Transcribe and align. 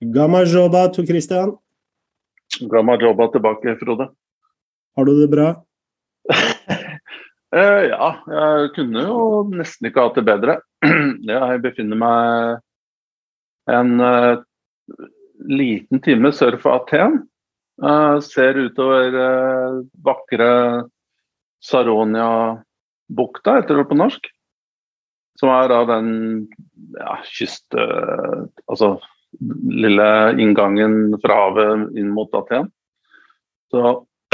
Gamma 0.00 0.44
joba 0.44 0.88
to 0.92 1.06
Christian. 1.06 1.56
Gamma 2.60 2.98
joba 3.00 3.28
tilbake, 3.32 3.76
Frode. 3.80 4.10
Har 4.96 5.04
du 5.04 5.20
det 5.20 5.28
bra? 5.28 5.64
eh, 7.56 7.82
ja, 7.88 8.10
jeg 8.28 8.74
kunne 8.76 9.06
jo 9.06 9.46
nesten 9.48 9.88
ikke 9.88 10.04
hatt 10.04 10.18
det 10.20 10.26
bedre. 10.28 10.58
jeg 11.32 11.62
befinner 11.64 12.00
meg 12.00 12.60
en 13.72 13.96
uh, 14.04 14.36
liten 15.48 16.04
time 16.04 16.32
sør 16.36 16.60
for 16.60 16.76
Aten. 16.76 17.22
Uh, 17.80 18.20
ser 18.20 18.60
utover 18.68 19.16
uh, 19.16 19.80
vakre 20.04 20.52
Saronia-bukta, 21.64 23.62
heter 23.62 23.80
det 23.80 23.88
på 23.88 23.96
norsk. 23.96 24.28
Som 25.40 25.56
er 25.56 25.72
da 25.72 25.84
den 25.88 26.08
ja, 27.00 27.16
kyst... 27.32 27.72
altså 28.68 28.98
lille 29.40 30.08
inngangen 30.40 31.16
fra 31.22 31.38
havet 31.44 31.96
inn 31.98 32.12
mot 32.14 32.32
Aten. 32.36 32.68
Så 33.72 33.82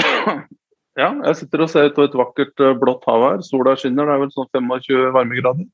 ja, 1.01 1.09
jeg 1.09 1.39
sitter 1.39 1.65
og 1.65 1.71
ser 1.73 1.91
ut 1.91 1.97
på 1.97 2.07
et 2.07 2.19
vakkert 2.19 2.63
eh, 2.63 2.77
blått 2.79 3.07
hav 3.09 3.27
her. 3.27 3.45
Sola 3.47 3.77
skinner, 3.79 4.09
det 4.09 4.17
er 4.17 4.23
vel 4.25 4.35
sånn 4.35 4.51
25 4.53 5.15
varmegrader. 5.17 5.69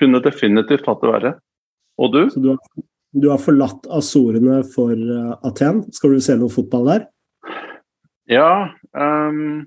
Kunne 0.00 0.22
definitivt 0.24 0.88
hatt 0.88 1.02
det 1.04 1.12
verre. 1.12 1.34
Og 2.00 2.14
du? 2.14 2.22
Så 2.32 2.42
du 2.42 2.52
har, 2.52 2.60
du 3.12 3.28
har 3.32 3.42
forlatt 3.42 3.88
Azorene 3.92 4.60
for 4.74 4.94
uh, 4.94 5.34
Aten. 5.46 5.82
Skal 5.92 6.16
du 6.16 6.24
se 6.24 6.38
noe 6.40 6.52
fotball 6.52 6.88
der? 6.88 7.06
Ja. 8.30 8.70
Um, 8.96 9.66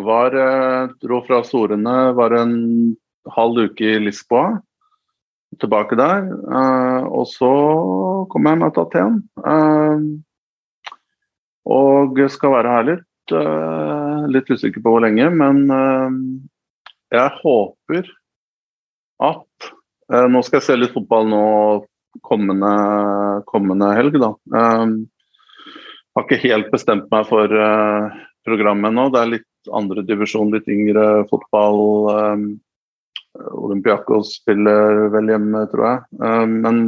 var 0.00 0.32
uh, 0.32 0.92
Dro 1.02 1.20
fra 1.26 1.42
Azorene, 1.42 1.96
var 2.16 2.38
en 2.38 2.54
halv 3.36 3.66
uke 3.68 3.96
i 3.96 4.02
Lisboa 4.02 4.62
tilbake 5.60 5.96
der. 5.98 6.26
Uh, 6.48 7.04
og 7.12 7.26
så 7.30 7.52
kom 8.32 8.48
jeg 8.48 8.60
meg 8.60 8.74
til 8.74 8.86
Aten. 8.86 9.18
Uh, 9.44 10.00
og 11.72 12.20
skal 12.32 12.56
være 12.56 12.76
her 12.76 12.88
litt. 12.92 13.08
Uh, 13.32 14.26
litt 14.32 14.50
usikker 14.50 14.82
på 14.82 14.94
hvor 14.94 15.02
lenge, 15.04 15.28
men 15.30 15.64
jeg 17.12 17.30
håper 17.42 18.08
at 19.22 19.70
Nå 20.12 20.40
skal 20.44 20.58
jeg 20.58 20.64
se 20.66 20.74
litt 20.76 20.92
fotball 20.92 21.24
nå 21.30 21.44
kommende, 22.26 22.72
kommende 23.48 23.86
helg, 23.96 24.18
da. 24.20 24.28
har 24.52 26.26
ikke 26.26 26.40
helt 26.42 26.68
bestemt 26.74 27.06
meg 27.14 27.24
for 27.30 27.54
programmet 28.44 28.92
nå. 28.92 29.06
Det 29.14 29.22
er 29.22 29.30
litt 29.30 29.72
andre 29.72 30.04
divisjon, 30.04 30.52
litt 30.52 30.68
yngre 30.68 31.06
fotball. 31.30 31.80
Olympiakos 33.38 34.36
spiller 34.36 35.08
vel 35.12 35.30
hjemme, 35.32 35.64
tror 35.72 35.86
jeg. 35.88 36.00
Eh, 36.24 36.46
men, 36.46 36.82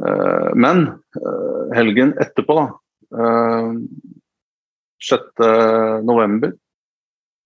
eh, 0.00 0.50
men 0.56 0.86
eh, 1.20 1.76
helgen 1.76 2.14
etterpå, 2.22 2.56
da 2.60 2.68
6. 5.02 5.42
november, 6.06 6.54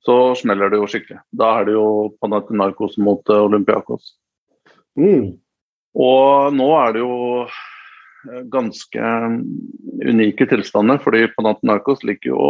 så 0.07 0.35
smeller 0.39 0.71
det 0.71 0.79
jo 0.79 0.87
skikkelig. 0.87 1.19
Da 1.35 1.49
er 1.59 1.67
det 1.67 1.75
jo 1.75 1.87
Panathinaikos 2.23 2.95
mot 3.03 3.33
Olympiakos. 3.35 4.13
Mm. 4.95 5.41
Og 5.99 6.55
nå 6.55 6.69
er 6.79 6.95
det 6.95 7.03
jo 7.03 7.17
ganske 8.53 9.11
unike 10.07 10.47
tilstander, 10.53 11.01
fordi 11.03 11.25
Panathinaikos 11.35 12.05
ligger 12.07 12.31
jo 12.37 12.45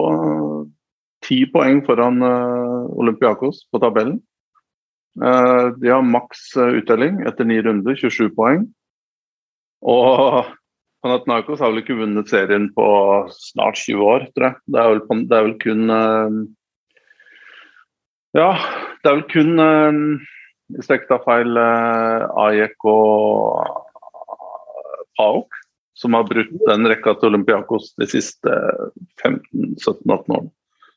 ti 1.25 1.47
poeng 1.55 1.81
foran 1.87 2.21
Olympiakos 2.27 3.65
på 3.73 3.81
tabellen. 3.81 4.21
Eh, 5.25 5.67
de 5.81 5.91
har 5.91 6.05
maks 6.05 6.57
eh, 6.57 6.79
uttelling 6.81 7.23
etter 7.29 7.49
ni 7.49 7.59
runder, 7.63 7.97
27 7.97 8.31
poeng. 8.37 8.67
Og 9.87 10.45
Panathinaikos 11.05 11.61
har 11.63 11.73
vel 11.73 11.83
ikke 11.85 11.99
vunnet 11.99 12.31
serien 12.33 12.71
på 12.77 12.87
snart 13.33 13.79
20 13.81 14.07
år, 14.13 14.29
tror 14.35 14.49
jeg. 14.49 14.59
Det 14.73 14.81
er 14.83 14.93
vel, 14.93 15.03
det 15.31 15.37
er 15.39 15.49
vel 15.49 15.59
kun 15.63 15.97
eh, 15.97 16.41
Ja, 18.37 18.51
det 19.03 19.11
er 19.11 19.21
vel 19.21 19.29
kun 19.33 19.53
hvis 20.67 20.89
jeg 20.91 20.99
ikke 20.99 21.13
tar 21.13 21.23
feil, 21.23 21.59
Ajek 22.43 22.85
og 22.91 23.61
Paok 25.15 25.55
som 25.97 26.15
har 26.15 26.27
brutt 26.29 26.53
den 26.69 26.89
rekka 26.91 27.15
til 27.17 27.31
Olympiakos 27.31 27.95
de 27.97 28.09
siste 28.11 28.53
15-17-18 29.23 30.11
årene. 30.13 30.51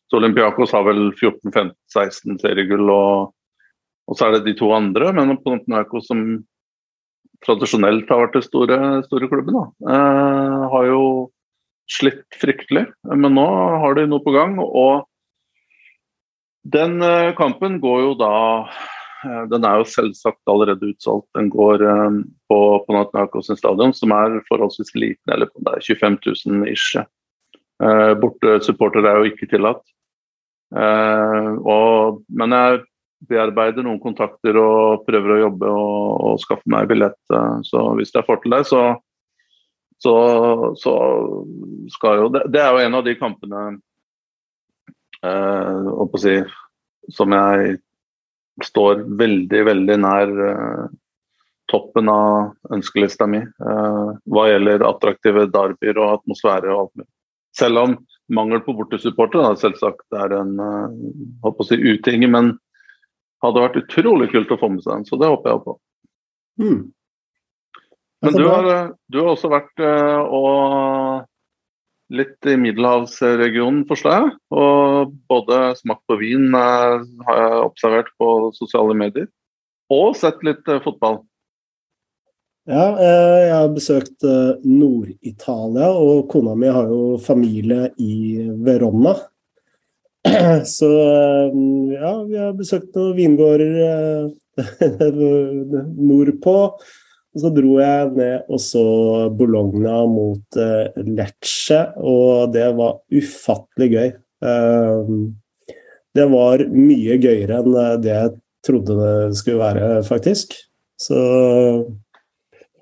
Så 0.10 0.18
Olympiakos 0.18 0.74
har 0.76 0.84
vel 0.88 1.12
14-15-16 1.14 2.40
seriegull 2.42 2.90
og 2.92 3.30
og 4.10 4.18
så 4.18 4.28
er 4.28 4.38
det 4.38 4.48
de 4.48 4.56
to 4.58 4.72
andre, 4.74 5.12
men 5.14 5.38
Panathinaiko 5.38 6.02
som 6.02 6.24
tradisjonelt 7.46 8.10
har 8.10 8.24
vært 8.26 8.40
den 8.40 8.46
store, 8.46 8.78
store 9.06 9.30
klubben, 9.32 9.56
da, 9.56 9.94
eh, 9.94 10.64
har 10.74 10.88
jo 10.90 11.04
slitt 11.90 12.26
fryktelig. 12.42 12.88
Men 13.06 13.36
nå 13.38 13.46
har 13.84 13.98
de 13.98 14.08
noe 14.10 14.24
på 14.24 14.34
gang. 14.36 14.58
Og 14.60 15.06
den 16.70 17.02
eh, 17.06 17.34
kampen 17.38 17.80
går 17.82 18.02
jo 18.04 18.12
da 18.20 18.34
eh, 19.26 19.46
Den 19.52 19.66
er 19.66 19.80
jo 19.80 19.88
selvsagt 19.90 20.52
allerede 20.52 20.92
utsolgt. 20.92 21.30
Den 21.38 21.50
går 21.54 21.86
eh, 21.86 22.20
på 22.52 22.60
Panathinaikos 22.88 23.54
stadion, 23.54 23.96
som 23.96 24.14
er 24.16 24.42
forholdsvis 24.50 24.94
liten, 24.98 25.34
eller 25.34 25.50
det 25.54 25.78
er 25.78 25.88
25 25.96 26.20
000 26.26 26.70
ish. 26.74 27.00
Eh, 27.00 28.14
Bortesupportere 28.20 29.10
er 29.10 29.22
jo 29.22 29.32
ikke 29.32 29.50
tillatt. 29.54 29.86
Eh, 30.76 31.52
og, 31.66 32.22
men 32.30 32.54
jeg 32.54 32.84
bearbeider 33.28 33.84
noen 33.84 34.00
kontakter 34.02 34.58
og 34.62 35.04
prøver 35.08 35.36
å 35.36 35.42
jobbe 35.44 35.74
og, 35.74 36.08
og 36.30 36.42
skaffe 36.44 36.72
meg 36.72 36.90
billett. 36.92 37.20
Eh, 37.34 37.60
så 37.68 37.84
hvis 38.00 38.14
jeg 38.16 38.26
får 38.28 38.42
til 38.44 38.56
det, 38.56 38.64
så, 38.70 38.84
så, 40.00 40.16
så 40.80 40.96
skal 41.96 42.24
jo 42.24 42.32
det, 42.36 42.46
det, 42.54 42.64
er 42.64 42.74
jo 42.74 42.86
en 42.86 42.98
av 43.02 43.06
de 43.08 43.18
kampene 43.20 43.66
eh, 45.26 46.18
si, 46.24 46.40
som 47.16 47.36
jeg 47.36 47.78
står 48.66 49.06
veldig, 49.20 49.62
veldig 49.68 50.00
nær 50.04 50.34
eh, 50.48 50.88
toppen 51.70 52.10
av 52.12 52.74
ønskelista 52.74 53.28
mi 53.30 53.42
eh, 53.44 54.08
hva 54.26 54.48
gjelder 54.50 54.88
attraktive 54.88 55.48
derbyer 55.54 56.00
og 56.02 56.20
atmosfære 56.20 56.72
og 56.72 56.86
alt 56.86 56.96
mulig. 57.02 57.12
Selv 57.60 57.82
om 57.82 57.96
mangel 58.30 58.62
på 58.66 58.76
bortesupportere 58.78 59.56
selvsagt 59.58 60.18
er 60.18 60.36
en 60.38 60.52
uh, 60.62 61.64
si, 61.66 61.80
uting, 61.82 62.28
men 62.32 62.52
hadde 63.44 63.66
vært 63.66 63.82
utrolig 63.84 64.30
kult 64.34 64.52
å 64.54 64.60
få 64.60 64.72
med 64.74 64.84
seg 64.84 64.98
den, 64.98 65.08
så 65.08 65.20
det 65.20 65.32
håper 65.32 65.54
jeg 65.54 65.62
på. 65.66 65.76
Mm. 66.60 66.80
Men 68.20 68.36
du 68.36 68.46
har, 68.50 68.70
du 69.08 69.22
har, 69.22 69.30
også 69.32 69.52
vært 69.52 69.80
uh, 69.80 70.20
og 70.28 71.26
litt 72.12 72.50
i 72.50 72.58
middelhavsregionen, 72.60 73.86
forstår 73.88 74.16
jeg. 74.18 74.34
Og 74.60 75.14
både 75.32 75.62
smakt 75.80 76.04
på 76.10 76.20
vin 76.20 76.50
uh, 76.52 77.00
har 77.30 77.42
jeg 77.46 77.64
observert 77.64 78.12
på 78.20 78.52
sosiale 78.58 78.98
medier, 78.98 79.30
og 79.94 80.18
sett 80.20 80.44
litt 80.46 80.68
fotball. 80.84 81.22
Ja, 82.70 82.86
jeg 83.02 83.54
har 83.56 83.72
besøkt 83.74 84.22
Nord-Italia, 84.68 85.88
og 85.90 86.28
kona 86.30 86.52
mi 86.60 86.70
har 86.70 86.92
jo 86.92 87.16
familie 87.24 87.88
i 87.98 88.44
Verona. 88.68 89.16
Så 90.76 90.90
ja, 91.94 92.14
vi 92.28 92.40
har 92.40 92.56
besøkt 92.58 92.96
noen 92.98 93.16
vingårder 93.18 93.78
eh, 93.86 94.32
nordpå. 96.10 96.56
Og 97.30 97.44
så 97.44 97.52
dro 97.54 97.76
jeg 97.78 98.14
ned 98.18 98.48
og 98.50 98.62
så 98.64 98.84
Bologna 99.38 100.00
mot 100.10 100.58
uh, 100.58 100.90
Lecce, 101.06 101.78
og 102.02 102.56
det 102.56 102.66
var 102.74 102.98
ufattelig 103.14 103.90
gøy. 103.94 104.10
Det 106.18 106.26
var 106.32 106.64
mye 106.74 107.20
gøyere 107.22 107.60
enn 107.62 108.02
det 108.02 108.16
jeg 108.16 108.34
trodde 108.66 108.98
det 108.98 109.38
skulle 109.38 109.62
være, 109.62 110.02
faktisk. 110.10 110.58
Så 111.00 111.20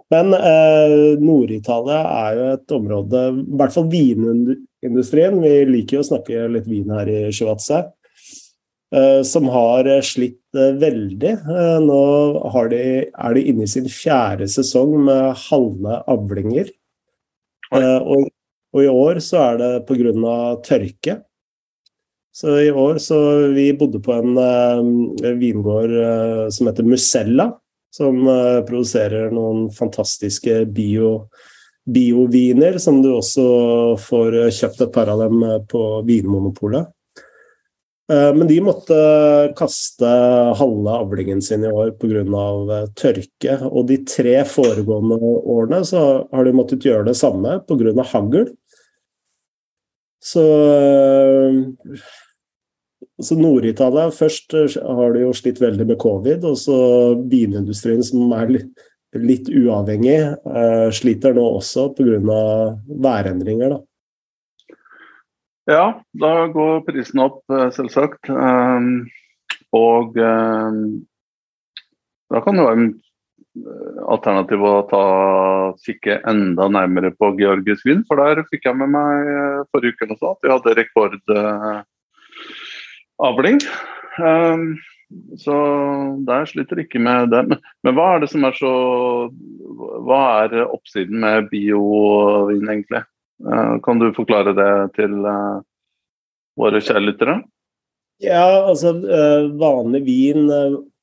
Men 0.08 0.32
uh, 0.32 1.20
Nord-Italia 1.20 2.00
er 2.08 2.40
jo 2.40 2.50
et 2.56 2.74
område, 2.80 3.24
i 3.44 3.58
hvert 3.60 3.76
fall 3.76 3.90
vinindustrien, 4.88 5.38
vi 5.42 5.54
liker 5.68 6.00
jo 6.00 6.04
å 6.04 6.10
snakke 6.12 6.48
litt 6.54 6.68
vin 6.70 6.90
her 6.96 7.10
i 7.12 7.20
Shivatse, 7.36 7.84
eh, 8.96 9.22
som 9.28 9.50
har 9.52 9.90
slitt 10.06 10.42
eh, 10.56 10.74
veldig. 10.80 11.34
Eh, 11.44 11.78
nå 11.84 12.02
de, 12.72 12.82
er 13.12 13.38
de 13.38 13.46
inne 13.52 13.68
i 13.68 13.72
sin 13.72 13.90
fjerde 13.92 14.48
sesong 14.52 14.96
med 15.10 15.38
halve 15.48 16.02
avlinger. 16.08 16.72
Og, 17.76 17.84
og, 18.24 18.82
i 18.84 18.88
år 18.88 19.20
så 19.24 19.42
er 19.42 19.58
det 19.60 19.72
pga. 19.88 20.36
tørke. 20.64 21.22
Så 22.38 22.54
i 22.62 22.70
år 22.70 23.00
så 23.02 23.18
Vi 23.56 23.72
bodde 23.74 24.00
på 24.00 24.14
en 24.14 24.38
vingård 25.40 25.96
som 26.54 26.70
heter 26.70 26.86
Musella, 26.86 27.48
som 27.92 28.22
produserer 28.68 29.34
noen 29.34 29.72
fantastiske 29.74 30.62
bio 30.70 31.28
bioviner, 31.88 32.78
som 32.84 33.02
du 33.04 33.14
også 33.16 33.48
får 34.04 34.38
kjøpt 34.56 34.86
et 34.86 34.94
par 34.94 35.12
av 35.14 35.24
dem 35.24 35.44
på 35.72 35.84
Vinmonopolet. 36.08 36.92
Eh, 38.12 38.34
men 38.36 38.48
de 38.48 38.58
måtte 38.64 38.98
kaste 39.60 40.10
halve 40.60 40.94
avlingen 41.04 41.42
sin 41.44 41.66
i 41.68 41.72
år 41.72 41.92
pga. 42.00 42.24
av 42.40 42.94
tørke. 42.96 43.58
Og 43.68 43.88
de 43.88 43.98
tre 44.08 44.40
foregående 44.48 45.18
årene 45.20 45.84
så 45.86 46.04
har 46.32 46.48
de 46.48 46.56
måttet 46.56 46.88
gjøre 46.88 47.10
det 47.10 47.18
samme 47.20 47.60
pga. 47.68 48.04
hagl. 48.14 48.48
Så, 50.24 50.44
eh, 50.44 52.00
så 53.22 53.36
Nord-Italia 53.36 54.10
Først 54.12 54.52
har 54.52 55.14
de 55.14 55.20
jo 55.22 55.34
slitt 55.34 55.60
veldig 55.60 55.88
med 55.88 56.00
covid, 56.00 56.44
og 56.44 56.58
så 56.58 57.16
binindustrien, 57.16 58.04
som 58.04 58.32
er 58.32 58.48
litt, 58.48 58.72
litt 59.16 59.48
uavhengig, 59.48 60.36
sliter 60.94 61.34
nå 61.34 61.46
også 61.58 61.94
pga. 61.96 62.42
værendringer. 62.88 63.78
da. 63.78 63.80
Ja, 65.68 66.00
da 66.16 66.48
går 66.48 66.86
prisen 66.88 67.20
opp, 67.20 67.44
eh, 67.52 67.68
selvsagt. 67.76 68.30
Um, 68.32 69.12
og 69.76 70.16
da 70.16 70.72
kan 72.44 72.56
det 72.56 72.64
være 72.64 72.78
en 72.78 72.88
eh, 73.60 74.00
alternativ 74.08 74.64
å 74.64 74.88
ta, 74.88 75.04
kikke 75.84 76.24
enda 76.32 76.72
nærmere 76.72 77.12
på 77.12 77.36
Georgisk 77.40 77.86
vind, 77.88 78.04
For 78.08 78.16
der 78.22 78.44
fikk 78.48 78.64
jeg 78.70 78.76
med 78.80 78.90
meg 78.96 79.16
forrige 79.76 79.94
uke 79.96 80.04
at 80.16 80.40
vi 80.44 80.54
hadde 80.54 80.78
rekordavling. 80.80 83.60
Så 85.40 85.58
der 86.28 86.48
sliter 86.50 86.82
ikke 86.84 87.00
med 87.00 87.32
det. 87.32 87.44
Men, 87.48 87.62
men, 87.84 87.96
hva 87.96 88.16
er 88.16 88.24
det 88.24 88.32
som 88.34 88.44
er 88.48 88.56
så 88.58 88.72
Hva 90.08 90.24
er 90.46 90.66
oppsiden 90.66 91.22
med 91.24 91.48
biovin, 91.52 92.68
egentlig? 92.68 93.06
Eh, 93.46 93.74
kan 93.84 94.00
du 94.00 94.10
forklare 94.18 94.54
det 94.58 94.72
til 94.98 95.14
eh, 95.22 95.60
våre 96.58 96.82
kjærlyttere? 96.82 97.40
Ja, 98.24 98.66
altså 98.66 98.96
eh, 99.06 99.50
vanlig 99.60 100.06
vin 100.08 100.48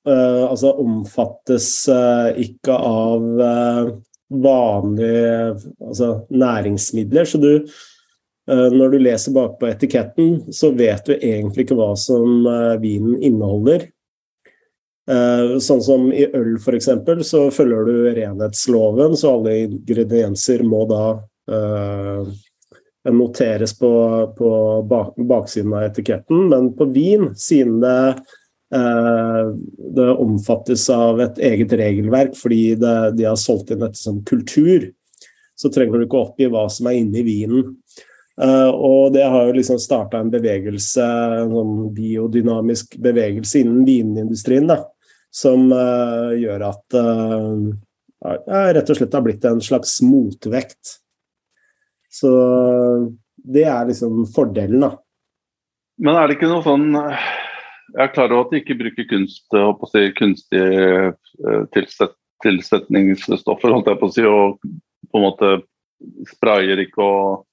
altså 0.05 0.75
omfattes 0.83 1.87
ikke 2.37 2.75
av 2.77 3.23
vanlige 4.29 5.39
altså 5.81 6.09
næringsmidler. 6.29 7.25
Så 7.25 7.41
du, 7.41 7.65
når 8.45 8.93
du 8.93 8.99
leser 9.01 9.33
bakpå 9.33 9.71
etiketten, 9.71 10.43
så 10.53 10.75
vet 10.77 11.09
du 11.09 11.15
egentlig 11.15 11.65
ikke 11.65 11.79
hva 11.79 11.95
som 11.97 12.45
vinen 12.83 13.17
inneholder. 13.25 13.87
Sånn 15.05 15.83
som 15.85 16.07
i 16.17 16.23
øl 16.25 16.55
f.eks., 16.57 16.87
så 17.29 17.41
følger 17.53 17.85
du 17.85 17.97
renhetsloven, 18.17 19.17
så 19.21 19.35
alle 19.37 19.57
ingredienser 19.67 20.65
må 20.65 20.87
da 20.89 21.03
uh, 21.53 22.31
noteres 23.13 23.79
på, 23.79 23.91
på 24.39 24.51
bak, 24.89 25.13
baksiden 25.17 25.75
av 25.75 25.91
etiketten, 25.91 26.49
men 26.49 26.73
på 26.77 26.89
vin, 26.95 27.29
siden 27.37 27.81
det, 27.85 27.99
uh, 28.77 29.53
det 29.97 30.09
omfattes 30.13 30.89
av 30.93 31.21
et 31.25 31.41
eget 31.53 31.77
regelverk 31.77 32.37
fordi 32.39 32.75
det, 32.81 32.97
de 33.19 33.29
har 33.29 33.41
solgt 33.41 33.75
inn 33.75 33.85
dette 33.85 34.01
som 34.01 34.23
kultur, 34.25 34.89
så 35.55 35.71
trenger 35.71 36.01
du 36.01 36.09
ikke 36.09 36.23
oppgi 36.25 36.49
hva 36.51 36.67
som 36.73 36.89
er 36.91 36.99
inni 37.03 37.23
vinen. 37.27 37.77
Uh, 38.41 38.73
og 38.73 39.13
det 39.15 39.29
har 39.31 39.47
jo 39.47 39.55
liksom 39.55 39.79
starta 39.79 40.19
en 40.19 40.33
bevegelse, 40.33 41.05
en 41.05 41.53
sånn 41.53 41.77
biodynamisk 41.95 42.97
bevegelse 43.05 43.61
innen 43.61 43.85
vinindustrien, 43.87 44.67
da, 44.73 44.81
som 45.35 45.67
uh, 45.75 46.31
gjør 46.39 46.69
at 46.71 46.99
uh, 46.99 47.73
rett 48.75 48.91
og 48.91 48.99
slett 48.99 49.17
har 49.17 49.25
blitt 49.25 49.45
en 49.49 49.63
slags 49.65 49.99
motvekt 50.07 50.99
så 52.15 52.31
det 53.35 53.65
er 53.67 53.89
liksom 53.89 54.23
fordelen, 54.35 54.85
da. 54.87 54.93
Men 56.05 56.19
er 56.19 56.29
det 56.29 56.37
ikke 56.39 56.51
noe 56.51 56.65
sånn 56.65 56.89
Jeg 56.95 58.03
er 58.03 58.13
klar 58.15 58.33
over 58.35 58.49
at 58.49 58.55
de 58.55 58.61
ikke 58.63 58.79
bruker 58.81 59.07
kunst, 59.07 59.45
si, 59.93 60.03
kunstige 60.19 61.11
eh, 61.13 61.65
tilsett, 61.75 62.15
tilsetningsstoffer, 62.43 63.71
holdt 63.71 63.91
jeg 63.91 64.01
på 64.01 64.09
å 64.09 64.15
si, 64.15 64.25
og 64.27 64.59
på 65.11 65.21
en 65.21 65.27
måte 65.27 65.51
sprayer 66.33 66.81
ikke 66.83 67.05
og 67.05 67.45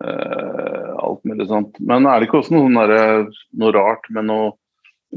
uh, 0.00 0.94
alt 1.04 1.20
mulig 1.28 1.46
sånt. 1.50 1.76
Men 1.84 2.08
er 2.08 2.18
det 2.18 2.28
ikke 2.28 2.40
også 2.40 2.56
noe, 2.56 2.70
sånn 2.72 3.28
noe 3.60 3.74
rart 3.76 4.08
med 4.14 4.26
noe 4.30 4.54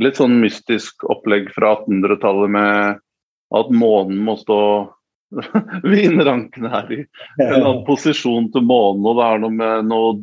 litt 0.03 0.19
sånn 0.19 0.37
mystisk 0.41 1.05
opplegg 1.09 1.49
fra 1.55 1.75
1800-tallet 1.79 2.53
med 2.53 3.01
at 3.57 3.71
månen 3.73 4.19
må 4.27 4.35
stå 4.39 4.59
vinrankene 5.91 6.71
her 6.71 6.91
i 6.93 7.01
en 7.43 7.57
annen 7.57 7.81
posisjon 7.87 8.51
til 8.53 8.63
månen, 8.67 9.05
og 9.07 9.19
det 9.19 9.25
er 9.27 9.41
noe 9.43 9.55
med 9.55 9.89
noe 9.89 10.13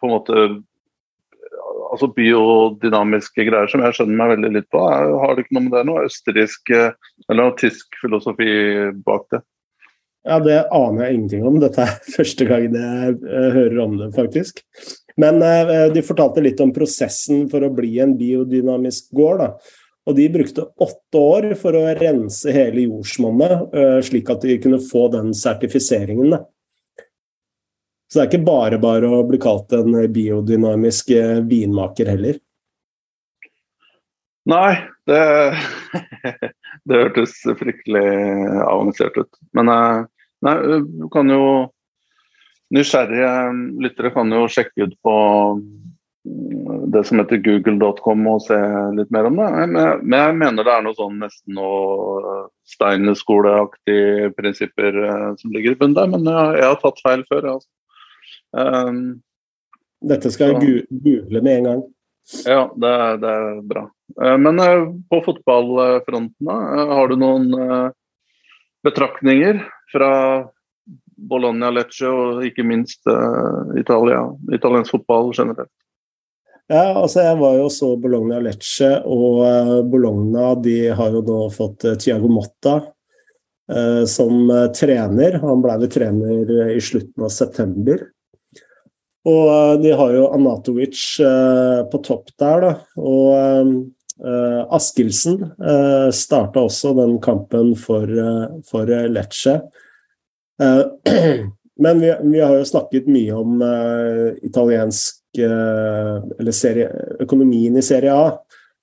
på 0.00 0.08
en 0.08 0.14
måte 0.14 0.42
altså 1.90 2.08
biodynamiske 2.14 3.46
greier 3.48 3.70
som 3.70 3.82
jeg 3.84 3.96
skjønner 3.96 4.18
meg 4.20 4.34
veldig 4.34 4.50
litt 4.54 4.68
på. 4.72 4.82
Har 4.82 5.34
det 5.34 5.44
ikke 5.44 5.56
noe 5.56 5.66
med 5.66 5.74
det 5.74 5.86
noe 5.88 6.04
østerriksk 6.06 6.74
eller 6.74 7.40
noe 7.40 7.56
tysk 7.58 7.98
filosofi 8.02 8.50
bak 9.06 9.26
det? 9.34 9.42
Ja, 10.28 10.38
Det 10.44 10.58
aner 10.76 11.06
jeg 11.06 11.14
ingenting 11.14 11.46
om. 11.48 11.60
Dette 11.62 11.86
er 11.86 11.96
første 12.16 12.46
gang 12.48 12.76
jeg 12.76 13.16
hører 13.56 13.78
om 13.84 13.96
det, 14.00 14.10
faktisk. 14.16 14.62
Men 15.20 15.42
uh, 15.44 15.90
de 15.92 16.02
fortalte 16.06 16.42
litt 16.44 16.60
om 16.64 16.72
prosessen 16.74 17.44
for 17.52 17.66
å 17.66 17.72
bli 17.74 17.98
en 18.02 18.16
biodynamisk 18.18 19.10
gård. 19.16 19.44
da. 19.44 19.78
Og 20.08 20.16
de 20.16 20.26
brukte 20.32 20.64
åtte 20.80 21.20
år 21.20 21.50
for 21.60 21.76
å 21.76 21.84
rense 21.98 22.52
hele 22.54 22.86
jordsmonnet, 22.86 23.74
eh, 23.76 23.98
slik 24.02 24.30
at 24.32 24.42
de 24.42 24.56
kunne 24.62 24.80
få 24.82 25.08
den 25.12 25.34
sertifiseringen. 25.36 26.38
Så 28.10 28.18
det 28.18 28.22
er 28.22 28.30
ikke 28.30 28.46
bare 28.48 28.78
bare 28.82 29.06
å 29.06 29.20
bli 29.28 29.38
kalt 29.38 29.72
en 29.76 29.92
biodynamisk 30.10 31.12
eh, 31.14 31.42
vinmaker 31.46 32.10
heller. 32.10 32.40
Nei, 34.50 34.80
det, 35.06 35.20
det 36.88 37.02
hørtes 37.04 37.36
fryktelig 37.60 38.06
avansert 38.64 39.20
ut. 39.20 39.30
Men 39.54 39.70
eh, 39.70 40.00
nei, 40.48 40.56
du 40.88 41.06
kan 41.12 41.30
jo 41.30 41.44
Nysgjerrige 42.70 43.30
lyttere 43.82 44.12
kan 44.14 44.30
jo 44.34 44.46
sjekke 44.50 44.86
ut 44.86 44.96
på 45.02 45.14
det 46.92 47.04
som 47.08 47.20
heter 47.20 47.40
google.com 47.40 48.26
og 48.28 48.42
se 48.44 48.56
litt 48.96 49.10
mer 49.14 49.28
om 49.30 49.38
det. 49.40 49.48
Men 49.72 50.16
jeg 50.16 50.36
mener 50.36 50.66
det 50.66 50.74
er 50.74 50.84
noe 50.84 50.96
sånn 50.98 51.20
nesten 51.22 51.56
noe 51.56 52.34
steinerskoleaktige 52.68 54.30
prinsipper 54.36 54.98
eh, 55.06 55.30
som 55.40 55.54
ligger 55.54 55.74
i 55.74 55.80
bunnen 55.80 55.96
der, 55.96 56.10
men 56.12 56.28
jeg, 56.28 56.58
jeg, 56.60 56.68
har 56.68 56.82
tatt 56.82 57.02
feil 57.04 57.24
før. 57.30 57.48
Altså. 57.54 57.70
Um, 58.50 59.00
Dette 60.10 60.32
skal 60.32 60.54
jeg 60.54 60.84
google 60.90 61.42
med 61.42 61.56
en 61.56 61.70
gang. 61.70 61.82
Ja, 62.44 62.62
det, 62.76 62.92
det 63.24 63.32
er 63.40 63.64
bra. 63.72 63.86
Uh, 64.20 64.36
men 64.44 64.60
uh, 64.60 64.92
på 65.10 65.22
fotballfronten, 65.24 66.50
da, 66.50 66.60
har 66.94 67.10
du 67.10 67.18
noen 67.20 67.50
betraktninger 68.84 69.64
fra 69.92 70.12
Bologna 71.28 71.68
Lecce 71.74 72.08
og 72.08 72.44
ikke 72.46 72.64
minst 72.64 73.04
Italia, 73.76 74.22
italiensk 74.56 74.94
fotball 74.94 75.34
generelt? 75.36 75.72
Ja, 76.70 76.92
altså 76.94 77.24
Jeg 77.24 77.38
var 77.40 77.56
jo 77.58 77.66
så 77.72 77.88
Bologna 77.98 78.38
Lecce, 78.44 78.92
og 79.02 79.40
uh, 79.42 79.76
Bologna 79.90 80.52
de 80.62 80.92
har 80.94 81.16
jo 81.16 81.22
nå 81.26 81.38
fått 81.50 81.82
uh, 81.88 81.96
Tiago 81.98 82.30
Motta 82.30 82.76
uh, 82.78 84.04
som 84.06 84.46
trener. 84.76 85.40
Han 85.42 85.64
ble 85.64 85.80
vel 85.82 85.90
trener 85.90 86.52
i 86.70 86.78
slutten 86.78 87.26
av 87.26 87.34
september. 87.34 88.06
Og 89.26 89.82
de 89.82 89.90
har 89.98 90.14
jo 90.14 90.30
Anatovic 90.32 91.02
på 91.92 91.98
topp 92.06 92.30
der, 92.40 92.62
da. 92.64 92.70
Og 92.96 94.70
Askildsen 94.72 95.42
uh, 95.60 96.08
starta 96.14 96.62
også 96.64 96.94
den 96.96 97.18
kampen 97.20 97.74
for, 97.76 98.08
for 98.70 98.88
Lecce. 99.12 99.58
men 101.84 102.02
vi, 102.02 102.10
vi, 102.22 102.40
har 102.40 102.58
jo 102.58 102.66
snakket 102.68 103.06
mye 103.08 103.36
om 103.40 103.62
italiensk 104.44 105.20
uh, 105.38 106.22
eller 106.38 106.54
serie, 106.54 106.88
økonomien 107.22 107.76
i 107.76 107.84
Serie 107.84 108.14
A 108.14 108.32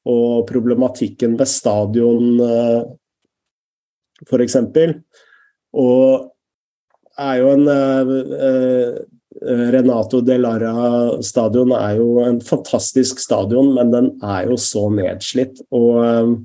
og 0.07 0.48
problematikken 0.48 1.36
ved 1.39 1.50
stadion, 1.51 2.39
uh, 2.39 2.86
f.eks. 4.24 4.55
Og 5.77 6.31
er 7.17 7.36
jo 7.41 7.51
en 7.57 7.67
uh, 7.67 8.96
Renato 9.38 10.24
de 10.25 10.38
Lara 10.39 11.19
stadion 11.25 11.75
er 11.75 12.00
jo 12.00 12.24
en 12.24 12.39
fantastisk 12.41 13.19
stadion, 13.22 13.74
men 13.75 13.91
den 13.93 14.07
er 14.24 14.48
jo 14.50 14.55
så 14.57 14.88
nedslitt. 14.89 15.60
Og 15.69 16.39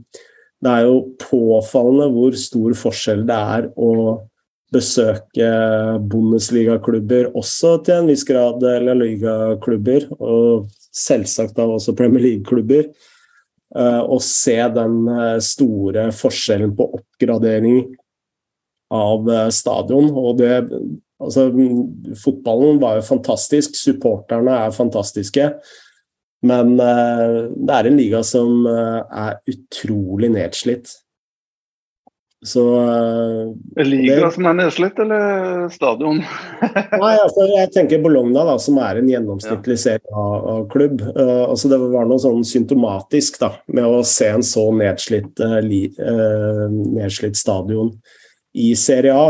det 0.60 0.74
er 0.74 0.82
jo 0.84 0.98
påfallende 1.22 2.10
hvor 2.12 2.36
stor 2.36 2.76
forskjell 2.76 3.24
det 3.30 3.38
er 3.56 3.70
å 3.80 3.94
besøke 4.72 5.48
Bundesliga-klubber, 6.10 7.30
også 7.36 7.76
til 7.86 8.00
en 8.00 8.10
viss 8.10 8.24
grad 8.28 8.62
La 8.62 8.94
Liga-klubber, 8.96 10.08
og 10.18 10.68
selvsagt 10.92 11.56
da 11.56 11.66
også 11.68 11.96
Premier 11.96 12.24
League-klubber. 12.24 12.88
Eh, 13.72 14.02
og 14.04 14.20
se 14.24 14.56
den 14.74 14.96
eh, 15.08 15.38
store 15.44 16.10
forskjellen 16.12 16.74
på 16.76 16.90
oppgradering 16.98 17.86
av 18.92 19.30
eh, 19.30 19.48
stadion. 19.54 20.12
Og 20.12 20.36
det 20.42 20.58
Altså, 21.22 21.44
fotballen 22.18 22.80
var 22.82 22.96
jo 22.96 23.04
fantastisk, 23.06 23.76
supporterne 23.78 24.56
er 24.64 24.72
fantastiske. 24.74 25.44
Men 26.42 26.72
det 26.74 27.76
er 27.76 27.86
en 27.86 27.94
liga 28.00 28.24
som 28.26 28.66
er 28.66 29.36
utrolig 29.46 30.32
nedslitt. 30.34 30.90
Så 32.44 32.62
Liga 33.76 34.16
det, 34.16 34.30
som 34.34 34.46
er 34.50 34.56
nedslitt, 34.58 34.98
eller 34.98 35.68
stadion? 35.70 36.18
nei, 37.02 37.12
altså, 37.22 37.44
jeg 37.46 37.70
tenker 37.70 38.00
Bologna, 38.02 38.42
da, 38.48 38.56
som 38.58 38.80
er 38.82 38.98
en 38.98 39.10
gjennomsnittlig 39.10 39.76
ja. 39.78 39.82
serie 39.84 40.00
Uh, 40.02 41.44
altså, 41.46 41.70
det 41.70 41.78
var 41.78 42.08
noe 42.10 42.18
sånn 42.18 42.42
symptomatisk 42.46 43.38
da, 43.38 43.52
med 43.70 43.86
å 43.86 44.00
se 44.06 44.26
en 44.34 44.42
så 44.46 44.64
nedslitt, 44.74 45.38
uh, 45.38 45.60
li, 45.62 45.84
uh, 46.00 46.66
nedslitt 46.66 47.38
stadion 47.38 47.92
i 48.58 48.72
Serie 48.76 49.14
A. 49.16 49.28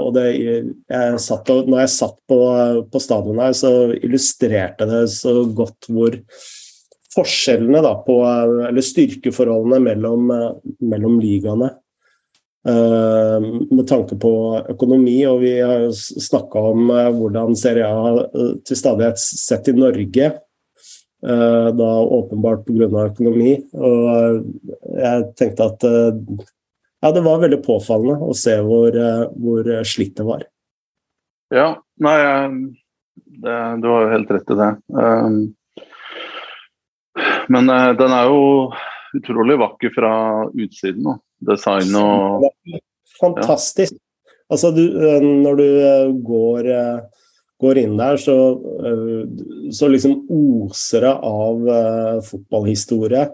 og 0.00 0.14
det, 0.16 0.30
jeg 0.32 1.18
satt, 1.20 1.50
når 1.68 1.82
jeg 1.82 1.90
satt 1.92 2.14
på, 2.30 2.38
på 2.88 3.02
stadion 3.04 3.42
her, 3.42 3.52
så 3.52 3.72
illustrerte 3.98 4.86
det 4.88 5.02
så 5.12 5.42
godt 5.44 5.90
hvor 5.92 6.16
forskjellene 7.12 7.82
da, 7.84 7.92
på, 8.06 8.16
eller 8.70 8.86
styrkeforholdene 8.86 9.82
mellom, 9.90 10.32
mellom 10.80 11.18
ligaene 11.20 11.68
Eh, 11.68 11.85
med 12.66 13.86
tanke 13.88 14.16
på 14.18 14.32
økonomi, 14.72 15.20
og 15.30 15.40
vi 15.44 15.52
har 15.60 15.84
jo 15.84 15.92
snakka 15.94 16.62
om 16.72 16.90
eh, 16.90 17.10
hvordan 17.14 17.54
Serie 17.58 17.86
A 17.86 18.24
eh, 18.24 18.52
til 18.66 18.78
stadighet 18.78 19.20
sett 19.22 19.70
i 19.70 19.76
Norge. 19.76 20.32
Da 21.26 21.86
åpenbart 22.12 22.66
pga. 22.68 22.86
økonomi. 23.08 23.54
Og 23.74 24.44
jeg 25.00 25.22
tenkte 25.34 25.64
at 25.64 25.86
ja, 25.88 27.10
det 27.10 27.22
var 27.24 27.40
veldig 27.42 27.58
påfallende 27.64 28.28
å 28.28 28.36
se 28.36 28.54
hvor, 28.62 28.94
hvor 29.32 29.70
slitt 29.88 30.12
det 30.20 30.26
var. 30.28 30.44
Ja, 31.56 31.70
nei, 32.04 32.18
det, 33.16 33.56
du 33.80 33.88
har 33.90 34.04
jo 34.04 34.12
helt 34.12 34.30
rett 34.36 34.54
i 34.54 34.58
det. 34.60 34.70
Men 37.56 37.74
den 38.04 38.16
er 38.20 38.30
jo 38.30 38.44
utrolig 39.16 39.58
vakker 39.64 39.96
fra 39.96 40.12
utsiden. 40.52 41.08
Nå 41.08 41.16
design 41.44 41.94
og 42.00 42.46
Fantastisk. 43.20 43.94
Ja. 43.96 44.02
Altså, 44.52 44.70
du, 44.70 44.82
eh, 45.02 45.20
når 45.22 45.58
du 45.58 45.66
eh, 45.66 46.08
går, 46.22 46.70
eh, 46.70 47.28
går 47.62 47.82
inn 47.82 47.94
der, 47.98 48.18
så, 48.20 48.36
så 49.72 49.88
liksom 49.90 50.18
oser 50.30 51.06
det 51.06 51.14
av 51.24 51.70
fotballhistorie. 52.26 53.30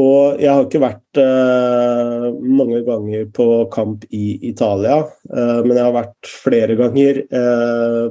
Og 0.00 0.38
jeg 0.38 0.48
har 0.54 0.62
ikke 0.64 0.80
vært 0.84 1.18
uh, 1.18 2.28
mange 2.38 2.78
ganger 2.86 3.24
på 3.34 3.46
kamp 3.74 4.04
i 4.14 4.36
Italia, 4.46 5.00
uh, 5.02 5.60
men 5.66 5.72
jeg 5.74 5.82
har 5.82 5.96
vært 5.96 6.30
flere 6.30 6.76
ganger 6.78 7.18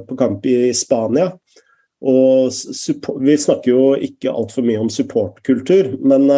på 0.04 0.18
kamp 0.20 0.44
i 0.44 0.58
Spania. 0.76 1.30
Og 2.04 2.52
vi 3.24 3.38
snakker 3.40 3.72
jo 3.72 3.86
ikke 3.96 4.28
altfor 4.28 4.68
mye 4.68 4.84
om 4.84 4.92
supportkultur, 4.92 5.94
men 6.04 6.28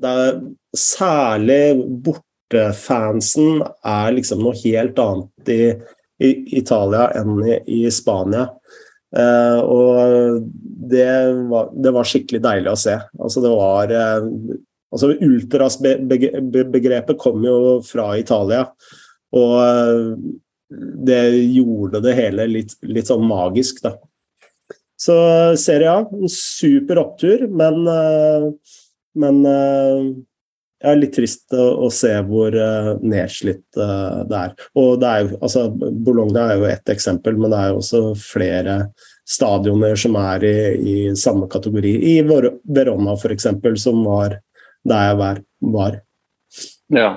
det 0.00 0.08
er 0.08 0.40
særlig 0.78 1.74
bortefansen 2.06 3.62
er 3.84 4.12
liksom 4.16 4.40
noe 4.44 4.56
helt 4.62 4.98
annet 5.02 5.48
i, 5.52 5.74
i 6.22 6.30
Italia 6.60 7.10
enn 7.18 7.42
i, 7.44 7.58
i 7.82 7.90
Spania. 7.92 8.48
Eh, 9.12 9.58
og 9.60 10.40
det 10.92 11.34
var, 11.50 11.68
det 11.76 11.92
var, 11.92 12.04
skikkelig 12.08 12.40
deilig 12.44 12.70
å 12.72 12.76
se. 12.80 12.96
Altså 13.20 13.40
det 13.44 13.50
var 13.52 13.92
eh, 13.92 14.20
altså 14.92 15.12
Ultras-begrepet 15.12 17.18
kom 17.20 17.44
jo 17.44 17.82
fra 17.86 18.18
Italia. 18.20 18.66
Og 19.32 19.52
uh, 19.64 20.16
det 21.08 21.22
gjorde 21.54 22.00
det 22.04 22.12
hele 22.18 22.46
litt, 22.50 22.72
litt 22.84 23.06
sånn 23.08 23.24
magisk, 23.24 23.82
da. 23.84 23.92
Så 25.00 25.14
Serie 25.58 25.90
A, 25.90 26.04
en 26.04 26.28
super 26.30 26.98
opptur, 27.00 27.48
men 27.48 27.88
men 29.18 29.40
uh, 29.46 30.12
jeg 30.82 30.90
er 30.90 30.98
litt 30.98 31.12
trist 31.14 31.54
å, 31.54 31.86
se 31.94 32.10
hvor 32.26 32.54
uh, 32.58 32.94
nedslitt 33.06 33.78
uh, 33.78 34.22
det 34.26 34.38
er. 34.38 34.54
Og 34.78 34.96
det 35.02 35.10
er 35.10 35.24
jo, 35.24 35.36
altså, 35.38 35.66
Bologna 35.70 36.48
er 36.50 36.58
jo 36.58 36.68
ett 36.70 36.90
eksempel, 36.90 37.38
men 37.38 37.52
det 37.52 37.60
er 37.60 37.70
jo 37.70 37.82
også 37.82 38.00
flere 38.18 38.78
stadioner 39.28 39.94
som 40.00 40.18
er 40.18 40.46
i, 40.48 40.56
i 40.82 40.96
samme 41.18 41.46
kategori. 41.50 41.92
I 42.14 42.16
Verona 42.26 43.14
f.eks., 43.14 43.46
som 43.84 44.02
var 44.08 44.40
der 44.88 45.06
jeg 45.06 45.20
var. 45.20 45.42
var. 45.76 46.00
Ja. 46.90 47.12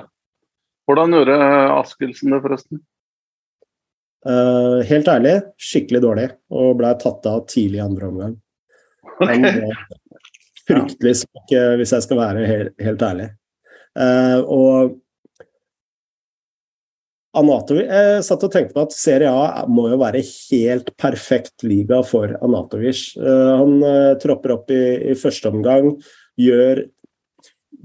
Hvordan 0.86 1.18
gjorde 1.18 1.40
Askildsen 1.80 2.36
det, 2.36 2.42
forresten? 2.44 2.84
Uh, 4.26 4.82
helt 4.86 5.10
ærlig, 5.10 5.36
skikkelig 5.58 6.02
dårlig, 6.02 6.30
og 6.54 6.78
ble 6.78 6.94
tatt 7.02 7.26
av 7.30 7.44
tidlig 7.50 7.80
i 7.80 7.84
andre 7.84 8.10
omgang. 8.10 8.34
Han 9.20 9.46
var 9.46 9.82
fryktelig 10.66 11.18
svak, 11.22 11.56
hvis 11.80 11.92
jeg 11.94 12.04
skal 12.06 12.20
være 12.20 12.46
helt, 12.50 12.72
helt 12.82 13.04
ærlig. 13.06 13.28
Uh, 13.96 14.40
og 14.52 14.96
Anatovic, 17.36 17.88
Jeg 17.90 18.24
satt 18.24 18.44
og 18.46 18.52
tenkte 18.52 18.76
på 18.76 18.84
at 18.86 18.94
Serie 18.96 19.28
A 19.28 19.64
må 19.68 19.90
jo 19.90 19.98
være 20.00 20.22
helt 20.24 20.88
perfekt 21.00 21.64
liga 21.66 22.00
for 22.06 22.32
Anatovic. 22.44 23.10
Uh, 23.20 23.56
han 23.60 23.74
uh, 23.84 24.12
tropper 24.22 24.56
opp 24.56 24.72
i, 24.72 24.82
i, 25.12 25.16
første 25.18 25.52
omgang, 25.52 25.94
gjør 26.40 26.86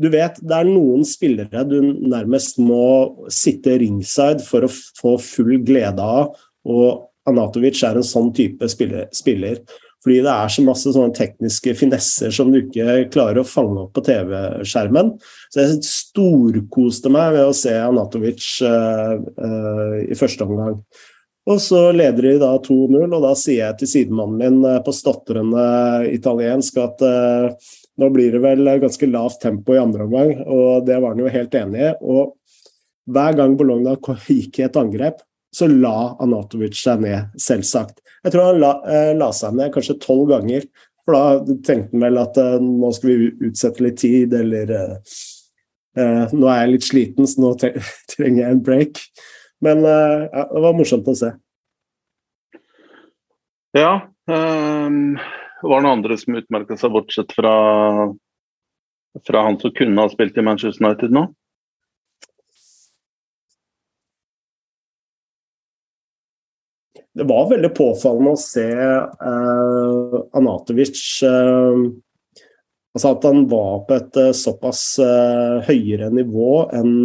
Du 0.02 0.08
vet, 0.10 0.40
det 0.40 0.56
er 0.56 0.70
noen 0.70 1.04
spillere 1.06 1.66
du 1.68 1.82
nærmest 1.84 2.60
må 2.64 3.28
sitte 3.32 3.76
ringside 3.82 4.44
for 4.48 4.66
å 4.66 4.72
få 4.72 5.18
full 5.22 5.58
glede 5.68 6.02
av, 6.02 6.32
og 6.64 7.10
Anatovic 7.28 7.84
er 7.86 8.00
en 8.00 8.08
sånn 8.08 8.32
type 8.34 8.66
spiller. 8.72 9.10
spiller. 9.14 9.60
Fordi 10.02 10.18
det 10.26 10.34
er 10.34 10.50
så 10.50 10.64
masse 10.66 10.92
sånne 10.96 11.14
tekniske 11.14 11.76
finesser 11.78 12.34
som 12.34 12.50
du 12.50 12.64
ikke 12.64 13.04
klarer 13.14 13.42
å 13.42 13.48
fange 13.48 13.84
opp 13.84 13.94
på 13.98 14.04
TV-skjermen. 14.08 15.14
Så 15.54 15.62
jeg 15.62 15.84
storkoste 15.86 17.12
meg 17.14 17.36
ved 17.36 17.46
å 17.46 17.56
se 17.58 17.76
Anatovic 17.78 18.48
uh, 18.66 19.14
uh, 19.22 20.00
i 20.02 20.18
første 20.18 20.48
omgang. 20.48 20.80
Og 21.50 21.62
så 21.62 21.84
leder 21.94 22.32
de 22.32 22.34
da 22.42 22.56
2-0, 22.66 22.98
og 23.06 23.22
da 23.28 23.36
sier 23.38 23.68
jeg 23.68 23.80
til 23.82 23.94
sidemannen 23.94 24.42
min 24.42 24.66
uh, 24.66 24.82
på 24.86 24.94
stotrende 24.96 25.68
italiensk 26.10 26.82
at 26.82 27.06
nå 28.02 28.10
blir 28.14 28.34
det 28.34 28.42
vel 28.42 28.66
ganske 28.82 29.10
lavt 29.10 29.42
tempo 29.44 29.76
i 29.76 29.82
andre 29.82 30.08
omgang, 30.08 30.34
og 30.50 30.88
det 30.88 30.98
var 30.98 31.14
han 31.14 31.22
jo 31.22 31.34
helt 31.34 31.58
enig 31.60 31.84
i. 31.92 31.94
Og 32.02 33.12
hver 33.12 33.38
gang 33.38 33.54
Bologna 33.60 33.94
gikk 34.02 34.58
i 34.58 34.66
et 34.66 34.82
angrep, 34.82 35.22
så 35.54 35.68
la 35.70 36.16
Anatovic 36.24 36.80
seg 36.80 37.04
ned, 37.04 37.34
selvsagt. 37.38 38.01
Jeg 38.22 38.34
tror 38.34 38.52
han 38.52 38.62
la, 38.62 38.72
eh, 38.86 39.12
la 39.18 39.32
seg 39.34 39.58
ned 39.58 39.74
kanskje 39.74 39.98
tolv 40.04 40.30
ganger. 40.32 40.66
For 41.06 41.18
da 41.18 41.56
tenkte 41.66 41.96
han 41.96 42.04
vel 42.04 42.20
at 42.22 42.38
uh, 42.38 42.58
nå 42.62 42.92
skal 42.94 43.10
vi 43.10 43.30
utsette 43.48 43.82
litt 43.82 43.98
tid, 44.04 44.36
eller 44.38 44.74
eh, 44.78 45.14
uh, 45.98 46.26
Nå 46.30 46.46
er 46.46 46.60
jeg 46.60 46.74
litt 46.76 46.88
sliten, 46.88 47.30
så 47.30 47.42
nå 47.42 47.54
trenger 48.14 48.44
jeg 48.44 48.52
en 48.52 48.66
break. 48.66 49.02
Men 49.62 49.84
ja, 49.86 50.46
det 50.50 50.62
var 50.64 50.74
morsomt 50.74 51.10
å 51.10 51.14
se. 51.14 51.28
Ja. 53.78 53.92
Um, 54.26 55.20
var 55.62 55.82
det 55.82 55.86
noen 55.86 55.92
andre 55.92 56.18
som 56.18 56.38
utmerka 56.40 56.78
seg, 56.82 56.94
bortsett 56.96 57.34
fra, 57.38 57.54
fra 59.28 59.44
han 59.46 59.60
som 59.62 59.74
kunne 59.78 60.02
ha 60.02 60.10
spilt 60.10 60.40
i 60.42 60.46
Manchester 60.46 60.82
United 60.82 61.14
nå? 61.14 61.28
Det 67.14 67.28
var 67.28 67.50
veldig 67.50 67.74
påfallende 67.76 68.36
å 68.36 68.40
se 68.40 68.68
uh, 68.72 70.14
Anatovic 70.38 71.02
uh, 71.28 71.82
altså 72.96 73.12
At 73.12 73.28
han 73.28 73.44
var 73.52 73.82
på 73.88 73.98
et 73.98 74.20
uh, 74.20 74.32
såpass 74.36 74.86
høyere 75.68 76.12
nivå 76.14 76.54
enn 76.76 76.96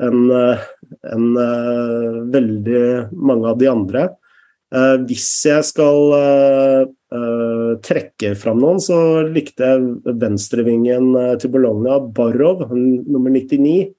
enn 0.00 0.20
en, 0.30 1.24
veldig 2.30 2.82
mange 3.10 3.48
av 3.50 3.56
de 3.58 3.66
andre. 3.66 4.04
hvis 5.02 5.26
jeg 5.48 5.66
skal 5.66 6.14
trekke 7.82 8.30
fram 8.38 8.60
noen, 8.62 8.78
så 8.78 9.26
likte 9.26 9.66
jeg 9.66 10.14
venstrevingen 10.22 11.10
til 11.42 11.50
Bologna, 11.56 11.98
Barrov, 11.98 12.68
nummer 12.70 13.34
99. 13.34 13.90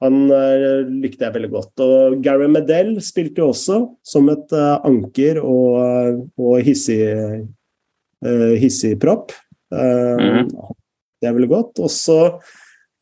Han 0.00 0.30
uh, 0.32 0.80
likte 1.02 1.26
jeg 1.26 1.34
veldig 1.34 1.50
godt. 1.52 1.82
Og 1.84 2.18
Gary 2.24 2.48
Medell 2.50 2.94
spilte 3.04 3.42
jo 3.42 3.50
også 3.52 3.80
som 4.06 4.30
et 4.32 4.56
uh, 4.56 4.80
anker 4.88 5.42
og, 5.42 5.76
uh, 5.76 6.22
og 6.40 6.64
hissig, 6.64 7.00
hissig 8.60 8.98
propp. 9.00 9.32
Mm. 9.72 10.50
Det 11.20 11.28
er 11.28 11.32
veldig 11.32 11.48
godt. 11.48 11.78
Og 11.80 11.92
så 11.92 12.18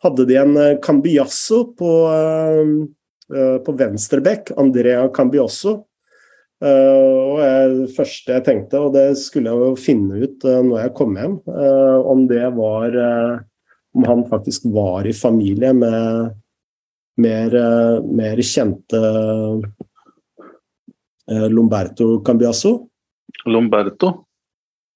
hadde 0.04 0.26
de 0.28 0.36
en 0.38 0.52
Cambiasso 0.84 1.64
på, 1.74 1.90
på 3.66 3.74
venstrebekk. 3.80 4.52
Andrea 4.62 5.08
Cambiasso. 5.10 5.72
og 6.62 7.40
det 7.80 7.90
første 7.96 8.36
jeg 8.36 8.44
tenkte, 8.46 8.78
og 8.78 8.94
det 8.94 9.08
skulle 9.18 9.50
jeg 9.50 9.64
jo 9.64 9.82
finne 9.88 10.22
ut 10.22 10.46
når 10.46 10.84
jeg 10.84 10.94
kom 11.00 11.18
hjem, 11.18 11.36
om 12.14 12.26
det 12.30 12.46
var 12.54 12.94
Om 13.98 14.06
han 14.06 14.24
faktisk 14.30 14.70
var 14.70 15.06
i 15.06 15.16
familie 15.16 15.72
med 15.74 16.30
mer, 17.18 17.54
eh, 17.54 18.02
mer 18.02 18.42
kjente 18.42 19.00
eh, 21.30 21.48
Lomberto 21.50 22.22
Cambiasso. 22.22 22.88
Lomberto? 23.44 24.26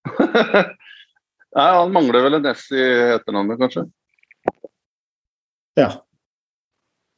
Nei, 1.53 1.69
han 1.77 1.93
mangler 1.93 2.25
vel 2.25 2.39
en 2.39 2.49
S 2.55 2.71
i 2.73 2.83
etternavnet, 3.19 3.59
kanskje. 3.61 3.85
Ja. 5.77 5.91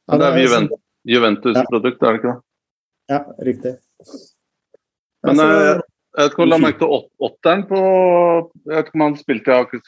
ja 0.09 0.17
det 0.19 0.27
er 0.27 0.41
Juvent 0.43 0.75
Juventus-produkt, 1.05 2.01
er 2.01 2.15
det 2.15 2.19
ikke 2.19 2.31
det? 2.31 2.39
Ja, 3.11 3.19
riktig. 3.45 3.73
Men 5.25 5.39
altså, 5.39 5.45
jeg, 5.45 5.75
jeg 6.15 6.23
vet 6.23 6.31
ikke 6.31 6.41
om 6.41 6.45
han 6.45 6.53
la 6.53 6.59
merke 6.63 6.81
til 6.81 6.89
åtteren 7.27 7.63
på 7.69 7.79
Jeg 8.65 8.71
vet 8.71 8.87
ikke 8.89 8.97
om 8.97 9.03
han 9.05 9.17
spilte, 9.19 9.51
i 9.51 9.83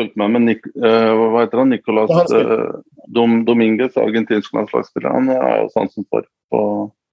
fulgt 0.00 0.16
med, 0.20 0.32
men 0.34 0.48
Nik, 0.48 0.66
uh, 0.80 1.12
hva 1.20 1.44
heter 1.44 1.62
han? 1.62 1.74
Nicolas 1.74 2.32
uh, 2.32 2.80
Dom, 3.12 3.42
Dominguez, 3.46 3.98
argentinsk 4.00 4.56
landslagsspiller. 4.56 5.12
Han 5.12 5.28
er 5.36 5.60
jo 5.60 5.68
sansen 5.76 6.08
for 6.08 6.26
på 6.50 6.62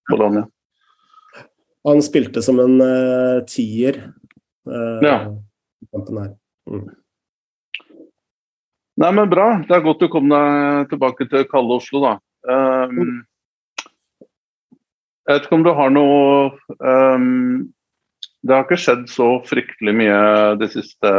Bologna. 0.09 0.47
Han 1.87 2.01
spilte 2.03 2.41
som 2.43 2.59
en 2.63 2.79
uh, 2.81 3.43
tier 3.47 3.99
uh, 4.67 5.03
ja. 5.03 5.19
kampen 5.93 6.23
her. 6.23 6.31
Mm. 6.67 6.87
Nei, 8.97 9.11
men 9.13 9.29
bra. 9.29 9.47
Det 9.67 9.75
er 9.77 9.85
godt 9.85 10.01
du 10.01 10.09
kom 10.11 10.29
deg 10.31 10.89
tilbake 10.91 11.27
til 11.29 11.45
kalde 11.51 11.77
Oslo, 11.77 12.01
da. 12.01 12.13
Um, 12.49 13.25
jeg 15.27 15.35
vet 15.35 15.45
ikke 15.45 15.57
om 15.59 15.65
du 15.65 15.73
har 15.75 15.91
noe 15.93 16.49
um, 16.79 17.67
Det 18.47 18.55
har 18.55 18.65
ikke 18.65 18.79
skjedd 18.79 19.07
så 19.11 19.27
fryktelig 19.47 19.93
mye 19.97 20.19
de 20.61 20.69
siste 20.71 21.13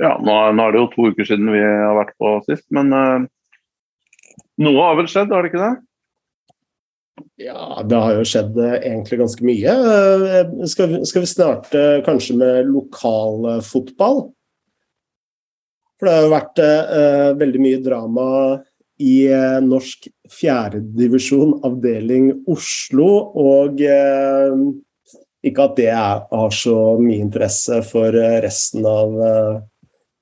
Ja, 0.00 0.14
nå 0.16 0.36
nå 0.56 0.66
er, 0.66 0.74
det 0.74 0.80
jo 0.80 0.90
to 0.94 1.08
uker 1.12 1.28
siden 1.28 1.50
vi 1.52 1.62
har 1.62 1.96
vært 1.98 2.14
på 2.20 2.36
sist, 2.48 2.66
men 2.74 2.92
uh, 2.94 3.26
noe 4.64 4.86
har 4.86 4.96
vel 4.98 5.10
skjedd, 5.10 5.34
har 5.34 5.44
det 5.44 5.52
ikke 5.52 5.64
det? 5.64 5.74
Ja, 7.44 7.82
det 7.86 8.00
har 8.00 8.16
jo 8.16 8.26
skjedd 8.28 8.56
uh, 8.58 8.76
egentlig 8.80 9.20
ganske 9.20 9.46
mye. 9.46 9.74
Skal 10.64 10.68
skal, 10.72 10.96
skal, 11.10 11.26
vi 11.26 11.30
starte 11.30 11.84
kanskje 12.06 12.38
med 12.40 12.70
lokalfotball? 12.72 14.24
For 15.94 16.08
det 16.08 16.14
har 16.14 16.24
jo 16.24 16.32
vært 16.32 16.60
veldig 17.38 17.60
mye 17.62 17.82
drama 17.84 18.24
i 19.02 19.26
eh, 19.26 19.60
norsk 19.64 20.06
fjerdedivisjon, 20.30 21.58
avdeling 21.66 22.30
Oslo. 22.50 23.08
Og 23.40 23.82
eh, 23.82 24.54
ikke 25.44 25.68
at 25.68 25.78
det 25.78 25.90
er, 25.92 26.24
har 26.30 26.56
så 26.56 26.78
mye 27.00 27.22
interesse 27.24 27.80
for 27.88 28.16
eh, 28.18 28.40
resten 28.44 28.86
av 28.88 29.16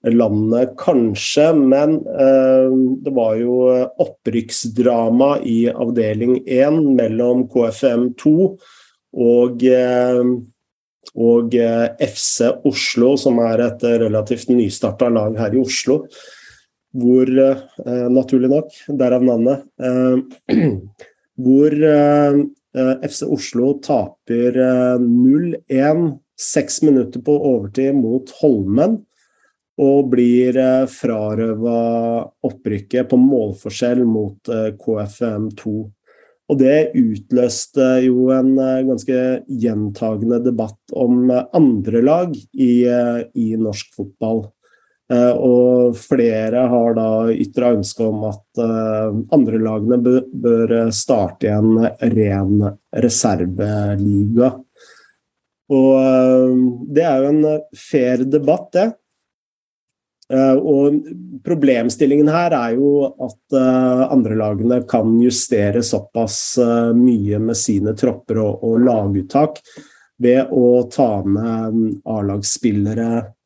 landet, 0.03 0.73
kanskje, 0.81 1.45
men 1.55 1.93
det 3.07 3.11
var 3.15 3.37
jo 3.39 3.53
opprykksdrama 4.03 5.37
i 5.47 5.69
avdeling 5.71 6.41
1 6.43 6.81
mellom 6.99 7.45
KFM2 7.53 8.33
og 9.29 9.63
og 11.13 11.55
FC 12.03 12.51
Oslo, 12.67 13.13
som 13.15 13.39
er 13.47 13.63
et 13.69 13.87
relativt 14.03 14.51
nystarta 14.51 15.07
lag 15.15 15.39
her 15.39 15.55
i 15.55 15.63
Oslo 15.63 16.01
hvor 16.93 17.29
eh, 17.29 18.09
Naturlig 18.13 18.51
nok, 18.53 18.75
derav 19.01 19.25
navnet. 19.25 19.65
Eh, 19.81 20.67
hvor 21.45 21.77
eh, 21.89 22.43
FC 22.75 23.27
Oslo 23.29 23.75
taper 23.85 24.57
0-1 25.03 26.05
seks 26.41 26.83
minutter 26.83 27.21
på 27.25 27.35
overtid 27.37 27.97
mot 27.99 28.31
Holmen. 28.41 29.01
Og 29.83 30.11
blir 30.13 30.57
frarøva 30.93 31.79
opprykket 32.45 33.09
på 33.09 33.19
målforskjell 33.19 34.03
mot 34.05 34.51
KFM2. 34.79 35.73
Og 36.53 36.59
det 36.61 36.93
utløste 36.99 37.87
jo 38.05 38.29
en 38.35 38.53
ganske 38.57 39.21
gjentagende 39.49 40.43
debatt 40.45 40.93
om 40.93 41.31
andre 41.33 42.03
lag 42.05 42.37
i, 42.37 42.85
i 42.85 43.47
norsk 43.57 43.97
fotball. 43.97 44.45
Eh, 45.11 45.35
og 45.35 45.97
flere 45.99 46.67
har 46.71 46.97
da 46.97 47.09
ytra 47.35 47.73
ønske 47.77 48.07
om 48.07 48.23
at 48.31 48.63
uh, 48.63 49.11
andre 49.35 49.59
lagene 49.61 49.99
bør 49.99 50.75
starte 50.95 51.49
i 51.49 51.53
en 51.53 51.83
ren 52.15 52.63
reserveliga. 53.03 54.53
Og 55.73 56.59
det 56.93 57.05
er 57.09 57.23
jo 57.23 57.31
en 57.33 57.47
fair 57.79 58.27
debatt, 58.29 58.69
det. 58.77 58.91
Og 60.33 60.99
problemstillingen 61.45 62.29
her 62.33 62.55
er 62.57 62.75
jo 62.77 62.91
at 63.25 63.57
andre 64.13 64.37
lagene 64.37 64.79
kan 64.89 65.15
justere 65.21 65.83
såpass 65.85 66.37
mye 66.97 67.41
med 67.41 67.59
sine 67.59 67.93
tropper 67.97 68.41
og, 68.41 68.65
og 68.65 68.85
laguttak 68.85 69.61
ved 70.25 70.53
å 70.53 70.87
ta 70.93 71.11
med 71.25 72.01
A-lagsspillere 72.05 73.11
Eh, 73.19 73.42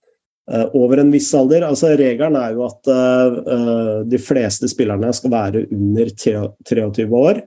over 0.46 1.00
en 1.02 1.10
viss 1.10 1.32
alder. 1.34 1.64
Altså, 1.66 1.90
regelen 1.98 2.38
er 2.38 2.54
jo 2.54 2.66
at 2.68 2.90
uh, 2.90 4.02
de 4.06 4.18
fleste 4.22 4.68
spillerne 4.70 5.10
skal 5.16 5.32
være 5.32 5.66
under 5.74 6.12
23 6.14 7.06
år. 7.10 7.42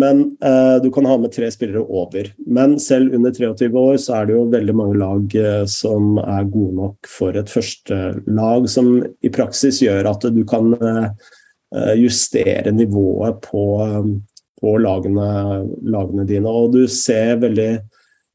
Men 0.00 0.22
uh, 0.40 0.78
du 0.80 0.88
kan 0.92 1.04
ha 1.04 1.18
med 1.20 1.34
tre 1.34 1.50
spillere 1.52 1.84
over. 1.84 2.30
Men 2.48 2.78
selv 2.80 3.12
under 3.14 3.34
23 3.36 3.68
år 3.76 4.00
så 4.00 4.16
er 4.16 4.30
det 4.30 4.38
jo 4.38 4.46
veldig 4.54 4.76
mange 4.78 4.96
lag 5.02 5.36
uh, 5.36 5.66
som 5.68 6.16
er 6.22 6.48
gode 6.48 6.78
nok 6.80 7.12
for 7.18 7.36
et 7.36 7.52
førstelag, 7.52 8.70
som 8.72 8.94
i 9.04 9.32
praksis 9.32 9.82
gjør 9.84 10.14
at 10.14 10.28
du 10.32 10.42
kan 10.48 10.74
justere 11.96 12.68
nivået 12.68 13.38
på, 13.46 13.62
på 14.60 14.72
lagene, 14.84 15.28
lagene 15.88 16.26
dine. 16.28 16.50
Og 16.50 16.74
du 16.74 16.82
ser 16.84 17.38
veldig 17.40 17.70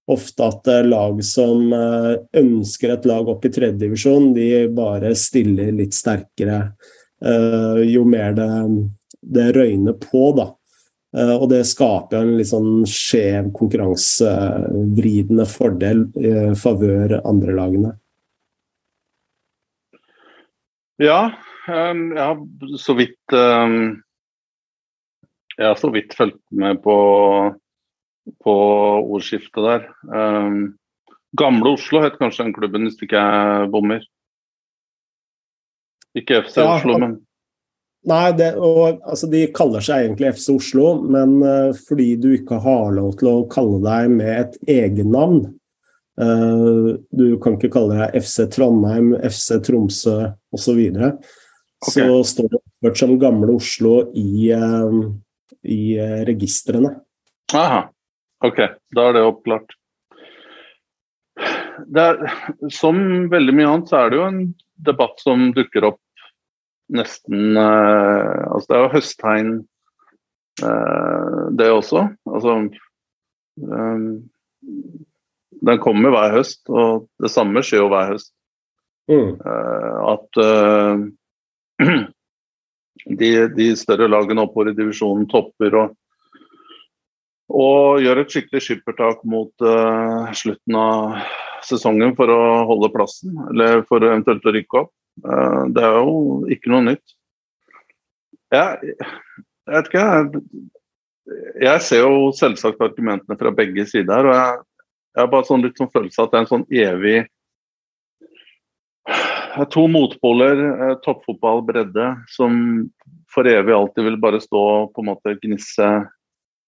ofte 0.07 0.45
at 0.47 0.67
lag 0.87 1.19
som 1.25 1.73
eh, 1.73 2.13
ønsker 2.39 2.89
et 2.93 3.05
lag 3.09 3.27
opp 3.27 3.45
i 3.45 3.49
tredjedivisjon, 3.51 4.33
de 4.35 4.67
bare 4.75 5.15
stiller 5.19 5.71
litt 5.75 5.93
sterkere 5.95 6.71
eh, 7.19 7.81
jo 7.91 8.05
mer 8.07 8.33
det, 8.37 8.47
det 9.21 9.51
røyner 9.57 9.93
på, 9.99 10.31
da. 10.37 10.47
Eh, 11.17 11.35
og 11.35 11.49
det 11.51 11.65
skaper 11.67 12.17
en 12.21 12.37
litt 12.39 12.51
sånn 12.53 12.85
skjev 12.87 13.51
konkurransevridende 13.57 15.45
fordel 15.51 15.97
i 16.15 16.55
favør 16.59 17.21
andre 17.23 17.53
lagene. 17.59 17.91
Ja, 21.03 21.31
jeg 21.67 22.17
har 22.17 22.37
så 22.81 22.93
vidt 22.97 23.33
Jeg 23.35 24.01
har 25.67 25.75
så 25.77 25.89
vidt 25.93 26.15
fulgt 26.17 26.41
med 26.49 26.81
på 26.81 26.95
på 28.43 28.57
ordskiftet 29.03 29.63
der. 29.63 29.87
Um, 30.09 30.77
Gamle 31.37 31.75
Oslo 31.75 32.01
het 32.03 32.17
kanskje 32.19 32.47
den 32.47 32.55
klubben, 32.55 32.87
hvis 32.87 32.99
ikke 33.03 33.19
jeg 33.19 33.71
bommer. 33.73 34.03
Ikke 36.17 36.41
FC 36.45 36.61
ja, 36.61 36.75
Oslo, 36.77 36.97
men 37.01 37.17
Nei, 38.07 38.31
det, 38.37 38.53
og, 38.55 39.01
altså, 39.03 39.27
de 39.27 39.41
kaller 39.55 39.83
seg 39.83 40.05
egentlig 40.05 40.29
FC 40.37 40.51
Oslo, 40.53 40.85
men 41.03 41.33
uh, 41.43 41.75
fordi 41.89 42.11
du 42.21 42.29
ikke 42.37 42.59
har 42.63 42.93
lov 42.95 43.17
til 43.19 43.31
å 43.31 43.47
kalle 43.51 43.81
deg 43.83 44.13
med 44.13 44.31
et 44.31 44.55
egennavn 44.77 45.41
uh, 46.21 46.93
Du 47.11 47.25
kan 47.43 47.57
ikke 47.57 47.73
kalle 47.73 47.97
deg 47.97 48.15
FC 48.21 48.45
Trondheim, 48.53 49.11
FC 49.27 49.57
Tromsø 49.65 50.15
osv. 50.29 50.61
Så, 50.61 50.77
videre, 50.77 51.11
okay. 51.83 51.97
så 51.97 52.21
står 52.31 52.47
det 52.53 52.61
oppført 52.61 53.01
som 53.01 53.17
Gamle 53.19 53.57
Oslo 53.57 53.97
i, 54.15 54.53
uh, 54.55 55.03
i 55.67 55.81
registrene. 56.29 56.95
Aha. 57.57 57.83
Ok, 58.45 58.59
da 58.93 59.09
er 59.09 59.17
det 59.17 59.25
oppklart. 59.25 59.73
Det 61.87 62.03
er, 62.03 62.33
som 62.73 62.99
veldig 63.31 63.53
mye 63.55 63.69
annet 63.69 63.89
så 63.91 64.01
er 64.01 64.11
det 64.11 64.19
jo 64.19 64.27
en 64.27 64.41
debatt 64.87 65.21
som 65.21 65.49
dukker 65.55 65.85
opp 65.91 66.01
nesten 66.93 67.57
eh, 67.57 68.43
Altså 68.47 68.69
det 68.69 68.77
er 68.77 68.83
jo 68.83 68.93
høsttegn, 68.95 69.51
eh, 70.63 71.39
det 71.59 71.69
også. 71.73 72.07
Altså 72.31 72.55
eh, 73.67 74.07
Den 75.69 75.83
kommer 75.83 76.13
hver 76.13 76.37
høst, 76.37 76.63
og 76.69 77.07
det 77.21 77.33
samme 77.33 77.63
skjer 77.65 77.83
jo 77.83 77.91
hver 77.93 78.13
høst. 78.13 78.33
Mm. 79.07 79.37
Eh, 79.39 79.97
at 80.13 80.41
eh, 80.43 81.05
de, 83.21 83.31
de, 83.55 83.69
større 83.79 84.09
lagene 84.11 84.43
oppover 84.43 84.73
i 84.73 84.77
divisjonen 84.77 85.27
topper 85.31 85.77
og 85.79 85.95
og 87.47 88.01
gjør 88.03 88.21
et 88.21 88.33
skikkelig 88.33 88.63
skippertak 88.63 89.21
mot 89.27 89.51
uh, 89.63 90.27
slutten 90.35 90.77
av 90.79 91.19
sesongen 91.67 92.13
for 92.17 92.31
å 92.31 92.41
holde 92.67 92.91
plassen, 92.93 93.35
eller 93.51 93.83
for 93.87 94.03
eventuelt 94.03 94.45
å 94.45 94.53
rykke 94.55 94.81
opp. 94.81 94.91
Uh, 95.23 95.63
det 95.73 95.85
er 95.87 95.95
jo 95.97 96.17
ikke 96.53 96.73
noe 96.73 96.85
nytt. 96.89 97.15
Jeg, 98.53 98.93
jeg 98.99 99.75
vet 99.75 99.89
ikke, 99.91 100.03
jeg, 100.03 100.43
jeg 101.63 101.85
ser 101.87 102.03
jo 102.03 102.29
selvsagt 102.35 102.83
argumentene 102.83 103.39
fra 103.39 103.51
begge 103.55 103.87
sider. 103.89 104.27
og 104.27 104.35
jeg, 104.35 104.61
jeg 105.15 105.23
har 105.23 105.31
bare 105.31 105.47
sånn 105.47 105.63
litt 105.65 105.79
sånn 105.79 105.91
følelse 105.91 106.21
av 106.21 106.27
at 106.27 106.33
det 106.33 106.37
er 106.37 106.45
en 106.45 106.53
sånn 106.53 106.69
evig 106.83 107.17
To 109.71 109.87
motpoler, 109.89 110.59
eh, 110.91 110.95
toppfotball, 111.01 111.63
bredde, 111.65 112.11
som 112.29 112.51
for 113.33 113.47
evig 113.49 113.73
alltid 113.73 114.05
vil 114.05 114.17
bare 114.21 114.41
stå 114.43 114.61
på 114.93 115.01
en 115.01 115.07
måte 115.09 115.33
gnisse 115.41 115.87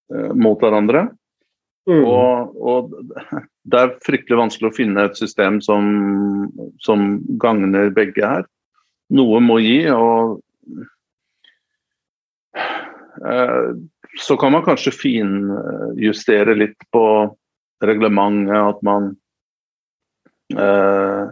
mot 0.10 0.62
hverandre. 0.62 1.08
Mm. 1.90 2.04
Og, 2.06 2.56
og, 2.62 2.94
det 3.70 3.82
er 3.82 3.96
fryktelig 4.06 4.40
vanskelig 4.44 4.70
å 4.70 4.76
finne 4.76 5.08
et 5.08 5.18
system 5.20 5.60
som, 5.64 5.88
som 6.84 7.20
gagner 7.42 7.94
begge 7.96 8.26
her. 8.26 8.46
Noe 9.16 9.40
må 9.42 9.58
gi, 9.64 9.80
og 9.90 10.38
eh, 13.26 13.72
så 14.22 14.38
kan 14.38 14.54
man 14.54 14.66
kanskje 14.66 14.94
finjustere 14.94 16.54
litt 16.58 16.78
på 16.94 17.04
reglementet, 17.86 18.54
at 18.54 18.86
man 18.86 19.12
eh, 20.54 21.26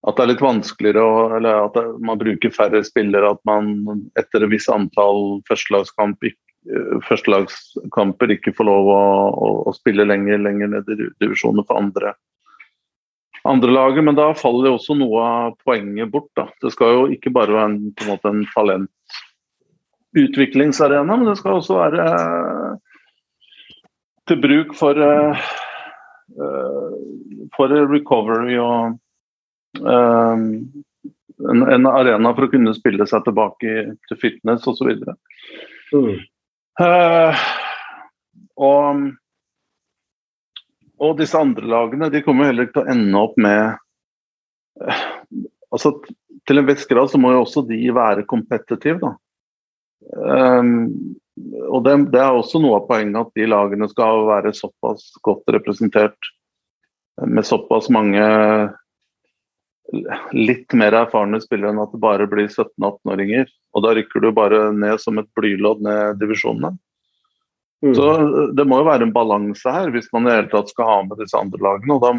At 0.00 0.16
det 0.16 0.22
er 0.24 0.30
litt 0.30 0.40
vanskeligere 0.40 1.02
å, 1.04 1.24
eller 1.36 1.66
at 1.66 1.74
man 2.00 2.18
bruker 2.18 2.54
færre 2.54 2.80
spillere, 2.86 3.34
at 3.34 3.42
man 3.44 4.06
etter 4.16 4.46
et 4.46 4.50
visst 4.54 4.70
antall 4.72 5.42
førstelagskamp, 5.50 6.24
førstelagskamper 7.06 8.34
ikke 8.36 8.52
får 8.56 8.68
lov 8.68 8.90
å, 8.92 9.04
å, 9.32 9.48
å 9.70 9.72
spille 9.76 10.04
lenger, 10.04 10.42
lenger 10.44 10.74
ned 10.74 10.90
i 10.92 10.98
divisjoner 11.22 11.64
for 11.66 11.80
andre 11.80 12.12
andre 13.42 13.70
laget, 13.70 14.04
men 14.04 14.14
da 14.14 14.34
faller 14.36 14.68
jo 14.68 14.74
også 14.76 14.94
noe 14.98 15.22
av 15.24 15.54
poenget 15.64 16.10
bort. 16.12 16.28
Da. 16.36 16.48
Det 16.62 16.70
skal 16.74 16.88
jo 16.94 17.08
ikke 17.14 17.30
bare 17.34 17.52
være 17.54 17.68
en, 17.70 17.92
på 17.96 18.02
en, 18.04 18.10
måte 18.12 18.28
en 18.28 18.46
talentutviklingsarena, 18.54 21.16
men 21.16 21.26
det 21.30 21.38
skal 21.40 21.52
også 21.58 21.74
være 21.78 22.00
uh, 22.10 22.72
til 24.28 24.38
bruk 24.42 24.70
for, 24.78 24.94
uh, 25.00 25.36
for 27.56 27.66
recovery 27.90 28.56
og 28.60 28.76
en, 29.80 31.86
arena 31.88 32.28
for 32.34 32.42
å 32.44 32.52
kunne 32.52 32.74
spille 32.76 33.04
seg 33.08 33.20
tilbake 33.24 33.70
til 34.10 34.16
fitness 34.20 34.68
osv. 34.68 34.90
Mm. 35.94 36.16
Og 38.60 39.02
og 41.00 41.16
disse 41.16 41.38
andre 41.38 41.64
lagene 41.64 42.10
de 42.12 42.20
kommer 42.24 42.50
heller 42.50 42.66
ikke 42.66 42.76
til 42.76 42.84
å 42.84 42.92
ende 42.92 43.20
opp 43.20 43.38
med 43.40 43.76
uh, 44.84 45.04
altså 45.72 45.94
Til 46.48 46.60
en 46.60 46.68
viss 46.68 46.86
grad 46.88 47.12
så 47.12 47.20
må 47.20 47.32
jo 47.34 47.42
også 47.44 47.62
de 47.68 47.78
være 47.94 48.26
kompetitive. 48.28 49.12
Um, 50.16 50.88
og 51.68 51.84
det, 51.84 51.94
det, 52.14 52.20
er 52.20 52.34
også 52.34 52.58
noe 52.62 52.80
av 52.80 52.86
poenget 52.88 53.20
at 53.20 53.36
de 53.38 53.46
lagene 53.48 53.88
skal 53.90 54.24
være 54.26 54.54
såpass 54.56 55.12
godt 55.24 55.52
representert 55.54 56.30
med 57.20 57.46
såpass 57.46 57.90
mange 57.92 58.24
litt 60.32 60.74
mer 60.80 60.96
erfarne 61.04 61.40
spillere 61.44 61.74
enn 61.74 61.82
at 61.84 61.92
det 61.94 62.02
bare 62.02 62.26
blir 62.30 62.48
17-18-åringer. 62.48 63.52
Og 63.74 63.84
da 63.84 63.94
rykker 63.94 64.22
du 64.22 64.30
bare 64.34 64.70
ned 64.74 65.00
som 65.02 65.18
et 65.20 65.28
blylodd 65.38 65.82
ned 65.86 66.18
divisjonene. 66.22 66.74
Mm. 67.84 67.94
Så 67.96 68.06
Det 68.56 68.66
må 68.68 68.80
jo 68.80 68.88
være 68.90 69.06
en 69.08 69.14
balanse 69.14 69.72
her, 69.72 69.92
hvis 69.94 70.10
man 70.12 70.28
i 70.28 70.34
hele 70.34 70.50
tatt 70.52 70.72
skal 70.72 70.88
ha 70.88 70.96
med 71.06 71.22
disse 71.22 71.38
andre 71.38 71.60
lagene. 71.64 71.96
og 71.96 72.02
da, 72.04 72.14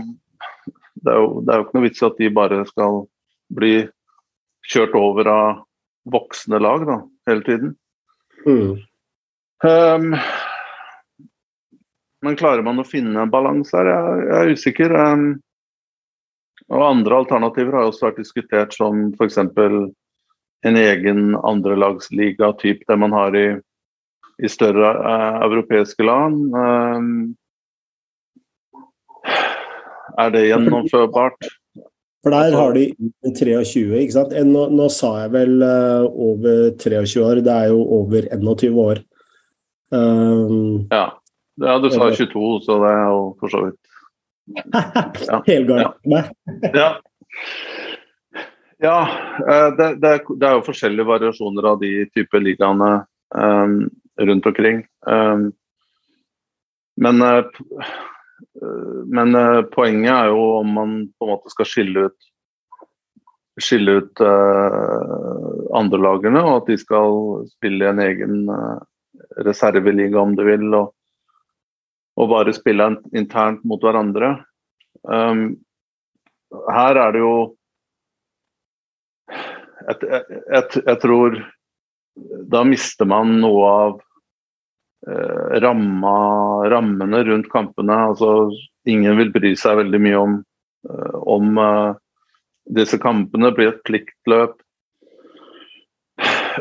det, 1.02 1.12
er 1.12 1.20
jo, 1.20 1.42
det 1.42 1.54
er 1.54 1.60
jo 1.60 1.66
ikke 1.68 1.78
noe 1.78 1.88
vits 1.88 2.02
i 2.02 2.08
at 2.08 2.22
de 2.22 2.32
bare 2.34 2.62
skal 2.70 3.04
bli 3.52 3.74
kjørt 4.72 4.96
over 4.98 5.30
av 5.30 5.62
voksne 6.12 6.62
lag 6.62 6.86
da, 6.88 6.98
hele 7.30 7.46
tiden. 7.46 7.76
Mm. 8.48 8.80
Um, 9.62 10.16
men 12.26 12.38
klarer 12.38 12.66
man 12.66 12.82
å 12.82 12.88
finne 12.88 13.22
en 13.22 13.34
balanse 13.34 13.76
her? 13.78 13.90
Jeg, 13.92 14.26
jeg, 14.26 14.38
er 14.40 14.54
usikker. 14.58 14.96
Um, 14.98 15.26
og 16.72 16.86
Andre 16.88 17.22
alternativer 17.22 17.78
har 17.78 17.90
også 17.90 18.08
vært 18.08 18.22
diskutert, 18.22 18.74
som 18.78 19.10
f.eks. 19.18 19.40
en 20.68 20.78
egen 20.78 21.36
andrelagsliga, 21.36 22.52
typ 22.62 22.84
det 22.88 22.98
man 23.02 23.14
har 23.18 23.36
i 23.38 23.48
i 24.42 24.50
større 24.50 24.92
uh, 24.98 25.42
europeiske 25.46 26.06
land. 26.06 26.56
Um, 26.56 27.36
er 30.18 30.34
det 30.34 30.48
gjennomførbart? 30.48 31.50
For 32.22 32.34
der 32.34 32.56
har 32.58 32.76
de 32.78 32.88
23, 33.38 33.86
ikke 34.02 34.16
sant. 34.16 34.34
Nå, 34.48 34.68
nå 34.74 34.88
sa 34.94 35.14
jeg 35.24 35.34
vel 35.36 35.56
uh, 35.66 36.06
over 36.10 36.74
23 36.82 37.24
år, 37.26 37.42
det 37.46 37.54
er 37.54 37.72
jo 37.74 37.86
over 38.00 38.28
21 38.34 38.82
år. 38.82 39.02
Um, 39.92 40.88
ja. 40.92 41.08
ja. 41.62 41.78
du 41.82 41.90
sa 41.92 42.10
22, 42.10 42.44
så 42.66 42.78
det 42.84 42.92
er 42.96 43.08
jo 43.12 43.24
for 43.42 43.52
så 43.52 43.66
vidt 43.66 43.80
ja. 45.28 45.40
Helgalt 45.48 45.98
meg. 46.10 46.30
ja. 46.76 46.94
Ja 48.82 48.98
det, 49.78 49.88
det, 50.02 50.12
det, 50.28 50.46
er 50.48 50.58
jo 50.58 50.66
forskjellige 50.66 51.08
variasjoner 51.08 51.68
av 51.74 51.82
de 51.82 51.92
type 52.12 52.42
ligaene. 52.42 52.92
Um, 53.32 53.86
rundt 54.18 54.46
omkring. 54.46 54.86
Um, 55.08 55.52
men, 56.96 57.22
uh, 57.22 57.44
men 59.06 59.36
uh, 59.36 59.62
poenget 59.62 60.14
er 60.14 60.32
jo 60.32 60.44
om 60.60 60.74
man 60.74 60.96
på 61.18 61.26
en 61.26 61.34
måte 61.36 61.54
skal 61.54 61.70
skille 61.70 62.08
ut 62.10 62.30
skille 63.62 64.00
ut 64.00 64.22
uh, 64.24 65.76
andrelagene, 65.78 66.40
og 66.42 66.62
at 66.62 66.72
de 66.72 66.78
skal 66.80 67.44
spille 67.52 67.90
en 67.90 68.00
egen 68.02 68.48
uh, 68.50 68.80
reserveliga, 69.46 70.22
om 70.22 70.34
du 70.38 70.46
vil, 70.48 70.64
og, 70.74 70.94
og 72.18 72.32
bare 72.32 72.56
spille 72.56 72.88
internt 73.12 73.62
mot 73.68 73.84
hverandre. 73.84 74.38
Um, 75.04 75.60
her 76.72 76.98
er 77.04 77.14
det 77.14 77.22
jo 77.22 77.36
jeg, 79.88 80.14
jeg, 80.52 80.64
jeg, 80.86 80.98
tror 81.02 81.38
da 82.52 82.64
mister 82.68 83.08
man 83.08 83.38
noe 83.42 83.68
av 83.68 83.94
eh, 85.08 85.60
ramma, 85.64 86.16
rammene 86.72 87.24
rundt 87.28 87.50
kampene. 87.52 87.98
Altså, 88.12 88.52
ingen 88.90 89.18
vil 89.20 89.32
bry 89.34 89.54
seg 89.60 89.80
veldig 89.82 90.02
mye 90.04 90.20
om, 90.20 90.36
eh, 90.90 91.16
om 91.36 91.62
eh, 91.62 91.94
disse 92.80 93.00
kampene. 93.02 93.54
blir 93.56 93.72
et 93.72 93.82
pliktløp. 93.88 94.60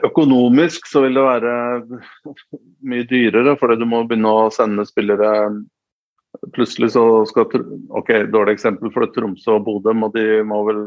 Økonomisk 0.06 0.86
så 0.86 1.02
vil 1.04 1.18
det 1.18 1.26
være 1.26 1.54
mye 2.86 3.04
dyrere, 3.10 3.56
fordi 3.58 3.80
du 3.80 3.88
må 3.90 4.04
begynne 4.06 4.32
å 4.46 4.48
sende 4.54 4.86
spillere 4.88 5.50
Plutselig 6.54 6.92
så 6.94 7.02
skal 7.26 7.48
ok, 7.98 8.10
Dårlig 8.30 8.54
eksempel 8.54 8.92
for 8.94 9.10
Tromsø 9.10 9.56
og 9.56 9.64
Bodø, 9.66 9.90
og 10.06 10.14
de 10.14 10.44
må 10.46 10.60
vel 10.68 10.84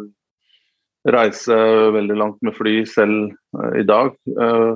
reise 1.12 1.56
veldig 1.96 2.16
langt 2.20 2.40
med 2.46 2.56
fly 2.56 2.84
selv 2.88 3.34
uh, 3.58 3.74
i 3.80 3.84
dag 3.88 4.14
uh, 4.40 4.76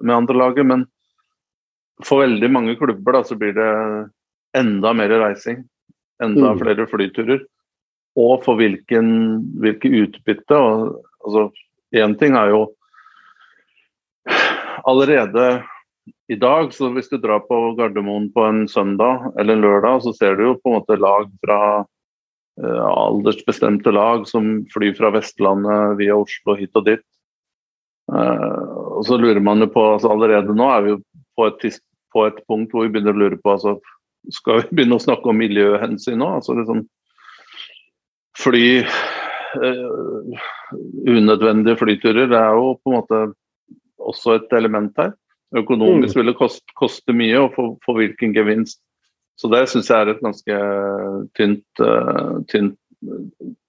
med 0.00 0.16
andre 0.16 0.36
laget, 0.36 0.66
men 0.68 0.84
for 2.04 2.24
veldig 2.24 2.50
mange 2.50 2.76
klubber 2.76 3.16
da, 3.16 3.24
så 3.24 3.36
blir 3.38 3.54
det 3.56 3.70
enda 4.58 4.92
mer 4.96 5.12
reising. 5.22 5.62
Enda 6.22 6.52
mm. 6.52 6.62
flere 6.62 6.86
flyturer. 6.90 7.44
Og 8.18 8.42
for 8.44 8.58
hvilken, 8.58 9.06
hvilke 9.62 9.90
utbytte. 10.02 10.58
Og, 10.58 10.98
altså, 11.24 11.50
Én 11.94 12.16
ting 12.18 12.34
er 12.34 12.50
jo 12.50 12.64
allerede 14.82 15.62
i 16.28 16.34
dag, 16.34 16.72
så 16.74 16.88
hvis 16.90 17.06
du 17.12 17.20
drar 17.22 17.44
på 17.46 17.58
Gardermoen 17.78 18.26
på 18.34 18.42
en 18.48 18.64
søndag 18.68 19.28
eller 19.38 19.54
en 19.54 19.62
lørdag, 19.62 20.00
så 20.02 20.12
ser 20.16 20.34
du 20.34 20.42
jo 20.48 20.56
på 20.58 20.72
en 20.72 20.80
måte 20.80 20.96
lag 20.98 21.28
fra 21.44 21.58
aldersbestemte 22.62 23.90
lag 23.90 24.28
som 24.28 24.60
flyr 24.70 24.94
fra 24.94 25.10
Vestlandet 25.14 25.96
via 25.98 26.14
Oslo 26.14 26.54
hit 26.58 26.76
og 26.78 26.86
dit. 26.86 27.02
Uh, 28.12 28.98
og 28.98 29.06
så 29.08 29.16
lurer 29.18 29.40
man 29.40 29.64
jo 29.64 29.70
på 29.72 29.82
altså 29.94 30.10
Allerede 30.12 30.52
nå 30.52 30.66
er 30.68 30.82
vi 30.84 30.96
på 31.38 31.46
et, 31.48 31.62
på 32.12 32.26
et, 32.28 32.42
punkt 32.44 32.74
hvor 32.74 32.84
vi 32.84 32.90
begynner 32.92 33.16
å 33.16 33.20
lure 33.22 33.38
på 33.40 33.54
altså, 33.54 33.78
Skal 34.28 34.60
vi 34.60 34.76
begynne 34.76 34.98
å 34.98 35.00
snakke 35.00 35.30
om 35.32 35.40
miljøhensyn 35.40 36.20
nå? 36.20 36.28
Altså 36.36 36.52
liksom 36.58 36.82
Fly 38.36 38.66
uh, 38.84 40.44
Unødvendige 41.08 41.80
flyturer 41.80 42.28
det 42.28 42.42
er 42.42 42.60
jo 42.60 42.74
på 42.76 42.92
en 42.92 42.98
måte 42.98 43.24
også 44.04 44.34
et 44.36 44.52
element 44.52 44.92
her. 45.00 45.14
Økonomisk 45.56 46.12
mm. 46.12 46.18
vil 46.18 46.28
det 46.28 46.36
koste, 46.36 46.74
koste 46.76 47.14
mye, 47.16 47.38
og 47.40 47.54
for, 47.54 47.76
for, 47.86 47.96
hvilken 47.96 48.34
gevinst. 48.36 48.82
Så 49.40 49.50
det 49.50 49.64
syns 49.70 49.90
jeg 49.90 49.98
er 50.04 50.12
et 50.12 50.22
ganske 50.22 50.58
tynt, 51.34 51.82
uh, 51.82 52.40
tynt 52.50 52.78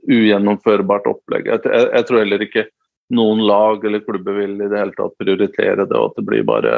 ugjennomførbart 0.06 1.08
opplegg. 1.10 1.50
Jeg, 1.50 1.64
jeg, 1.66 2.06
tror 2.08 2.22
heller 2.22 2.46
ikke 2.46 2.68
noen 3.16 3.42
lag 3.46 3.84
eller 3.86 4.04
klubber 4.06 4.38
vil 4.38 4.56
i 4.60 4.70
det 4.70 4.80
hele 4.80 4.96
tatt 4.98 5.18
prioritere 5.22 5.86
det, 5.86 5.98
og 5.98 6.12
at 6.12 6.22
det 6.22 6.28
blir 6.30 6.46
bare, 6.48 6.78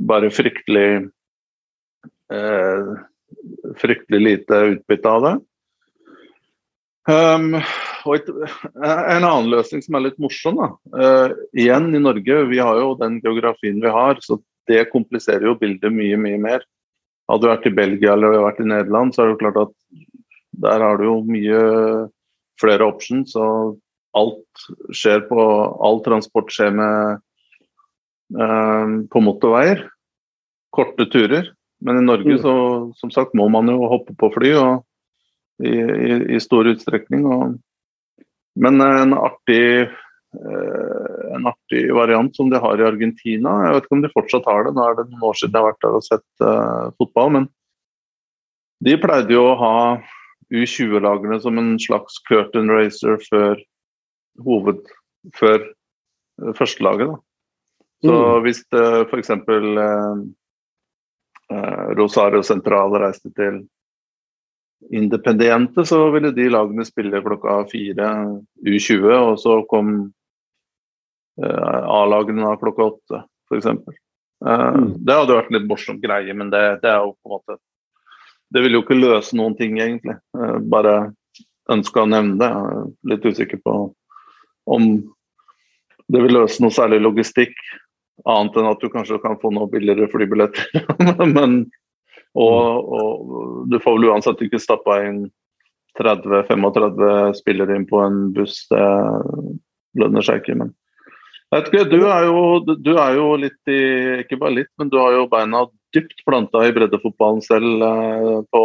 bare 0.00 0.30
fryktelig 0.32 0.88
uh, 2.32 2.94
fryktelig 3.76 4.20
lite 4.20 4.60
utbytte 4.74 5.10
av 5.10 5.26
det. 5.26 5.34
Um, 7.08 7.56
et, 8.14 8.28
en 8.80 9.26
annen 9.26 9.50
løsning 9.52 9.82
som 9.84 9.98
er 9.98 10.06
litt 10.06 10.20
morsom, 10.22 10.60
da. 10.60 10.70
Uh, 10.96 11.34
igjen 11.56 11.90
i 11.94 12.00
Norge, 12.00 12.44
vi 12.48 12.60
har 12.62 12.80
jo 12.80 12.94
den 13.00 13.18
geografien 13.24 13.80
vi 13.82 13.92
har, 13.92 14.20
så 14.24 14.38
det 14.70 14.86
kompliserer 14.92 15.50
jo 15.50 15.58
bildet 15.60 15.92
mye, 15.92 16.16
mye 16.20 16.40
mer. 16.40 16.64
Hadde 17.30 17.46
du 17.46 17.50
vært 17.50 17.68
i 17.70 17.74
Belgia 17.74 18.14
eller 18.14 18.42
vært 18.44 18.60
i 18.60 18.68
Nederland, 18.68 19.14
så 19.14 19.22
er 19.22 19.30
det 19.30 19.34
jo 19.34 19.42
klart 19.44 19.62
at 19.62 19.72
der 20.64 20.84
har 20.84 21.00
du 21.00 21.06
jo 21.06 21.16
mye 21.26 21.62
flere 22.60 22.86
options. 22.86 23.34
og 23.36 23.80
alt 24.14 24.66
skjer 24.94 25.24
på 25.28 25.42
All 25.82 26.00
transport 26.04 26.52
skjer 26.54 26.74
med 26.76 27.18
eh, 28.38 28.94
på 29.10 29.22
motorveier. 29.24 29.86
Korte 30.74 31.08
turer. 31.10 31.50
Men 31.84 32.00
i 32.00 32.06
Norge 32.06 32.38
mm. 32.38 32.42
så 32.42 32.54
som 33.00 33.10
sagt 33.12 33.34
må 33.36 33.48
man 33.52 33.68
jo 33.68 33.90
hoppe 33.90 34.14
på 34.16 34.30
fly 34.36 34.54
og, 34.56 34.84
i, 35.60 35.74
i, 35.74 36.14
i, 36.36 36.40
stor 36.40 36.70
utstrekning. 36.70 37.26
Og, 37.28 37.58
men 38.60 38.80
en 38.84 39.16
artig, 39.18 39.90
en 41.34 41.46
artig 41.46 41.82
variant 41.94 42.30
som 42.36 42.48
de 42.50 42.58
har 42.60 42.80
i 42.80 42.86
Argentina 42.86 43.52
Jeg 43.66 43.74
vet 43.76 43.84
ikke 43.86 43.96
om 43.96 44.02
de 44.04 44.10
fortsatt 44.12 44.48
har 44.48 44.66
det, 44.66 44.72
nå 44.76 44.84
er 44.84 44.96
det 44.98 45.04
noen 45.10 45.26
år 45.30 45.38
siden 45.38 45.54
jeg 45.54 45.62
har 45.62 45.68
vært 45.70 45.84
der 45.84 45.98
og 45.98 46.04
sett 46.06 46.44
uh, 46.44 46.90
fotball. 47.00 47.30
Men 47.36 47.46
de 48.84 48.96
pleide 49.00 49.34
jo 49.34 49.44
å 49.50 49.58
ha 49.60 49.76
U20-lagene 50.54 51.38
som 51.42 51.58
en 51.60 51.74
slags 51.82 52.18
curtain 52.28 52.72
racer 52.72 53.20
før 53.28 53.62
hoved 54.44 54.82
før 55.38 55.62
førstelaget. 56.58 57.12
da. 57.12 57.20
Så 58.04 58.14
mm. 58.14 58.42
hvis 58.44 58.60
uh, 58.74 59.02
f.eks. 59.08 59.30
Eh, 59.30 60.16
eh, 61.54 61.86
Rosario 61.96 62.42
Central 62.42 62.92
reiste 63.00 63.30
til 63.36 63.62
Independiente, 64.92 65.86
så 65.88 66.10
ville 66.12 66.34
de 66.36 66.50
lagene 66.52 66.84
spille 66.84 67.22
klokka 67.24 67.62
fire 67.70 68.10
U20, 68.66 69.06
og 69.14 69.38
så 69.40 69.62
kom 69.70 69.94
eh, 70.02 70.10
A-lagene 71.42 72.44
da 72.44 72.56
klokka 72.60 72.90
åtte, 72.92 73.22
f.eks. 73.50 73.66
Eh, 74.46 74.74
mm. 74.74 75.04
Det 75.04 75.14
hadde 75.14 75.36
vært 75.38 75.50
en 75.50 75.58
litt 75.58 75.68
morsom 75.70 76.00
greie, 76.02 76.34
men 76.36 76.50
det, 76.52 76.62
det, 76.82 76.90
er 76.90 77.02
jo 77.02 77.14
på 77.14 77.30
en 77.30 77.36
måte 77.38 77.58
Det 78.52 78.62
vil 78.64 78.76
jo 78.76 78.82
ikke 78.84 78.98
løse 78.98 79.36
noen 79.38 79.56
ting, 79.58 79.78
egentlig. 79.80 80.16
Eh, 80.36 80.58
bare 80.70 81.12
ønska 81.72 82.04
å 82.04 82.10
nevne 82.10 82.36
det. 82.42 82.50
Litt 83.14 83.24
usikker 83.24 83.62
på 83.64 83.78
om 84.64 84.84
det 86.12 86.20
vil 86.20 86.36
løse 86.36 86.62
noe 86.62 86.72
særlig 86.72 87.00
logistikk, 87.02 87.56
annet 88.28 88.56
enn 88.60 88.68
at 88.68 88.80
du 88.80 88.90
kanskje 88.92 89.20
kan 89.22 89.38
få 89.40 89.50
noe 89.52 89.68
billigere 89.72 90.08
flybilletter. 90.12 90.84
Men, 91.36 91.64
og, 92.36 92.92
og, 92.98 93.34
du 93.72 93.78
får 93.80 93.96
vel 93.96 94.08
uansett 94.12 94.44
ikke 94.44 94.60
stappa 94.60 95.00
inn 95.06 95.26
30-35 96.00 97.36
spillere 97.38 97.76
inn 97.76 97.84
på 97.88 98.00
en 98.02 98.26
buss. 98.36 98.64
Det 98.70 98.86
lønner 100.00 100.26
seg 100.26 100.40
ikke. 100.42 100.56
men 100.58 100.72
du 101.52 102.00
er, 102.08 102.24
jo, 102.26 102.60
du 102.64 102.92
er 102.98 103.14
jo 103.14 103.36
litt 103.38 103.70
i 103.70 103.80
Ikke 104.24 104.38
bare 104.40 104.56
litt, 104.56 104.70
men 104.78 104.88
du 104.90 104.98
har 104.98 105.12
jo 105.14 105.28
beina 105.30 105.66
dypt 105.94 106.24
planta 106.26 106.64
i 106.66 106.72
breddefotballen 106.74 107.42
selv 107.44 107.82
eh, 107.86 108.40
på, 108.50 108.62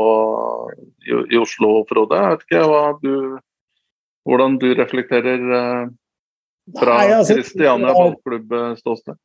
i, 1.06 1.14
i, 1.36 1.38
Oslo, 1.38 1.86
Frode. 1.90 2.18
Jeg 2.18 2.32
vet 2.32 2.46
ikke 2.48 2.64
du, 3.04 3.40
hvordan 4.26 4.58
du 4.62 4.68
reflekterer 4.80 5.44
eh, 5.60 5.84
fra 6.80 6.96
altså, 7.06 7.38
Kristiania 7.38 7.94
ballklubb-ståsted? 7.94 9.20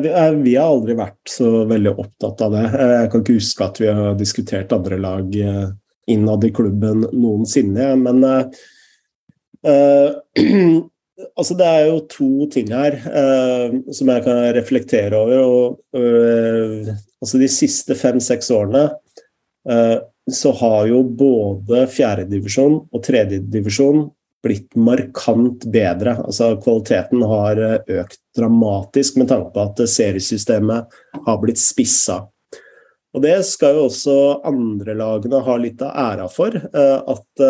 Vi, 0.00 0.08
vi 0.40 0.54
har 0.56 0.70
aldri 0.70 0.96
vært 0.96 1.28
så 1.28 1.66
veldig 1.68 1.92
opptatt 1.92 2.40
av 2.46 2.56
det. 2.56 2.64
Jeg 2.72 3.10
kan 3.12 3.20
ikke 3.20 3.36
huske 3.36 3.68
at 3.68 3.80
vi 3.82 3.90
har 3.92 4.16
diskutert 4.16 4.72
andre 4.72 4.96
lag 5.02 5.36
eh, 5.36 5.66
innad 6.08 6.44
i 6.48 6.52
klubben 6.56 7.04
noensinne. 7.12 7.92
Men 8.00 8.24
uh, 8.24 8.48
altså 11.34 11.56
det 11.58 11.66
er 11.68 11.86
jo 11.88 12.00
to 12.10 12.48
ting 12.52 12.72
her 12.74 12.96
eh, 12.98 13.76
som 13.94 14.10
jeg 14.10 14.24
kan 14.26 14.42
reflektere 14.56 15.20
over. 15.20 15.44
Og, 15.44 15.78
uh, 15.96 16.94
altså 17.22 17.40
de 17.40 17.50
siste 17.50 17.96
fem-seks 17.98 18.50
årene 18.54 18.88
så 20.28 20.50
har 20.52 20.90
jo 20.90 20.98
både 21.16 21.86
fjerdedivisjon 21.88 22.74
og 22.92 23.02
tredjedivisjon 23.04 24.02
blitt 24.44 24.76
markant 24.76 25.64
bedre. 25.72 26.18
Altså 26.24 26.54
Kvaliteten 26.60 27.24
har 27.28 27.60
eh, 27.60 27.80
økt 28.00 28.20
dramatisk 28.36 29.18
med 29.20 29.30
tanke 29.32 29.52
på 29.54 29.64
at 29.64 29.82
seriesystemet 29.90 30.96
har 31.26 31.40
blitt 31.42 31.60
spissa. 31.62 32.24
Og 33.14 33.22
Det 33.22 33.36
skal 33.46 33.78
jo 33.78 33.86
også 33.88 34.16
andre 34.46 34.96
lagene 34.98 35.40
ha 35.46 35.56
litt 35.60 35.82
av 35.86 35.96
æra 36.04 36.28
for. 36.32 36.56
Eh, 36.56 37.14
at 37.14 37.44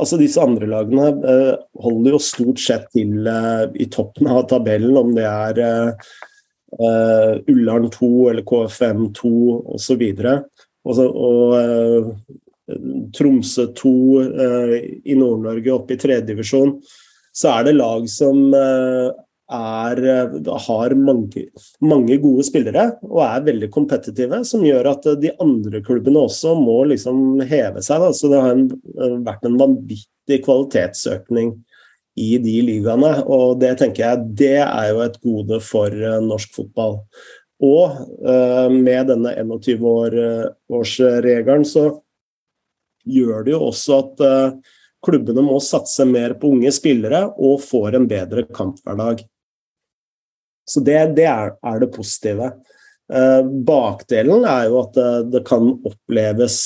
altså 0.00 0.18
disse 0.20 0.42
andre 0.42 0.68
lagene 0.70 1.08
eh, 1.28 1.54
holder 1.82 2.16
jo 2.16 2.22
stort 2.22 2.60
sett 2.62 2.88
til 2.94 3.26
eh, 3.28 3.64
i 3.82 3.88
toppen 3.92 4.30
av 4.30 4.46
tabellen, 4.50 4.96
om 4.98 5.12
det 5.16 5.26
er 5.28 5.62
eh, 5.64 6.12
Ullern 7.52 7.90
2 7.92 8.12
eller 8.30 8.46
KFM 8.48 9.10
2 9.18 9.32
osv. 9.76 10.06
Og, 10.82 10.94
så, 10.96 11.06
og 11.06 12.14
Tromsø 13.16 13.66
2 13.76 13.94
eh, 14.22 14.76
i 15.04 15.16
Nord-Norge 15.18 15.74
oppe 15.74 15.96
i 15.96 16.00
tredjedivisjon, 16.00 16.76
så 17.32 17.56
er 17.56 17.68
det 17.68 17.76
lag 17.78 18.06
som 18.10 18.52
eh, 18.54 19.08
er, 19.52 20.02
eh, 20.12 20.54
har 20.66 20.94
mange, 20.98 21.46
mange, 21.80 22.18
gode 22.22 22.44
spillere 22.48 22.86
og 23.08 23.20
er 23.26 23.48
veldig 23.48 23.70
kompetitive, 23.74 24.42
som 24.48 24.64
gjør 24.66 24.84
at 24.94 25.02
de 25.22 25.30
andre 25.42 25.78
klubbene 25.84 26.24
også 26.26 26.50
må 26.58 26.78
liksom 26.92 27.42
heve 27.48 27.80
seg. 27.84 27.96
Da. 28.02 28.08
Så 28.16 28.24
det 28.32 28.40
har 28.42 28.52
en, 28.56 28.66
vært 29.26 29.44
en 29.48 29.60
vanvittig 29.60 30.38
kvalitetsøkning 30.46 31.48
i 32.20 32.36
de 32.44 32.58
ligaene, 32.66 33.12
og 33.24 33.60
det 33.62 33.78
tenker 33.80 34.04
jeg 34.04 34.24
det 34.36 34.58
er 34.66 34.90
jo 34.90 34.98
et 35.00 35.14
gode 35.24 35.56
for 35.64 35.88
norsk 36.20 36.50
fotball. 36.58 36.98
Og 37.62 37.94
uh, 38.26 38.66
med 38.74 39.06
denne 39.12 39.36
21-årsregelen 39.38 41.62
så 41.68 41.84
gjør 43.06 43.44
det 43.46 43.52
jo 43.54 43.60
også 43.68 43.98
at 44.00 44.22
uh, 44.26 44.50
klubbene 45.06 45.42
må 45.46 45.60
satse 45.62 46.04
mer 46.08 46.34
på 46.38 46.48
unge 46.54 46.72
spillere 46.74 47.20
og 47.38 47.60
får 47.62 47.94
en 47.98 48.08
bedre 48.10 48.42
kamphverdag. 48.54 49.22
Så 50.68 50.82
det, 50.84 50.98
det 51.18 51.26
er, 51.28 51.54
er, 51.58 51.80
det 51.82 51.90
positive. 51.94 52.52
Uh, 53.12 53.42
bakdelen 53.66 54.46
er 54.48 54.68
jo 54.70 54.82
at 54.84 54.94
det, 54.98 55.08
det 55.34 55.42
kan 55.48 55.74
oppleves 55.88 56.60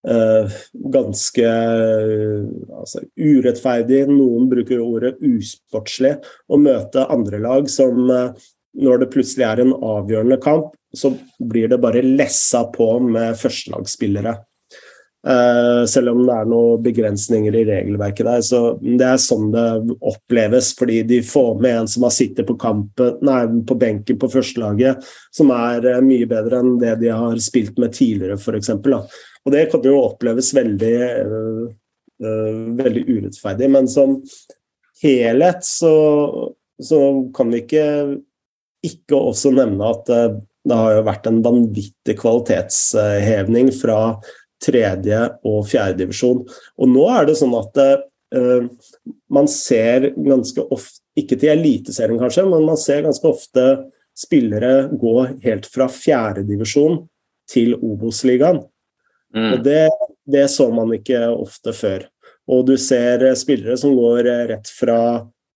ganske 0.00 1.48
altså, 1.52 3.02
urettferdig, 3.20 3.98
noen 4.08 4.46
bruker 4.48 4.80
ordet 4.80 5.10
usportslig, 5.20 6.14
å 6.48 6.56
møte 6.56 7.04
andre 7.12 7.36
lag 7.44 7.68
som 7.68 8.08
når 8.80 9.02
det 9.02 9.10
plutselig 9.12 9.44
er 9.44 9.60
en 9.60 9.74
avgjørende 9.74 10.38
kamp, 10.40 10.72
så 10.96 11.12
blir 11.52 11.68
det 11.70 11.80
bare 11.82 12.02
lessa 12.04 12.64
på 12.72 12.94
med 13.02 13.36
førstelagsspillere. 13.38 14.34
Uh, 15.20 15.84
selv 15.84 16.14
om 16.14 16.22
det 16.24 16.32
er 16.32 16.46
noen 16.48 16.80
begrensninger 16.80 17.56
i 17.58 17.64
regelverket 17.68 18.24
der. 18.24 18.44
så 18.44 18.60
Det 18.80 19.04
er 19.04 19.18
sånn 19.20 19.50
det 19.52 19.96
oppleves, 20.00 20.70
fordi 20.78 21.02
de 21.04 21.18
får 21.26 21.58
med 21.60 21.82
en 21.82 21.90
som 21.92 22.06
har 22.06 22.14
sittet 22.16 22.48
på, 22.48 22.56
kampen, 22.60 23.18
nei, 23.28 23.42
på 23.68 23.76
benken 23.76 24.16
på 24.20 24.30
førstelaget, 24.32 25.04
som 25.36 25.52
er 25.52 25.84
uh, 25.84 25.98
mye 26.04 26.28
bedre 26.30 26.62
enn 26.62 26.78
det 26.80 26.96
de 27.02 27.12
har 27.12 27.36
spilt 27.44 27.76
med 27.76 27.92
tidligere, 27.98 28.38
f.eks. 28.40 28.72
Og 28.72 29.52
det 29.52 29.66
kan 29.72 29.84
jo 29.84 30.00
oppleves 30.06 30.54
veldig, 30.56 30.96
uh, 31.28 32.72
veldig 32.80 33.04
urettferdig. 33.10 33.70
Men 33.76 33.92
som 33.92 34.16
helhet 35.04 35.60
så, 35.68 35.94
så, 36.80 37.04
kan 37.36 37.52
vi 37.52 37.64
ikke 37.66 37.86
ikke 38.88 39.12
også 39.12 39.50
nevne 39.52 39.84
at 39.92 40.06
det 40.08 40.76
har 40.76 40.94
jo 40.94 41.04
vært 41.04 41.26
en 41.28 41.42
vanvittig 41.44 42.14
kvalitetshevning 42.16 43.68
fra 43.76 43.98
tredje- 44.64 45.28
og 45.46 45.64
fjerdedivisjon. 45.70 46.42
Og 46.78 46.90
nå 46.90 47.06
er 47.14 47.28
det 47.28 47.36
sånn 47.40 47.54
at 47.58 47.80
uh, 47.80 48.66
man 49.32 49.48
ser 49.50 50.10
ganske 50.16 50.64
ofte, 50.68 51.02
ikke 51.18 51.38
til 51.40 51.54
Eliteserien 51.54 52.20
kanskje, 52.20 52.46
men 52.48 52.68
man 52.68 52.78
ser 52.80 53.04
ganske 53.06 53.26
ofte 53.28 53.66
spillere 54.16 54.90
gå 55.00 55.16
helt 55.44 55.66
fra 55.70 55.88
fjerdedivisjon 55.90 57.00
til 57.50 57.74
Obos-ligaen. 57.76 58.62
Mm. 59.34 59.52
Og 59.52 59.64
det, 59.64 59.84
det, 60.26 60.46
så 60.50 60.68
man 60.74 60.92
ikke 60.94 61.28
ofte 61.32 61.74
før. 61.76 62.06
Og 62.50 62.64
du 62.66 62.74
ser 62.80 63.22
spillere 63.38 63.76
som 63.78 63.94
går 63.98 64.26
rett 64.50 64.70
fra 64.74 65.00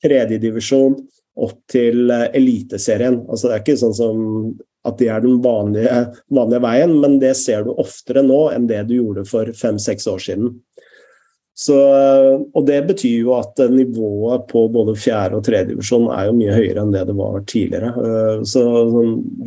tredjedivisjon 0.05 0.97
opp 1.43 1.57
til 1.71 2.11
Eliteserien. 2.11 3.25
Altså 3.27 3.51
det 3.51 3.57
er 3.57 3.64
ikke 3.64 3.81
sånn 3.81 3.97
som 3.97 4.21
at 4.85 5.01
det 5.01 5.09
er 5.09 5.25
den 5.25 5.40
vanlige, 5.44 6.05
vanlige, 6.33 6.62
veien, 6.64 6.94
men 7.01 7.18
det 7.23 7.35
ser 7.40 7.64
du 7.64 7.73
oftere 7.81 8.23
nå 8.25 8.47
enn 8.53 8.68
det 8.68 8.83
du 8.88 8.99
gjorde 8.99 9.25
for 9.29 9.49
fem-seks 9.57 10.07
år 10.11 10.23
siden. 10.27 10.55
Så, 11.55 11.77
og 12.51 12.64
Det 12.66 12.81
betyr 12.88 13.29
jo 13.29 13.35
at 13.38 13.61
nivået 13.70 14.49
på 14.51 14.66
både 14.75 14.97
fjerde- 14.99 15.38
og 15.38 15.44
tredjedivisjon 15.47 16.09
er 16.11 16.27
jo 16.29 16.35
mye 16.35 16.57
høyere 16.57 16.83
enn 16.83 16.94
det 16.94 17.05
det 17.07 17.14
var 17.14 17.37
tidligere. 17.47 17.92
Så 18.44 18.62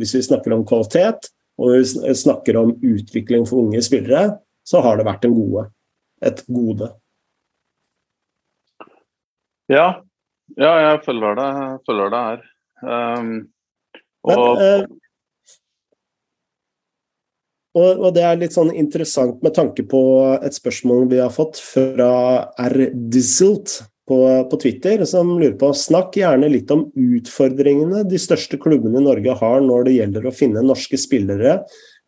Hvis 0.00 0.14
vi 0.16 0.22
snakker 0.24 0.56
om 0.56 0.64
kvalitet 0.66 1.28
og 1.58 1.74
vi 1.74 2.14
snakker 2.14 2.56
om 2.56 2.72
utvikling 2.80 3.44
for 3.46 3.66
unge 3.66 3.82
spillere, 3.84 4.38
så 4.64 4.80
har 4.84 4.96
det 4.98 5.06
vært 5.08 5.26
en 5.28 5.36
gode. 5.36 5.68
et 6.22 6.40
gode. 6.46 6.88
Ja, 9.70 10.00
ja 10.58 10.72
jeg 10.82 11.02
følger 11.04 11.36
det, 11.38 11.48
jeg 11.60 11.78
følger 11.86 12.10
det 12.14 12.22
her. 12.24 12.40
Um, 12.82 13.30
og... 14.24 14.58
Men, 14.58 14.82
uh, 14.82 15.07
og, 17.76 18.00
og, 18.00 18.08
det 18.16 18.24
er 18.24 18.40
litt 18.40 18.54
sånn 18.56 18.72
interessant 18.72 19.42
med 19.44 19.54
tanke 19.56 19.84
på 19.88 20.00
et 20.40 20.56
spørsmål 20.56 21.08
vi 21.10 21.20
har 21.20 21.32
fått 21.34 21.60
fra 21.60 22.10
R. 22.64 22.88
Dizzelt. 22.94 23.82
på, 24.08 24.48
på, 24.50 24.56
Twitter 24.56 25.04
som 25.04 25.34
lurer 25.36 25.58
på 25.60 25.68
Snakk 25.76 26.16
gjerne 26.16 26.48
litt 26.48 26.70
om 26.72 26.86
utfordringene 26.96 28.06
de 28.08 28.16
største 28.16 28.56
klubbene 28.56 29.02
i 29.02 29.04
Norge 29.04 29.34
har 29.36 29.60
når 29.60 29.84
det 29.84 29.96
gjelder 29.98 30.28
å 30.28 30.32
finne 30.32 30.64
norske 30.64 30.96
spillere 30.96 31.58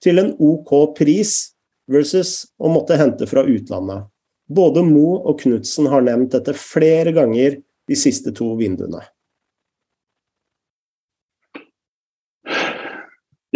til 0.00 0.22
en 0.22 0.32
OK 0.40 0.72
pris 0.96 1.52
versus 1.90 2.46
å 2.56 2.70
måtte 2.72 2.96
hente 2.96 3.28
fra 3.28 3.44
utlandet. 3.44 4.08
Både 4.48 4.82
Mo 4.86 5.20
og 5.20 5.42
Knutsen 5.42 5.90
har 5.92 6.06
nevnt 6.06 6.32
dette 6.32 6.56
flere 6.56 7.12
ganger 7.14 7.60
de 7.60 7.98
siste 7.98 8.32
to 8.34 8.54
vinduene. 8.58 9.02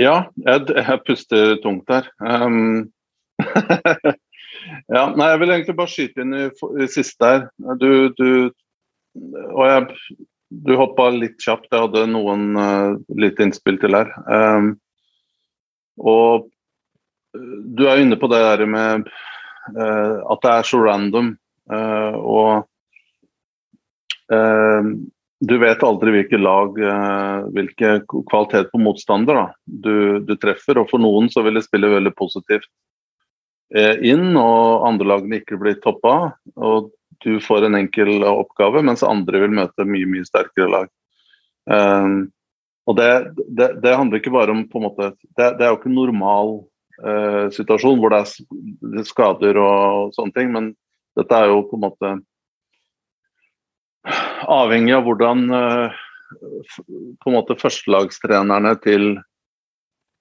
Ja, 0.01 0.15
jeg, 0.43 0.67
jeg 0.75 1.03
puster 1.07 1.55
tungt 1.63 1.91
her. 1.93 2.09
Um, 2.19 2.91
ja, 4.95 5.05
nei, 5.15 5.29
jeg 5.31 5.41
vil 5.43 5.53
egentlig 5.55 5.77
bare 5.79 5.93
skyte 5.93 6.25
inn 6.25 6.35
i, 6.35 6.49
i 6.83 6.89
siste 6.91 7.31
her. 7.31 7.45
Du, 7.79 8.11
du, 8.19 8.51
og 9.53 9.63
jeg, 9.71 10.17
du 10.67 10.75
hoppa 10.81 11.11
litt 11.15 11.39
kjapt. 11.43 11.71
Jeg 11.71 11.87
hadde 11.87 12.09
noen 12.11 12.59
uh, 12.59 12.99
litt 13.23 13.39
innspill 13.43 13.79
til 13.83 13.95
her. 13.95 14.11
Um, 14.27 14.75
og 16.03 16.51
du 17.35 17.87
er 17.87 18.03
inne 18.03 18.19
på 18.19 18.31
det 18.31 18.43
der 18.43 18.67
med 18.67 19.07
uh, 19.07 20.19
at 20.35 20.43
det 20.43 20.55
er 20.59 20.71
så 20.71 20.83
random. 20.83 21.35
Uh, 21.71 22.15
og 22.19 22.71
du 25.45 25.55
vet 25.61 25.83
aldri 25.85 26.13
hvilke 26.15 26.39
lag, 26.41 26.79
hvilke 27.53 27.89
kvalitet 28.09 28.71
på 28.73 28.81
motstander 28.81 29.51
du, 29.65 30.21
du, 30.25 30.35
treffer. 30.41 30.81
Og 30.81 30.89
for 30.91 31.03
noen 31.03 31.29
så 31.33 31.43
vil 31.45 31.59
det 31.59 31.65
spille 31.67 31.91
veldig 31.93 32.13
positivt 32.17 32.71
Eh, 33.75 33.97
inn, 34.07 34.37
og 34.39 34.85
andre 34.87 35.09
lagene 35.09 35.41
ikke 35.41 35.59
blir 35.61 35.81
toppa. 35.83 36.35
Og 36.55 36.93
du 37.25 37.39
får 37.43 37.67
en 37.67 37.79
enkel 37.79 38.23
oppgave, 38.29 38.85
mens 38.87 39.03
andre 39.07 39.45
vil 39.45 39.57
møte 39.57 39.87
mye 39.89 40.09
mye 40.11 40.27
sterkere 40.29 40.71
lag. 40.71 40.93
Um, 41.65 42.29
og 42.85 42.99
det, 42.99 43.09
det, 43.49 43.71
det, 43.81 43.95
handler 43.97 44.21
ikke 44.21 44.35
bare 44.35 44.53
om 44.53 44.67
på 44.69 44.77
en 44.77 44.85
måte, 44.85 45.07
Det, 45.25 45.55
det 45.57 45.65
er 45.65 45.71
jo 45.73 45.79
ikke 45.79 45.89
en 45.89 45.97
normal 45.97 46.51
uh, 47.01 47.47
situasjon 47.55 48.03
hvor 48.03 48.13
det 48.13 48.19
er 48.21 49.07
skader 49.09 49.57
og 49.63 50.13
sånne 50.13 50.37
ting, 50.37 50.53
men 50.53 50.67
dette 51.17 51.39
er 51.39 51.49
jo 51.49 51.63
på 51.71 51.79
en 51.79 51.85
måte 51.87 52.13
avhengig 54.51 54.95
av 54.97 55.07
hvordan 55.07 55.47
uh, 55.53 56.03
på 57.21 57.31
en 57.31 57.37
måte 57.37 57.57
førstelagstrenerne 57.61 58.75
til 58.85 59.15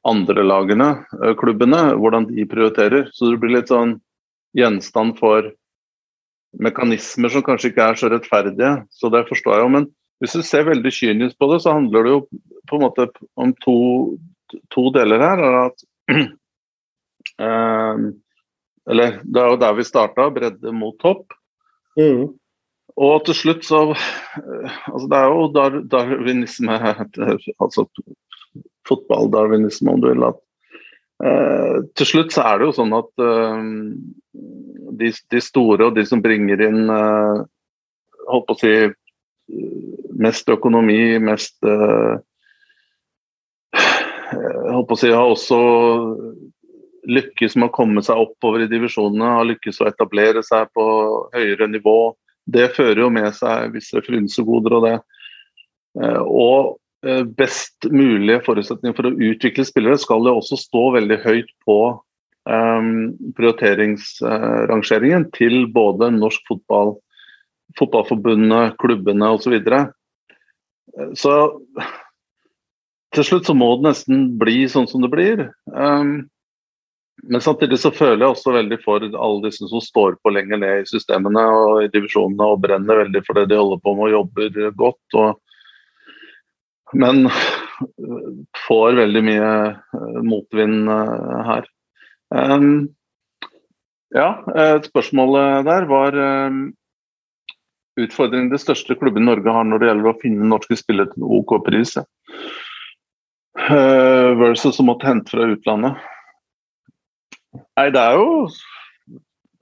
andre 0.08 0.44
lagene, 0.44 0.90
eh, 1.24 1.34
klubbene, 1.40 1.96
hvordan 1.96 2.28
de 2.28 2.46
prioriterer. 2.46 3.10
Så 3.14 3.32
det 3.32 3.40
blir 3.40 3.56
litt 3.56 3.72
sånn 3.72 3.98
gjenstand 4.58 5.18
for 5.20 5.48
mekanismer 6.60 7.32
som 7.34 7.46
kanskje 7.46 7.72
ikke 7.72 7.86
er 7.88 8.00
så 8.00 8.12
rettferdige. 8.12 8.74
Så 8.92 9.10
det 9.14 9.26
forstår 9.30 9.58
jeg 9.58 9.64
jo. 9.64 9.72
Men 9.78 9.88
hvis 10.22 10.36
du 10.38 10.44
ser 10.46 10.68
veldig 10.68 10.92
kynisk 10.92 11.40
på 11.40 11.50
det, 11.54 11.62
så 11.64 11.78
handler 11.78 12.04
det 12.04 12.14
jo 12.14 12.22
på 12.70 12.78
en 12.78 12.86
måte 12.86 13.08
om 13.40 13.56
to, 13.64 13.78
to 14.76 14.90
deler 14.96 15.24
her. 15.24 15.44
at 15.66 15.88
eh, 17.48 18.04
Eller 18.92 19.20
det 19.24 19.40
er 19.40 19.50
jo 19.50 19.60
der 19.64 19.74
vi 19.80 19.88
starta, 19.88 20.30
bredde 20.30 20.76
mot 20.76 21.00
topp. 21.00 21.32
Mm. 21.96 22.34
Og 23.02 23.24
til 23.26 23.38
slutt 23.38 23.66
så 23.66 23.80
eh, 23.94 24.80
altså 24.92 25.08
Det 25.10 25.20
er 25.20 25.32
jo 25.32 25.46
dar, 25.56 25.78
darwinisme 25.90 26.78
altså 27.64 27.88
fotball-darwinisme, 28.88 29.92
om 29.92 30.02
du 30.02 30.10
vil. 30.12 30.26
at 30.28 30.40
eh, 31.26 31.78
Til 31.98 32.10
slutt 32.10 32.36
så 32.36 32.46
er 32.46 32.60
det 32.60 32.70
jo 32.70 32.76
sånn 32.78 32.94
at 32.98 33.24
eh, 33.26 33.64
de, 35.00 35.14
de, 35.34 35.42
store 35.42 35.90
og 35.90 35.98
de 35.98 36.06
som 36.06 36.22
bringer 36.22 36.62
inn 36.68 36.84
eh, 36.92 37.42
holdt 38.30 38.50
på 38.50 38.58
å 38.58 38.62
si 38.62 38.76
mest 40.24 40.48
økonomi, 40.50 41.18
mest 41.20 41.58
eh, 41.68 42.22
holdt 44.74 44.90
på 44.90 44.96
å 44.96 45.02
si, 45.02 45.12
har 45.12 45.34
også 45.34 45.60
lykkes 47.10 47.58
med 47.58 47.68
å 47.68 47.76
komme 47.76 48.04
seg 48.06 48.22
oppover 48.22 48.64
i 48.64 48.70
divisjonene, 48.72 49.34
har 49.38 49.50
lykkes 49.50 49.82
å 49.82 49.90
etablere 49.90 50.44
seg 50.46 50.70
på 50.76 50.86
høyere 51.34 51.68
nivå. 51.72 52.14
Det 52.46 52.72
fører 52.76 53.06
jo 53.06 53.10
med 53.14 53.30
seg 53.38 53.74
visse 53.76 54.02
frynsegoder 54.04 54.78
og 54.78 54.88
det. 54.88 54.96
Eh, 56.02 56.22
og 56.24 56.78
Eh, 57.04 57.24
best 57.24 57.84
mulige 57.92 58.40
forutsetninger 58.46 58.96
for 58.96 59.10
å 59.10 59.18
utvikle 59.28 59.66
spillere, 59.68 60.00
skal 60.00 60.24
jo 60.24 60.38
også 60.40 60.56
stå 60.62 60.84
veldig 60.96 61.18
høyt 61.26 61.50
på 61.68 61.78
um, 62.48 62.94
prioriteringsrangeringen 63.36 65.28
til 65.36 65.66
både 65.76 66.14
norsk 66.16 66.48
fotball, 66.48 66.94
fotballforbundet, 67.80 68.78
klubbene 68.80 69.34
osv. 69.36 69.44
Så, 69.44 69.52
videre. 69.58 69.82
Eh, 70.96 71.12
så 71.20 71.36
til 73.14 73.28
slutt 73.28 73.52
så 73.52 73.58
må 73.58 73.74
det 73.76 73.90
nesten 73.90 74.24
bli 74.40 74.64
sånn 74.72 74.88
som 74.88 75.04
det 75.04 75.12
blir. 75.12 75.44
Men 77.24 77.42
samtidig 77.42 77.78
så 77.80 77.92
føler 77.94 78.26
jeg 78.26 78.34
også 78.34 78.56
veldig 78.56 78.80
for 78.84 79.04
alle 79.06 79.44
disse 79.46 79.68
som 79.70 79.82
står 79.84 80.18
på 80.24 80.34
lenger 80.34 80.60
ned 80.60 80.82
i 80.82 80.90
systemene 80.90 81.44
og 81.56 81.84
i 81.86 81.92
divisjonene 81.94 82.48
og 82.52 82.62
brenner 82.64 83.04
veldig 83.04 83.22
for 83.28 83.38
det 83.38 83.48
de 83.52 83.60
holder 83.60 83.82
på 83.84 83.94
med 83.96 84.10
og 84.10 84.16
jobber 84.18 84.72
godt. 84.80 85.20
og 85.22 85.40
men 86.94 87.26
får 88.68 89.00
veldig 89.00 89.24
mye 89.26 89.54
eh, 89.74 90.20
motvind 90.30 90.90
her. 90.90 91.66
her. 92.30 92.84
Ja, 94.14 94.28
spørsmålet 94.86 95.66
der 95.66 95.88
var 95.90 96.18
utfordringen 97.98 98.52
de 98.52 98.60
største 98.62 98.96
klubbene 98.98 99.26
Norge 99.26 99.54
har 99.56 99.66
når 99.66 99.82
det 99.82 99.90
gjelder 99.90 100.10
å 100.12 100.20
finne 100.22 100.50
norske 100.50 100.78
spillere 100.78 101.10
til 101.14 101.26
OK 101.40 101.56
pris. 101.66 101.96
Uh, 103.58 104.34
versus 104.40 104.80
å 104.82 104.86
måtte 104.86 105.08
hente 105.10 105.34
fra 105.34 105.46
utlandet. 105.54 105.98
Nei, 107.54 107.90
det 107.94 108.02
er 108.02 108.18
jo 108.18 108.30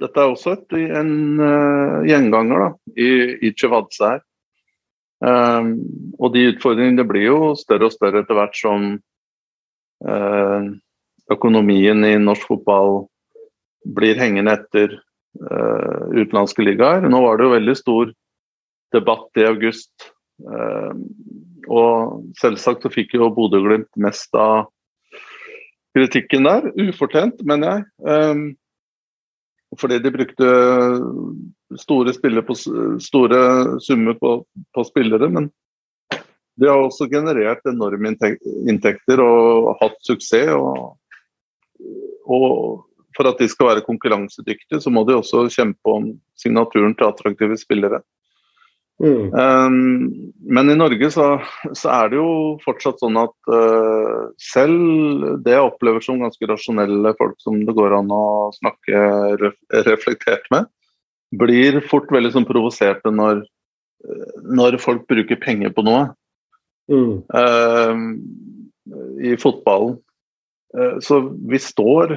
Dette 0.01 0.17
er 0.17 0.31
også 0.31 0.55
et, 0.55 0.77
en 0.97 1.13
uh, 1.37 2.01
gjenganger 2.07 2.63
da, 2.63 2.69
i, 2.97 3.09
i 3.45 3.51
Chivadze 3.53 4.07
her. 4.15 4.21
Um, 5.21 5.75
og 6.17 6.31
de 6.33 6.47
utfordringene 6.49 7.05
blir 7.05 7.27
jo 7.27 7.51
større 7.59 7.85
og 7.85 7.93
større 7.93 8.23
etter 8.23 8.39
hvert 8.39 8.57
som 8.57 8.87
uh, 10.09 10.71
økonomien 11.29 12.01
i 12.07 12.15
norsk 12.17 12.49
fotball 12.49 13.03
blir 13.93 14.17
hengende 14.17 14.55
etter 14.57 14.97
uh, 14.97 16.09
utenlandske 16.17 16.65
ligaer. 16.65 17.05
Nå 17.05 17.21
var 17.21 17.37
det 17.37 17.45
jo 17.45 17.53
veldig 17.53 17.77
stor 17.77 18.11
debatt 18.97 19.37
i 19.37 19.45
august. 19.45 20.09
Uh, 20.41 20.97
og 21.69 22.25
selvsagt 22.41 22.81
så 22.81 22.89
fikk 22.89 23.13
jo 23.19 23.29
Bodø-Glimt 23.37 23.91
mest 24.01 24.33
av 24.33 24.71
kritikken 25.97 26.47
der. 26.47 26.67
Ufortjent, 26.89 27.41
mener 27.47 27.75
jeg. 27.75 27.85
Um, 28.07 28.43
fordi 29.79 29.99
de 30.03 30.11
brukte 30.11 30.47
store, 31.79 32.41
på, 32.43 32.55
store 32.99 33.41
summer 33.79 34.17
på, 34.19 34.31
på, 34.75 34.83
spillere. 34.83 35.29
Men 35.29 35.49
de 36.59 36.67
har 36.67 36.81
også 36.81 37.07
generert 37.11 37.63
enorme 37.69 38.11
inntekter 38.67 39.23
og 39.23 39.75
hatt 39.81 39.99
suksess. 40.03 40.51
Og, 40.51 40.97
og, 42.27 42.87
for 43.15 43.27
at 43.27 43.39
de 43.39 43.47
skal 43.51 43.73
være 43.73 43.85
konkurransedyktige, 43.87 44.79
så 44.79 44.91
må 44.91 45.03
de 45.07 45.17
også 45.19 45.47
kjempe 45.51 45.91
om 45.91 46.11
signaturen 46.39 46.95
til 46.95 47.07
attraktive 47.07 47.57
spillere. 47.59 48.01
Mm. 49.01 49.33
Um, 49.33 50.33
men 50.45 50.69
i 50.69 50.75
Norge 50.77 51.07
så, 51.13 51.25
så, 51.73 51.89
er 51.89 52.11
det 52.11 52.19
jo 52.19 52.33
fortsatt 52.61 52.99
sånn 53.01 53.17
at 53.17 53.33
uh, 53.49 54.29
selv 54.37 55.39
det 55.45 55.55
jeg 55.55 55.69
opplever 55.71 56.03
som 56.05 56.21
ganske 56.21 56.49
rasjonelle 56.49 57.15
folk 57.17 57.39
som 57.41 57.57
det 57.65 57.75
går 57.77 57.95
an 57.97 58.13
å 58.13 58.51
snakke 58.59 59.01
ref 59.41 59.57
reflektert 59.87 60.45
med, 60.53 60.69
blir 61.33 61.79
fort 61.89 62.11
veldig 62.13 62.33
sånn 62.35 62.45
provoserte 62.45 63.13
når, 63.15 63.41
når 64.51 64.77
folk 64.83 65.07
bruker 65.09 65.39
penger 65.41 65.73
på 65.73 65.85
noe. 65.87 66.09
Mm. 66.91 67.23
Uh, 67.33 67.95
I 69.31 69.37
fotballen. 69.41 69.97
Uh, 70.77 70.99
så 71.03 71.19
vi 71.51 71.57
står 71.59 72.13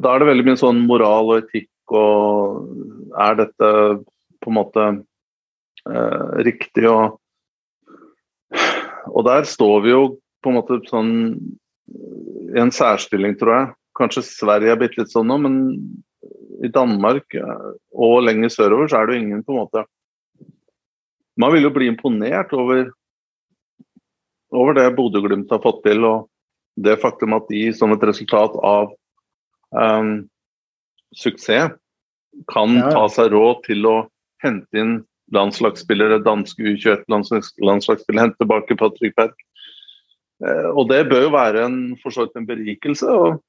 Da 0.00 0.12
er 0.12 0.22
det 0.22 0.26
veldig 0.28 0.44
mye 0.48 0.58
sånn 0.58 0.80
moral 0.86 1.30
og 1.30 1.44
etikk 1.44 1.68
og 1.94 3.12
er 3.18 3.36
dette 3.38 3.70
på 4.40 4.50
en 4.50 4.56
måte 4.56 4.84
riktig. 6.44 6.84
Og, 6.90 7.16
og 9.10 9.24
der 9.26 9.48
står 9.48 9.80
vi 9.86 9.94
jo 9.94 10.02
på 10.44 10.52
en 10.52 10.58
måte 10.58 10.80
sånn 10.88 11.12
i 12.50 12.60
en 12.60 12.72
særstilling, 12.74 13.36
tror 13.38 13.54
jeg. 13.54 13.68
Kanskje 13.98 14.24
Sverige 14.26 14.74
er 14.74 14.80
bitte 14.80 15.02
litt 15.02 15.12
sånn 15.12 15.28
nå, 15.30 15.38
men 15.44 15.56
i 16.64 16.70
Danmark 16.72 17.34
eh, 17.36 17.68
og 17.96 18.24
lenger 18.26 18.52
sørover 18.52 18.90
så 18.90 19.00
er 19.00 19.08
det 19.08 19.16
jo 19.16 19.24
ingen 19.24 19.44
på 19.46 19.54
en 19.54 19.60
måte 19.62 19.84
Man 21.40 21.54
vil 21.54 21.64
jo 21.64 21.72
bli 21.72 21.86
imponert 21.88 22.50
over, 22.52 22.90
over 24.52 24.76
det 24.76 24.90
Bodø-Glimt 24.96 25.52
har 25.54 25.62
fått 25.64 25.78
til, 25.86 26.04
og 26.04 26.26
det 26.76 26.98
faktum 27.00 27.32
at 27.38 27.46
de 27.48 27.70
som 27.72 27.94
et 27.94 28.04
resultat 28.04 28.58
av 28.66 28.90
um, 29.72 30.10
suksess 31.16 31.72
kan 32.50 32.76
ta 32.92 33.06
seg 33.14 33.30
råd 33.32 33.62
til 33.70 33.88
å 33.88 33.94
hente 34.44 34.82
inn 34.82 34.92
landslagsspillere, 35.34 36.20
danske 36.24 36.62
U21-landslagsspillere, 36.62 38.24
hente 38.24 38.40
tilbake 38.40 38.76
Patrick 38.78 39.16
Berg. 39.18 39.36
Eh, 40.44 40.68
og 40.70 40.88
det 40.90 41.04
bør 41.10 41.26
jo 41.28 41.32
være 41.34 41.64
en, 41.68 41.78
for 42.02 42.14
så 42.14 42.26
vidt 42.26 42.40
en 42.40 42.48
berikelse. 42.48 43.06
og 43.06 43.40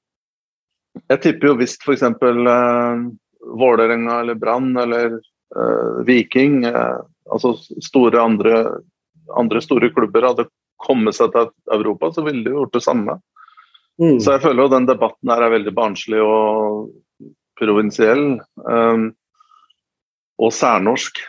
Jeg 1.10 1.22
tipper 1.26 1.52
jo 1.52 1.58
hvis 1.60 1.78
f.eks. 1.80 2.06
Eh, 2.06 3.04
Vålerenga 3.42 4.20
eller 4.22 4.38
Brann 4.38 4.70
eller 4.78 5.16
eh, 5.18 6.02
Viking, 6.06 6.62
eh, 6.68 6.98
altså 7.32 7.56
store 7.82 8.20
andre, 8.22 8.64
andre 9.38 9.62
store 9.64 9.90
klubber, 9.94 10.28
hadde 10.30 10.50
kommet 10.82 11.16
seg 11.18 11.34
til 11.34 11.50
Europa, 11.74 12.12
så 12.14 12.24
ville 12.26 12.44
de 12.46 12.54
gjort 12.54 12.74
det 12.74 12.84
samme. 12.84 13.18
Mm. 14.00 14.18
Så 14.22 14.34
jeg 14.34 14.42
føler 14.46 14.64
jo 14.64 14.72
den 14.72 14.86
debatten 14.88 15.30
her 15.30 15.44
er 15.44 15.52
veldig 15.52 15.74
barnslig 15.76 16.22
og 16.24 16.92
provinsiell. 17.60 18.40
Um, 18.66 19.12
og 20.42 20.50
særnorsk. 20.56 21.20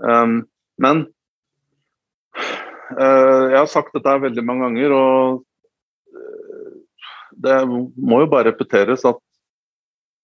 Um, 0.00 0.42
men 0.80 1.04
uh, 2.96 3.44
jeg 3.52 3.58
har 3.58 3.68
sagt 3.70 3.92
dette 3.96 4.14
veldig 4.24 4.44
mange 4.46 4.68
ganger, 4.68 4.94
og 4.96 5.42
uh, 6.16 6.72
det 7.44 7.58
må 7.68 8.22
jo 8.22 8.30
bare 8.32 8.50
repeteres 8.50 9.04
at 9.08 9.20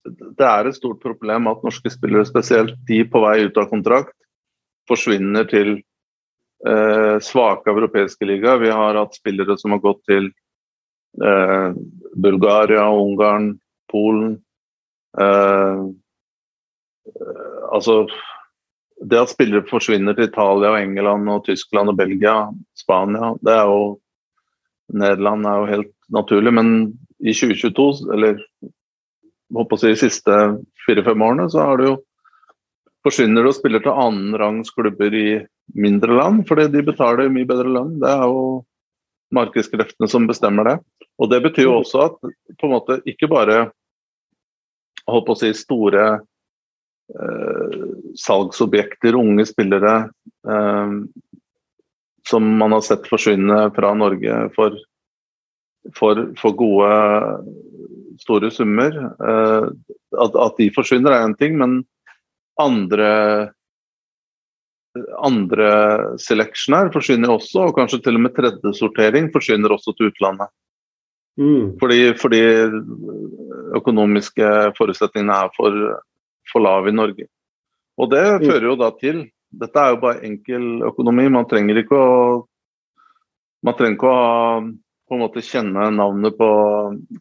det 0.09 0.47
er 0.47 0.69
et 0.69 0.79
stort 0.79 1.03
problem 1.03 1.51
at 1.51 1.65
norske 1.67 1.91
spillere, 1.93 2.25
spesielt 2.25 2.79
de 2.89 3.03
på 3.11 3.21
vei 3.27 3.43
ut 3.45 3.59
av 3.61 3.69
kontrakt, 3.69 4.15
forsvinner 4.89 5.45
til 5.51 5.75
uh, 6.65 7.19
svake 7.21 7.69
europeiske 7.75 8.25
ligaer. 8.29 8.63
Vi 8.63 8.73
har 8.73 8.97
hatt 8.97 9.19
spillere 9.19 9.59
som 9.61 9.77
har 9.77 9.85
gått 9.85 10.05
til 10.09 10.31
Bulgaria, 11.19 12.85
Ungarn, 12.95 13.47
Polen. 13.91 14.37
altså 17.73 17.95
det 19.07 19.21
at 19.21 19.31
spillere 19.31 19.67
forsvinner 19.69 20.17
til 20.17 20.27
Italia, 20.29 20.73
og 20.73 20.81
England, 20.81 21.29
og 21.31 21.45
Tyskland 21.47 21.93
og 21.93 21.99
Belgia, 21.99 22.35
Spania 22.79 23.35
det 23.45 23.55
er 23.55 23.71
jo 23.71 23.83
Nederland 24.89 25.45
er 25.47 25.57
jo 25.61 25.69
helt 25.69 25.95
naturlig, 26.17 26.53
men 26.57 26.69
i 27.21 27.35
2022, 27.37 28.09
eller 28.15 28.39
håper 29.55 29.77
å 29.77 29.81
si 29.81 29.91
de 29.93 30.01
siste 30.01 30.37
fire-fem 30.87 31.25
årene, 31.25 31.49
så 31.53 31.67
har 31.67 31.81
det 31.81 31.91
jo 31.91 31.97
forsvinner 33.05 33.45
det 33.45 33.53
og 33.53 33.57
spiller 33.59 33.85
til 33.85 34.01
annenrangs 34.07 34.73
klubber 34.75 35.15
i 35.15 35.29
mindre 35.77 36.17
land, 36.17 36.47
fordi 36.49 36.69
de 36.73 36.85
betaler 36.87 37.33
mye 37.33 37.49
bedre 37.49 37.69
lønn. 37.69 37.99
Det 38.01 38.09
er 38.11 38.25
jo 38.27 38.43
markedskreftene 39.35 40.09
som 40.11 40.27
bestemmer 40.29 40.71
det. 40.71 40.77
Og 41.21 41.31
Det 41.31 41.43
betyr 41.45 41.69
jo 41.69 41.79
også 41.83 42.05
at 42.07 42.17
på 42.23 42.69
en 42.69 42.75
måte 42.75 43.01
ikke 43.09 43.29
bare 43.31 43.69
holdt 45.09 45.27
på 45.29 45.37
å 45.37 45.41
si 45.41 45.53
store 45.57 46.21
salgsobjekter, 48.19 49.17
unge 49.17 49.47
spillere 49.49 49.95
eh, 50.49 50.91
som 52.29 52.57
man 52.61 52.73
har 52.77 52.81
sett 52.85 53.09
forsvinne 53.09 53.71
fra 53.77 53.95
Norge 53.97 54.41
for, 54.57 54.77
for, 55.97 56.25
for 56.41 56.57
gode, 56.59 56.91
store 58.21 58.51
summer. 58.53 58.99
Eh, 58.99 59.69
at, 60.19 60.35
at, 60.37 60.59
de 60.59 60.69
forsvinner 60.75 61.15
er 61.15 61.29
én 61.29 61.39
ting, 61.39 61.57
men 61.61 61.81
andre 62.61 63.13
andre 65.23 65.67
seleksjoner 66.19 66.89
forsvinner 66.91 67.31
også, 67.31 67.69
og 67.69 67.77
kanskje 67.77 68.01
til 68.03 68.17
og 68.19 68.25
med 68.25 68.33
tredje 68.35 68.73
sortering 68.75 69.29
forsvinner 69.31 69.71
også 69.71 69.95
til 69.95 70.11
utlandet. 70.11 70.51
Mm. 71.39 71.77
Fordi, 71.79 72.01
fordi 72.19 72.41
økonomiske 73.79 74.49
forutsetningene 74.79 75.37
er 75.45 75.53
for, 75.55 75.77
for 76.53 76.65
lav 76.65 76.89
i 76.89 76.95
Norge. 76.95 77.29
Og 77.99 78.11
det 78.13 78.25
mm. 78.25 78.47
fører 78.47 78.71
jo 78.71 78.79
da 78.81 78.93
til 79.01 79.27
Dette 79.49 79.81
er 79.81 79.95
jo 79.95 80.01
bare 80.03 80.27
enkel 80.29 80.83
økonomi. 80.85 81.25
Man 81.33 81.47
trenger 81.49 81.79
ikke 81.81 81.97
å 81.97 82.17
man 83.65 83.75
trenger 83.79 83.97
ikke 83.97 84.11
å 84.13 84.27
på 85.09 85.17
en 85.17 85.23
måte 85.23 85.43
kjenne 85.43 85.89
navnet 85.97 86.37
på 86.37 86.49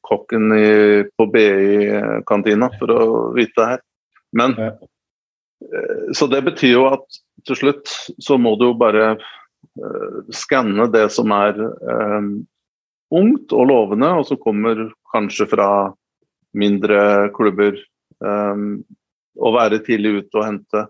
kokken 0.03 0.51
i, 0.57 0.67
på 1.07 1.27
BI-kantina 1.31 2.67
for 2.75 2.91
å 2.91 3.05
vite 3.37 3.55
det 3.55 3.67
her. 3.69 3.81
Men 4.35 4.57
eh, 4.59 6.11
Så 6.11 6.27
det 6.27 6.43
betyr 6.49 6.73
jo 6.73 6.85
at 6.91 7.21
til 7.47 7.59
slutt 7.61 7.93
så 8.19 8.37
må 8.41 8.57
du 8.59 8.67
jo 8.67 8.75
bare 8.77 9.13
uh, 9.15 10.19
skanne 10.35 10.89
det 10.91 11.05
som 11.15 11.31
er 11.31 11.55
uh, 11.63 12.27
ungt 13.15 13.55
og 13.55 13.69
lovende, 13.69 14.09
og 14.19 14.27
som 14.27 14.41
kommer 14.41 14.89
kanskje 15.13 15.47
fra 15.53 15.69
mindre 16.57 17.29
klubber. 17.37 17.79
Um, 18.19 18.83
å 19.37 19.53
være 19.55 19.81
tidlig 19.85 20.21
ute 20.21 20.39
og 20.39 20.45
hente. 20.45 20.87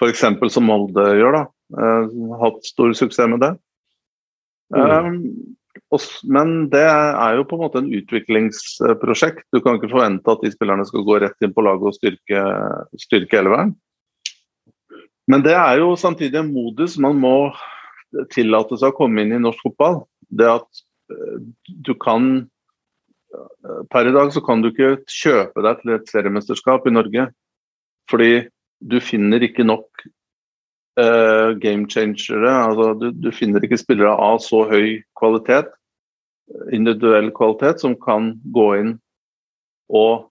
F.eks. 0.00 0.24
som 0.52 0.66
Molde 0.68 1.06
gjør. 1.18 1.38
da. 1.38 1.44
Uh, 1.76 2.34
hatt 2.42 2.66
stor 2.66 2.92
suksess 2.94 3.30
med 3.32 3.42
det. 3.42 3.52
Mm. 4.74 4.82
Um, 4.82 5.96
men 6.32 6.54
det 6.72 6.82
er 6.82 7.36
jo 7.36 7.46
på 7.46 7.56
en 7.56 7.62
måte 7.64 7.80
en 7.82 7.92
utviklingsprosjekt. 7.94 9.44
Du 9.54 9.60
kan 9.62 9.78
ikke 9.78 9.92
forvente 9.92 10.32
at 10.32 10.42
de 10.42 10.52
spillerne 10.52 10.86
skal 10.88 11.04
gå 11.06 11.20
rett 11.22 11.44
inn 11.44 11.54
på 11.54 11.64
laget 11.64 11.90
og 11.90 11.96
styrke, 11.96 12.42
styrke 13.00 13.40
elveren. 13.40 13.74
Men 15.30 15.42
det 15.42 15.56
er 15.58 15.80
jo 15.82 15.94
samtidig 15.98 16.38
en 16.40 16.52
modus 16.54 16.96
man 17.02 17.18
må 17.18 17.36
tillate 18.32 18.78
seg 18.78 18.92
å 18.92 18.96
komme 18.96 19.24
inn 19.24 19.34
i 19.34 19.42
norsk 19.42 19.64
fotball. 19.66 20.04
Det 20.30 20.50
at 20.58 20.84
uh, 21.12 21.40
du 21.66 21.94
kan 21.98 22.46
Per 23.90 24.06
i 24.08 24.12
dag 24.14 24.30
så 24.32 24.40
kan 24.40 24.62
du 24.62 24.70
ikke 24.70 25.02
kjøpe 25.12 25.60
deg 25.60 25.80
til 25.82 25.90
et 25.92 26.06
seriemesterskap 26.08 26.86
i 26.88 26.92
Norge 26.94 27.26
fordi 28.10 28.46
du 28.80 28.98
finner 29.02 29.42
ikke 29.42 29.64
nok 29.66 30.06
uh, 31.00 31.56
game 31.62 31.88
changere. 31.90 32.52
Altså, 32.52 32.92
du, 33.00 33.10
du, 33.10 33.30
finner 33.34 33.64
ikke 33.64 33.80
spillere 33.80 34.14
av 34.14 34.40
så 34.44 34.64
høy 34.70 35.02
kvalitet, 35.18 35.72
individuell 36.74 37.32
kvalitet, 37.34 37.82
som 37.82 37.96
kan 37.98 38.34
gå 38.54 38.68
inn 38.80 38.94
og, 39.90 40.28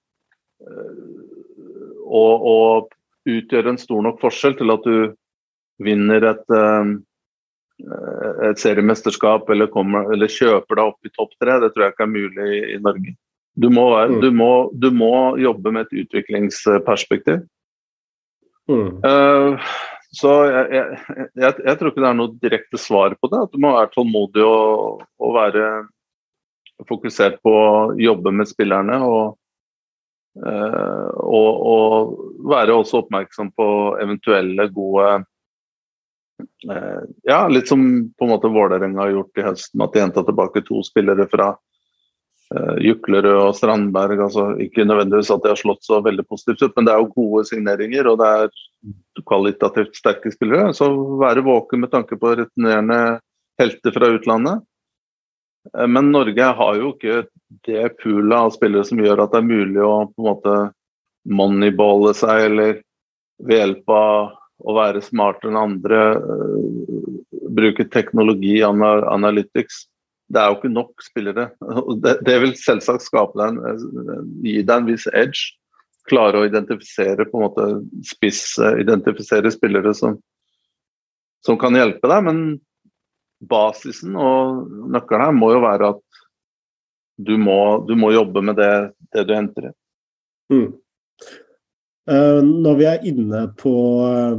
uh, 0.63 1.01
og, 2.05 2.47
og 2.51 2.95
utgjøre 3.26 3.73
en 3.73 3.82
stor 3.82 4.05
nok 4.05 4.21
forskjell 4.21 4.57
til 4.59 4.73
at 4.73 4.86
du 4.86 5.11
vinner 5.84 6.23
et, 6.32 6.45
uh, 6.53 6.95
et 8.47 8.61
seriemesterskap 8.61 9.49
eller, 9.51 9.71
kommer, 9.73 10.11
eller, 10.13 10.32
kjøper 10.32 10.80
deg 10.80 10.93
opp 10.93 11.07
i 11.07 11.13
topp 11.15 11.36
tre. 11.41 11.59
Det 11.63 11.73
tror 11.73 11.88
jeg 11.88 11.95
ikke 11.95 12.07
er 12.07 12.15
mulig 12.15 12.49
i, 12.53 12.63
i 12.78 12.82
Norge. 12.84 13.15
Du 13.55 13.69
må, 13.71 13.88
mm. 13.95 14.19
du, 14.19 14.30
må, 14.36 14.51
du 14.76 14.89
må, 14.91 15.38
jobbe 15.39 15.71
med 15.71 15.88
et 15.88 16.01
utviklingsperspektiv. 16.03 17.45
Mm. 18.70 19.01
Uh, 19.05 19.59
så 20.16 20.32
jeg, 20.47 20.68
jeg, 20.72 20.99
jeg, 21.36 21.53
jeg, 21.66 21.78
tror 21.78 21.91
ikke 21.91 22.03
det 22.03 22.09
er 22.09 22.18
noe 22.18 22.38
direkte 22.41 22.80
svar 22.82 23.16
på 23.20 23.30
det. 23.32 23.41
At 23.45 23.53
du 23.53 23.61
må 23.61 23.74
være 23.76 23.91
tålmodig 23.93 24.45
og, 24.47 25.03
og 25.22 25.36
være 25.36 25.66
fokusert 26.89 27.41
på 27.45 27.51
å 27.51 27.76
jobbe 27.99 28.34
med 28.36 28.49
spillerne. 28.49 28.99
Og, 29.05 29.36
uh, 30.45 31.09
og, 31.20 31.49
og, 31.74 32.18
være 32.45 32.76
også 32.78 33.03
oppmerksom 33.03 33.51
på 33.57 33.68
eventuelle 34.03 34.68
gode 34.74 35.07
uh, 36.70 37.01
Ja, 37.26 37.45
litt 37.49 37.72
som 37.72 37.86
på 38.16 38.28
en 38.28 38.34
måte 38.36 38.51
Vålerenga 38.53 39.01
har 39.01 39.16
gjort 39.16 39.41
i 39.41 39.47
høsten, 39.47 39.84
at 39.84 39.95
de 39.95 40.03
henta 40.03 40.26
tilbake 40.28 40.63
to 40.68 40.84
spillere 40.86 41.28
fra 41.32 41.53
Juklerød 42.84 43.41
og 43.41 43.56
Strandberg. 43.58 44.22
altså 44.28 44.45
Ikke 44.62 44.86
nødvendigvis 44.86 45.32
at 45.34 45.43
de 45.43 45.51
har 45.51 45.60
slått 45.60 45.84
så 45.86 45.99
veldig 46.06 46.26
positivt 46.30 46.64
ut, 46.64 46.76
men 46.76 46.88
det 46.88 46.93
er 46.93 47.03
jo 47.03 47.14
gode 47.16 47.45
signeringer 47.49 48.10
og 48.12 48.20
det 48.22 48.30
er 48.39 49.26
kvalitativt 49.28 49.97
sterke 49.97 50.32
spillere. 50.34 50.74
Så 50.74 50.89
være 51.22 51.45
våken 51.45 51.84
med 51.84 51.91
tanke 51.93 52.18
på 52.20 52.36
returnerende 52.36 53.20
helter 53.60 53.95
fra 53.95 54.12
utlandet. 54.16 54.64
Uh, 55.74 55.88
men 55.88 56.12
Norge 56.14 56.51
har 56.60 56.80
jo 56.80 56.93
ikke 56.93 57.26
det 57.68 57.86
poolet 58.01 58.38
av 58.38 58.53
spillere 58.56 58.88
som 58.88 59.01
gjør 59.01 59.26
at 59.26 59.34
det 59.34 59.41
er 59.41 59.51
mulig 59.51 59.84
å 59.84 59.93
på 60.12 60.24
en 60.24 60.30
måte 60.30 60.56
moneyballe 61.26 62.14
seg, 62.18 62.51
eller 62.51 62.82
ved 63.41 63.60
hjelp 63.60 63.89
av 63.95 64.36
å 64.66 64.76
være 64.78 65.01
smartere 65.03 65.51
enn 65.51 65.60
andre, 65.60 66.01
uh, 66.22 67.49
bruke 67.56 67.88
teknologi, 67.91 68.60
analytics 68.64 69.86
det 70.34 70.41
er 70.41 70.49
jo 70.49 70.57
ikke 70.57 70.73
nok 70.73 71.03
spillere. 71.05 71.49
Det, 72.01 72.15
det 72.26 72.36
vil 72.41 72.55
selvsagt 72.57 73.36
deg 73.38 73.59
en, 73.59 74.30
gi 74.43 74.57
deg 74.63 74.76
en 74.76 74.88
viss 74.89 75.05
edge. 75.13 75.53
Klare 76.09 76.41
å 76.41 76.45
identifisere 76.45 77.26
på 77.30 77.39
en 77.39 77.45
måte 77.47 77.67
spiss, 78.05 78.57
identifisere 78.59 79.49
spillere 79.53 79.93
som, 79.97 80.17
som 81.45 81.57
kan 81.61 81.78
hjelpe 81.78 82.09
deg. 82.09 82.26
Men 82.28 82.41
basisen 83.45 84.17
og 84.17 84.65
nøkkelen 84.93 85.28
her 85.28 85.38
må 85.38 85.51
jo 85.53 85.63
være 85.65 85.93
at 85.95 86.21
du 87.26 87.36
må, 87.39 87.86
du 87.88 87.95
må 87.97 88.11
jobbe 88.11 88.41
med 88.43 88.57
det, 88.59 88.73
det, 89.15 89.23
du 89.30 89.34
henter 89.34 89.69
inn. 89.69 89.78
Mm. 90.51 90.67
Uh, 92.05 92.41
når 92.45 92.76
vi 92.78 92.86
er 92.89 93.05
inne 93.09 93.45
på 93.57 93.76
Eh, 94.05 94.38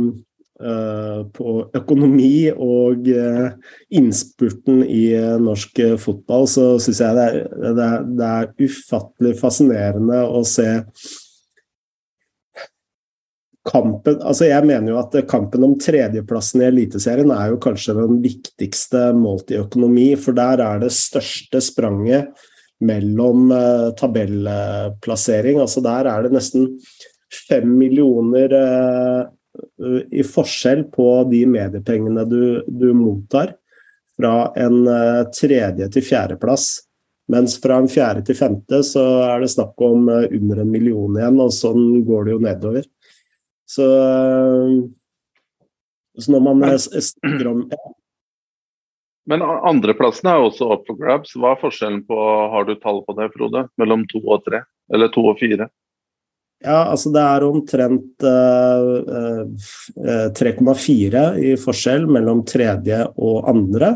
på 0.57 1.55
økonomi 1.77 2.49
og 2.49 3.09
eh, 3.13 3.51
innspurten 3.99 4.81
i 4.89 5.11
eh, 5.13 5.37
norsk 5.43 5.83
fotball, 6.01 6.49
så 6.49 6.65
syns 6.81 7.03
jeg 7.05 7.19
det 7.19 7.27
er, 7.27 7.39
det, 7.53 7.85
er, 7.85 8.09
det 8.09 8.31
er, 8.31 8.51
ufattelig 8.65 9.35
fascinerende 9.37 10.23
å 10.25 10.41
se 10.49 10.71
kampen 13.67 14.21
Altså, 14.23 14.47
jeg 14.49 14.65
mener 14.65 14.95
jo 14.95 14.99
at 15.03 15.19
kampen 15.29 15.67
om 15.67 15.77
tredjeplassen 15.83 16.65
i 16.65 16.69
Eliteserien 16.71 17.33
er 17.35 17.53
jo 17.53 17.61
kanskje 17.61 17.99
den 17.99 18.21
viktigste 18.25 19.11
målt 19.19 19.53
i 19.53 19.61
økonomi, 19.61 20.13
for 20.17 20.39
der 20.39 20.63
er 20.65 20.85
det 20.87 20.93
største 20.95 21.61
spranget 21.61 22.31
mellom 22.87 23.51
tabellplassering. 23.99 25.59
Altså 25.65 25.83
der 25.83 26.07
er 26.13 26.27
det 26.27 26.37
nesten 26.37 26.69
fem 27.49 27.67
millioner 27.81 28.55
i 30.11 30.25
forskjell 30.27 30.87
på 30.95 31.07
de 31.31 31.45
mediepengene 31.51 32.25
du, 32.29 32.43
du 32.67 32.91
mottar 32.97 33.55
fra 34.17 34.51
en 34.57 34.83
uh, 34.89 35.25
tredje 35.35 35.89
til 35.93 36.05
fjerdeplass. 36.05 36.69
Mens 37.33 37.57
fra 37.63 37.81
en 37.83 37.91
fjerde 37.91 38.23
til 38.29 38.39
femte 38.39 38.81
så 38.87 39.03
er 39.27 39.43
det 39.43 39.51
snakk 39.51 39.81
om 39.83 40.07
under 40.09 40.63
en 40.63 40.71
million 40.71 41.17
igjen, 41.19 41.41
og 41.43 41.51
sånn 41.55 42.05
går 42.07 42.29
det 42.29 42.37
jo 42.37 42.43
nedover. 42.45 42.87
Så, 43.67 43.87
så 46.15 46.35
når 46.37 46.45
man 46.47 46.63
snakker 46.79 47.51
om 47.51 47.65
men 49.27 49.43
andreplassen 49.43 50.31
er 50.31 50.39
også 50.39 50.69
up 50.71 50.85
for 50.87 50.99
grabs. 51.01 51.35
Hva 51.35 51.55
er 51.55 51.59
forskjellen 51.59 52.05
på, 52.07 52.17
har 52.53 52.67
du 52.67 52.77
tall 52.79 53.03
på 53.07 53.15
det, 53.19 53.33
Frode? 53.35 53.65
Mellom 53.81 54.05
to 54.11 54.23
og 54.23 54.45
tre? 54.47 54.63
Eller 54.95 55.11
to 55.15 55.25
og 55.27 55.41
fire? 55.41 55.67
Ja, 56.65 56.87
altså 56.89 57.11
det 57.13 57.21
er 57.21 57.45
omtrent 57.45 58.25
uh, 58.25 59.45
3,4 60.33 61.25
i 61.37 61.51
forskjell 61.61 62.07
mellom 62.09 62.41
tredje 62.49 63.03
og 63.13 63.51
andre. 63.51 63.93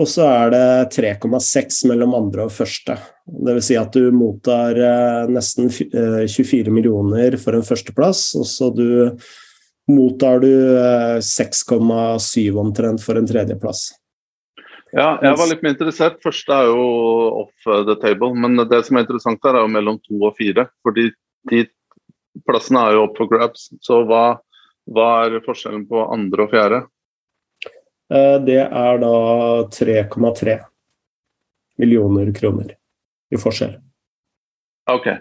Og 0.00 0.08
så 0.08 0.26
er 0.26 0.50
det 0.54 0.96
3,6 0.96 1.84
mellom 1.90 2.16
andre 2.18 2.48
og 2.48 2.54
første. 2.54 2.96
Dvs. 3.28 3.68
Si 3.68 3.78
at 3.78 3.94
du 3.94 4.10
mottar 4.16 4.74
uh, 4.74 5.30
nesten 5.30 5.70
24 5.70 6.72
millioner 6.74 7.38
for 7.38 7.54
en 7.56 7.66
førsteplass, 7.66 8.32
og 8.40 8.48
så 8.48 8.72
du 8.74 8.86
mottar 9.92 10.42
du 10.42 10.52
6,7 11.22 12.58
omtrent 12.58 13.02
for 13.04 13.18
en 13.18 13.28
tredjeplass. 13.28 13.92
Ja, 14.92 15.14
jeg 15.24 15.36
var 15.38 15.48
litt 15.48 15.62
mer 15.64 15.72
interessert. 15.72 16.18
Første 16.24 16.52
er 16.52 16.68
jo 16.68 16.82
off 17.46 17.70
the 17.86 17.96
table. 18.02 18.34
Men 18.36 18.60
det 18.68 18.82
som 18.84 18.98
er 18.98 19.06
interessant 19.06 19.40
her, 19.46 19.56
er 19.56 19.64
jo 19.64 19.72
mellom 19.72 19.96
to 20.04 20.18
og 20.20 20.36
fire. 20.36 20.66
fordi 20.84 21.08
de 21.50 21.64
plassene 22.46 22.82
er 22.86 22.96
jo 22.96 23.06
opp 23.06 23.18
for 23.20 23.30
grabs. 23.30 23.68
Så 23.84 24.02
hva, 24.08 24.24
hva 24.90 25.08
er 25.26 25.42
forskjellen 25.46 25.86
på 25.90 26.04
andre 26.12 26.46
og 26.46 26.54
fjerde? 26.54 26.82
Eh, 28.12 28.36
det 28.46 28.60
er 28.62 29.02
da 29.02 29.16
3,3 29.72 30.58
millioner 31.80 32.32
kroner 32.36 32.74
i 33.32 33.40
forskjell. 33.40 33.76
OK. 34.92 35.12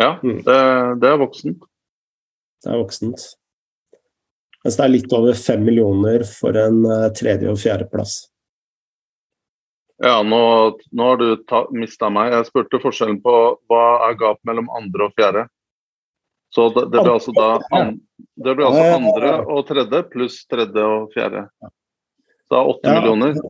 Ja, 0.00 0.18
mm. 0.22 0.42
det, 0.46 0.60
det 1.02 1.10
er 1.10 1.20
voksent. 1.20 1.64
Det 2.64 2.72
er 2.72 2.80
voksent. 2.80 3.26
Mens 4.64 4.78
det 4.78 4.84
er 4.86 4.94
litt 4.94 5.12
over 5.12 5.36
fem 5.36 5.60
millioner 5.66 6.24
for 6.28 6.56
en 6.56 6.84
eh, 6.88 7.10
tredje- 7.16 7.52
og 7.52 7.60
fjerdeplass. 7.60 8.22
Ja, 10.02 10.22
nå, 10.26 10.40
nå 10.90 11.08
har 11.08 11.20
du 11.20 11.28
mista 11.78 12.10
meg. 12.10 12.32
Jeg 12.34 12.48
spurte 12.48 12.80
forskjellen 12.82 13.20
på 13.22 13.34
hva 13.70 13.84
er 14.08 14.16
gap 14.18 14.40
mellom 14.48 14.70
andre 14.74 15.06
og 15.06 15.14
fjerde. 15.18 15.44
Så 16.54 16.68
det, 16.74 16.88
det 16.90 17.02
blir 17.02 17.12
altså 17.12 17.34
da 17.34 17.48
an, 17.74 17.96
det 18.38 18.54
blir 18.54 18.66
altså 18.68 18.98
andre 18.98 19.30
og 19.50 19.64
tredje 19.66 20.02
pluss 20.10 20.36
tredje 20.50 20.82
og 20.86 21.14
fjerde. 21.14 21.46
Så 22.46 22.54
det 22.54 22.60
er 22.60 22.70
åtte 22.74 22.90
ja. 22.90 22.98
millioner. 23.00 23.40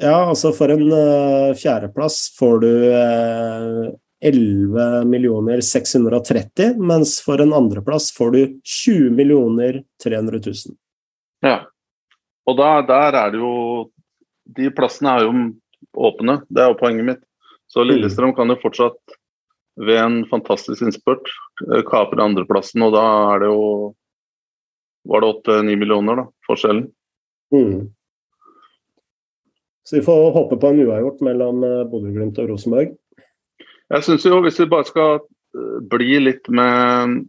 Ja, 0.00 0.14
altså 0.32 0.52
for 0.56 0.72
en 0.72 0.86
uh, 0.88 1.52
fjerdeplass 1.58 2.32
får 2.38 2.62
du 2.64 2.70
uh, 2.92 3.90
11 4.24 5.04
millioner 5.10 5.60
630, 5.60 6.78
mens 6.80 7.18
for 7.24 7.42
en 7.44 7.52
andreplass 7.56 8.08
får 8.16 8.32
du 8.34 8.40
20 8.64 9.12
millioner 9.18 9.82
300 10.04 10.40
000. 10.46 10.76
Ja, 11.44 11.58
og 12.48 12.56
der, 12.58 12.86
der 12.88 13.18
er 13.18 13.34
det 13.34 13.42
jo 13.42 13.54
de 14.56 14.70
plassene 14.74 15.16
er 15.16 15.26
jo 15.26 15.32
åpne, 16.08 16.40
det 16.48 16.62
er 16.62 16.72
jo 16.72 16.78
poenget 16.80 17.08
mitt. 17.08 17.24
Så 17.72 17.82
mm. 17.82 17.88
Lillestrøm 17.90 18.34
kan 18.36 18.52
jo 18.52 18.60
fortsatt 18.62 19.16
ved 19.80 19.98
en 19.98 20.18
fantastisk 20.28 20.84
innspurt 20.84 21.30
eh, 21.70 21.82
kapre 21.88 22.22
andreplassen, 22.24 22.84
og 22.84 22.94
da 22.96 23.04
er 23.32 23.44
det 23.44 23.50
jo 23.52 23.66
Var 25.02 25.18
det 25.18 25.28
åtte-ni 25.32 25.72
millioner, 25.74 26.20
da, 26.20 26.24
forskjellen? 26.46 26.84
Mm. 27.50 27.88
Så 29.82 29.96
vi 29.96 30.02
får 30.06 30.28
håpe 30.36 30.56
på 30.62 30.68
en 30.70 30.82
uavgjort 30.84 31.24
mellom 31.26 31.64
eh, 31.66 31.80
Bodø-Glimt 31.90 32.38
og 32.38 32.52
Rosenborg. 32.52 32.92
Jeg 33.92 34.06
syns 34.06 34.26
jo, 34.28 34.38
hvis 34.44 34.60
vi 34.62 34.68
bare 34.70 34.86
skal 34.86 35.16
eh, 35.18 35.80
bli 35.90 36.20
litt 36.22 36.46
med 36.48 37.24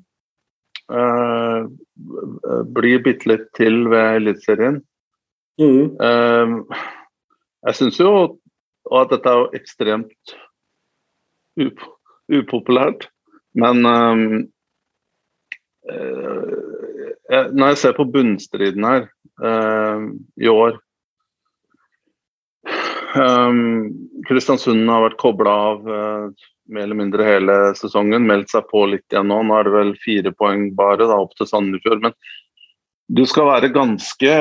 uh, 0.93 1.65
Bli 2.77 2.93
bitte 3.01 3.29
litt 3.31 3.49
til 3.57 3.87
ved 3.89 4.19
Eliteserien. 4.19 4.77
Mm. 5.61 5.97
Uh, 5.97 6.85
jeg 7.67 7.79
syns 7.79 7.99
jo 8.01 8.13
at 8.93 9.11
dette 9.13 9.29
er 9.29 9.43
jo 9.43 9.51
ekstremt 9.59 10.35
up 11.63 11.83
upopulært, 12.33 13.09
men 13.59 13.85
um, 13.85 14.21
uh, 15.91 17.49
Når 17.53 17.73
jeg 17.73 17.79
ser 17.81 17.95
på 17.97 18.05
bunnstriden 18.09 18.87
her 18.87 19.03
uh, 19.43 20.07
i 20.39 20.47
år 20.49 20.79
um, 23.19 23.91
Kristiansund 24.27 24.87
har 24.89 25.03
vært 25.05 25.19
kobla 25.21 25.53
av 25.67 25.83
uh, 25.87 26.47
mer 26.71 26.87
eller 26.87 26.99
mindre 26.99 27.27
hele 27.27 27.57
sesongen. 27.77 28.27
Meldt 28.27 28.53
seg 28.53 28.65
på 28.71 28.85
litt 28.91 29.05
igjen 29.11 29.29
nå. 29.29 29.41
Nå 29.43 29.59
er 29.59 29.67
det 29.67 29.75
vel 29.75 29.93
fire 30.03 30.33
poeng 30.35 30.69
bare 30.77 31.03
da, 31.03 31.19
opp 31.19 31.35
til 31.37 31.49
Sandefjord. 31.49 32.03
Men 32.05 32.15
du 33.13 33.25
skal 33.29 33.49
være 33.51 33.73
ganske 33.75 34.35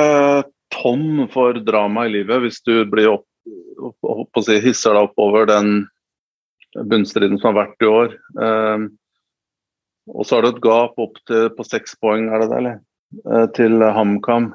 tom 0.73 1.27
for 1.33 1.59
drama 1.65 2.07
i 2.09 2.15
livet 2.17 2.43
hvis 2.45 2.63
du 2.67 2.75
blir 2.91 3.13
opp, 3.15 3.27
opp, 3.79 3.99
opp, 4.15 4.43
si, 4.45 4.59
hisser 4.63 4.97
deg 4.97 5.11
oppover 5.11 5.49
den 5.51 5.85
bunnstriden 6.89 7.39
som 7.41 7.53
har 7.53 7.67
vært 7.67 7.85
i 7.85 7.91
år. 7.91 8.17
Um, 8.39 8.89
og 10.13 10.27
så 10.27 10.39
har 10.39 10.47
du 10.47 10.53
et 10.53 10.65
gap 10.65 10.99
opp 11.03 11.21
til, 11.29 11.51
på 11.55 11.67
seks 11.67 11.95
poeng, 12.01 12.31
er 12.33 12.43
det 12.43 12.51
det, 12.51 12.61
eller? 12.63 12.81
Uh, 13.29 13.47
til 13.55 13.85
HamKam. 13.85 14.53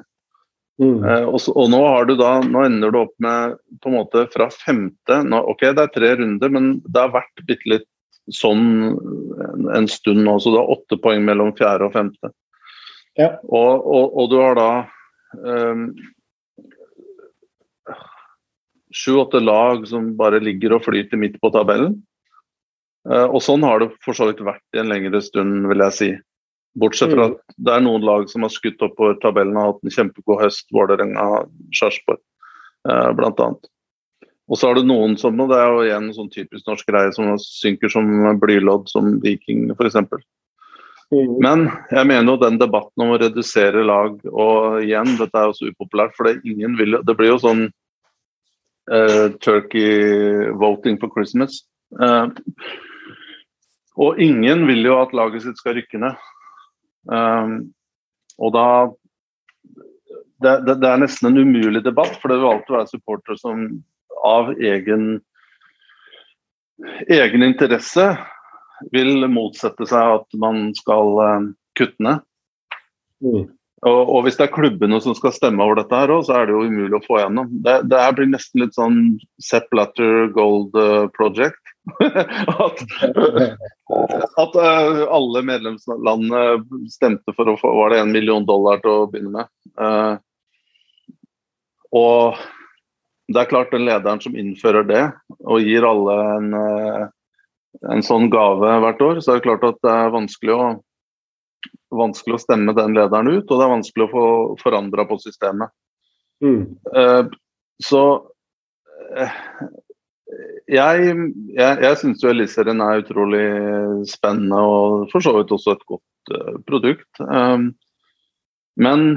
Mm. 0.78 0.98
Uh, 1.02 1.24
og, 1.26 1.38
og, 1.54 1.64
nå 1.72 1.78
har 1.86 2.08
du 2.08 2.16
da, 2.18 2.32
nå 2.46 2.64
ender 2.66 2.92
du 2.94 3.00
opp 3.00 3.14
med 3.22 3.56
på 3.82 3.90
en 3.90 3.96
måte 3.98 4.26
fra 4.30 4.46
femte 4.54 5.22
nå, 5.26 5.40
Ok, 5.50 5.64
det 5.74 5.86
er 5.86 5.94
tre 5.94 6.12
runder, 6.20 6.52
men 6.54 6.76
det 6.86 7.02
har 7.02 7.14
vært 7.16 7.46
bitte 7.48 7.72
litt 7.74 7.88
sånn 8.34 8.92
en, 8.92 9.70
en 9.74 9.88
stund 9.90 10.22
nå. 10.26 10.36
Så 10.38 10.52
du 10.52 10.58
har 10.60 10.70
åtte 10.70 10.98
poeng 11.02 11.24
mellom 11.26 11.54
fjerde 11.58 11.88
og 11.88 11.96
femte. 11.96 12.32
Ja. 13.18 13.32
Og, 13.48 13.82
og, 13.82 14.14
og, 14.14 14.28
du 14.30 14.38
har 14.38 14.54
da 14.58 14.70
sju-åtte 18.94 19.40
um, 19.40 19.44
lag 19.44 19.88
som 19.88 20.14
bare 20.16 20.40
ligger 20.40 20.76
og 20.76 20.86
flyter 20.86 21.20
midt 21.20 21.40
på 21.42 21.50
tabellen. 21.54 21.98
Uh, 23.08 23.26
og 23.26 23.42
sånn 23.44 23.64
har 23.64 23.82
det 23.82 23.92
for 24.04 24.16
så 24.16 24.30
vidt 24.30 24.44
vært 24.44 24.64
i 24.76 24.82
en 24.82 24.90
lengre 24.92 25.20
stund, 25.24 25.68
vil 25.70 25.84
jeg 25.88 25.96
si. 25.98 26.10
Bortsett 26.78 27.14
fra 27.14 27.28
mm. 27.28 27.34
at 27.34 27.56
det 27.66 27.74
er 27.74 27.84
noen 27.84 28.04
lag 28.06 28.28
som 28.30 28.44
har 28.44 28.52
skutt 28.52 28.82
opp 28.84 28.94
på 28.98 29.10
tabellen 29.22 29.56
og 29.56 29.72
hatt 29.72 29.84
en 29.84 29.94
kjempegod 29.94 30.42
høst. 30.42 30.68
Vålerenga, 30.74 31.26
Sarpsborg 31.76 32.22
uh, 32.88 33.10
bl.a. 33.16 33.50
Og 34.48 34.56
så 34.56 34.70
har 34.70 34.78
du 34.78 34.86
noen 34.88 35.16
som, 35.20 35.36
og 35.42 35.50
det 35.50 35.58
er 35.60 35.68
jo 35.68 35.84
igjen 35.84 36.12
sånn 36.16 36.30
typisk 36.32 36.68
norsk 36.68 36.88
greie, 36.88 37.12
som 37.12 37.34
synker 37.42 37.92
som 37.92 38.08
blylodd, 38.40 38.88
som 38.88 39.18
Viking 39.24 39.68
f.eks. 39.74 39.98
Mm. 41.08 41.38
Men 41.40 41.64
jeg 41.88 42.04
mener 42.10 42.34
jo 42.34 42.40
den 42.42 42.58
debatten 42.60 43.04
om 43.04 43.14
å 43.14 43.20
redusere 43.20 43.84
lag 43.86 44.18
og 44.28 44.82
igjen, 44.84 45.14
dette 45.16 45.40
er 45.40 45.48
jo 45.48 45.56
så 45.56 45.70
upopulært, 45.72 46.12
for 46.18 46.28
det, 46.28 46.42
ingen 46.44 46.76
vil, 46.76 46.98
det 47.04 47.16
blir 47.16 47.32
jo 47.32 47.40
sånn 47.46 47.64
uh, 48.92 49.26
turkey 49.40 50.52
voting 50.60 51.00
for 51.00 51.12
Christmas. 51.14 51.62
Uh, 51.96 52.28
og 53.98 54.20
ingen 54.22 54.66
vil 54.68 54.84
jo 54.84 55.00
at 55.00 55.16
laget 55.16 55.46
sitt 55.46 55.60
skal 55.60 55.78
rykke 55.78 56.02
ned. 56.04 56.28
Um, 57.08 57.72
og 58.38 58.52
da 58.54 58.68
det, 60.38 60.52
det, 60.68 60.74
det, 60.78 60.86
er 60.86 61.00
nesten 61.02 61.32
en 61.32 61.40
umulig 61.40 61.80
debatt, 61.82 62.12
for 62.20 62.30
det 62.30 62.36
vil 62.38 62.52
alltid 62.52 62.76
være 62.76 62.90
supportere 62.92 63.40
som 63.40 63.64
av 64.28 64.52
egen, 64.54 65.16
egen 67.08 67.46
interesse 67.46 68.12
vil 68.94 69.28
motsette 69.32 69.86
seg 69.88 70.18
at 70.18 70.40
man 70.40 70.68
skal 70.78 71.14
uh, 71.18 71.46
kutte 71.78 72.04
ned. 72.04 72.26
Mm. 73.24 73.46
Og, 73.86 74.00
og, 74.10 74.24
hvis 74.26 74.34
det 74.38 74.48
er 74.48 74.54
klubbene 74.56 74.98
som 75.02 75.14
skal 75.14 75.30
stemme 75.34 75.62
over 75.62 75.78
dette, 75.78 75.94
her 75.94 76.10
også, 76.10 76.32
så 76.32 76.38
er 76.40 76.48
det 76.48 76.54
jo 76.56 76.64
umulig 76.66 76.98
å 76.98 77.04
få 77.04 77.20
igjennom. 77.20 77.50
Det, 77.62 77.76
det 77.86 78.00
her 78.02 78.14
blir 78.16 78.30
nesten 78.32 78.64
litt 78.64 78.74
sånn 78.74 78.96
Sepp 79.42 79.70
Latter 79.76 80.32
Gold 80.34 80.74
uh, 80.74 81.06
Project. 81.14 81.60
at, 82.02 82.82
at 84.42 84.58
uh, 84.58 85.04
alle 85.14 85.44
medlemslandene 85.46 86.42
stemte 86.90 87.34
for 87.36 87.52
å 87.52 87.58
få 87.60 87.70
var 87.78 87.94
det 87.94 88.02
en 88.02 88.12
million 88.12 88.46
dollar 88.48 88.82
til 88.82 88.96
å 88.96 89.06
begynne 89.12 89.36
med. 89.36 89.52
Uh, 89.78 90.18
og 91.94 92.42
det 93.30 93.44
er 93.44 93.52
klart 93.52 93.70
den 93.72 93.86
lederen 93.86 94.20
som 94.24 94.34
innfører 94.36 94.90
det 94.90 95.04
og 95.46 95.62
gir 95.62 95.86
alle 95.86 96.18
en 96.34 96.50
en 97.92 98.04
sånn 98.04 98.28
gave 98.32 98.76
hvert 98.82 99.02
år, 99.04 99.20
så 99.22 99.34
er 99.34 99.40
det 99.40 99.46
klart 99.46 99.66
at 99.68 99.80
det 99.84 99.94
er 99.94 100.14
vanskelig 100.14 100.54
å 100.56 100.68
vanskelig 101.94 102.36
å 102.36 102.42
stemme 102.42 102.74
den 102.76 102.94
lederen 102.96 103.30
ut, 103.30 103.48
og 103.48 103.54
det 103.56 103.64
er 103.64 103.72
vanskelig 103.72 104.06
å 104.06 104.12
få 104.12 104.24
forandra 104.60 105.06
på 105.08 105.18
systemet. 105.22 105.72
Mm. 106.44 106.76
Uh, 106.92 107.30
så 107.82 108.02
uh, 109.16 109.38
jeg, 110.68 111.14
jeg, 111.56 111.78
jeg 111.82 111.98
syns 112.02 112.22
jo 112.22 112.30
Eliseren 112.30 112.84
er 112.84 113.02
utrolig 113.02 113.46
spennende 114.10 114.60
og 114.60 115.08
for 115.12 115.24
så 115.24 115.32
vidt 115.38 115.54
også 115.56 115.74
et 115.74 115.86
godt 115.88 116.34
uh, 116.36 116.58
produkt. 116.68 117.08
Um, 117.24 117.72
men 118.78 119.08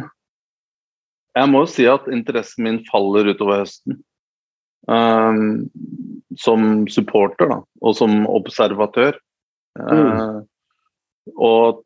jeg 1.38 1.52
må 1.52 1.66
jo 1.66 1.72
si 1.72 1.86
at 1.88 2.08
interessen 2.12 2.66
min 2.68 2.82
faller 2.88 3.30
utover 3.32 3.62
høsten. 3.66 4.00
Um, 4.90 5.70
som 6.42 6.88
supporter 6.90 7.52
da, 7.52 7.60
og 7.86 7.94
som 7.98 8.24
observatør. 8.30 9.18
Mm. 9.78 9.92
Uh, 9.92 11.32
og 11.38 11.84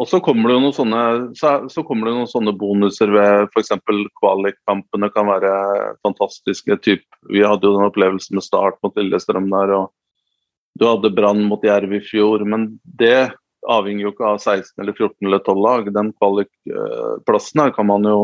og 0.00 0.08
så 0.08 0.16
kommer 0.24 0.48
det 0.48 0.54
jo 0.54 0.60
noen 0.62 0.72
sånne, 0.72 1.00
så, 1.36 1.50
så 1.68 1.82
kommer 1.84 2.08
det 2.08 2.14
noen 2.16 2.30
sånne 2.30 2.54
bonuser 2.56 3.10
ved 3.12 3.50
f.eks. 3.50 3.74
kvalikkampene 4.16 5.10
kan 5.12 5.28
være 5.28 5.50
fantastiske. 6.00 6.78
Typ, 6.80 7.02
vi 7.28 7.42
hadde 7.44 7.68
jo 7.68 7.74
den 7.74 7.84
opplevelsen 7.84 8.38
med 8.38 8.46
start 8.46 8.78
mot 8.80 8.96
Lillestrøm 8.96 9.50
der, 9.52 9.74
og 9.76 10.80
du 10.80 10.86
hadde 10.88 11.12
Brann 11.12 11.44
mot 11.50 11.66
Jerv 11.66 11.92
i 11.92 12.00
fjor. 12.00 12.46
Men 12.48 12.70
det 12.96 13.34
avhenger 13.68 14.06
jo 14.06 14.14
ikke 14.14 14.30
av 14.30 14.40
16 14.40 14.80
eller 14.80 14.96
14 14.96 15.28
eller 15.28 15.44
12 15.44 15.60
lag. 15.66 15.92
Den 15.98 16.14
kvalikplassen 16.16 17.64
her 17.66 17.76
kan 17.76 17.90
man 17.90 18.08
jo 18.08 18.20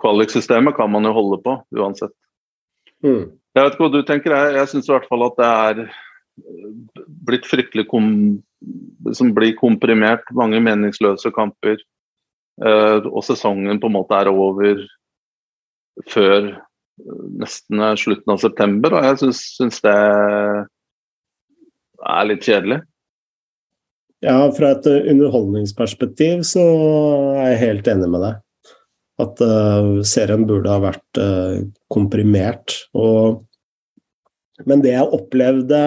Kvaliksystemet 0.00 0.76
kan 0.76 0.90
man 0.92 1.04
jo 1.04 1.14
holde 1.16 1.40
på 1.44 1.58
uansett. 1.76 2.14
Mm. 3.04 3.28
Jeg 3.54 3.64
vet 3.64 3.74
ikke 3.74 3.84
hva 3.84 3.92
du 3.94 4.02
tenker, 4.06 4.34
jeg, 4.34 4.54
jeg 4.58 4.70
syns 4.72 4.88
i 4.88 4.94
hvert 4.94 5.08
fall 5.10 5.24
at 5.26 5.38
det 5.38 5.48
er 5.48 5.82
blitt 7.26 7.46
fryktelig 7.48 7.88
kom, 7.90 8.08
som 9.16 9.32
blir 9.36 9.56
komprimert. 9.58 10.24
Mange 10.36 10.60
meningsløse 10.62 11.32
kamper. 11.34 11.80
Uh, 12.58 13.04
og 13.12 13.22
sesongen 13.22 13.78
på 13.78 13.86
en 13.86 13.94
måte 13.94 14.16
er 14.18 14.30
over 14.32 14.80
før 16.10 16.48
nesten 17.38 17.82
slutten 18.00 18.34
av 18.34 18.42
september. 18.42 18.96
Og 18.98 19.06
jeg 19.06 19.34
syns 19.38 19.82
det 19.84 19.94
er 22.08 22.28
litt 22.30 22.46
kjedelig. 22.46 22.80
Ja, 24.24 24.40
fra 24.50 24.72
et 24.74 24.86
underholdningsperspektiv 24.88 26.42
så 26.46 26.64
er 27.38 27.52
jeg 27.52 27.62
helt 27.62 27.90
enig 27.92 28.08
med 28.10 28.24
deg. 28.26 28.40
At 29.18 29.40
uh, 29.42 29.98
serien 30.06 30.46
burde 30.46 30.70
ha 30.70 30.78
vært 30.82 31.18
uh, 31.18 31.58
komprimert. 31.90 32.76
Og, 32.94 33.42
men 34.68 34.84
det 34.84 34.94
jeg 34.94 35.14
opplevde 35.16 35.82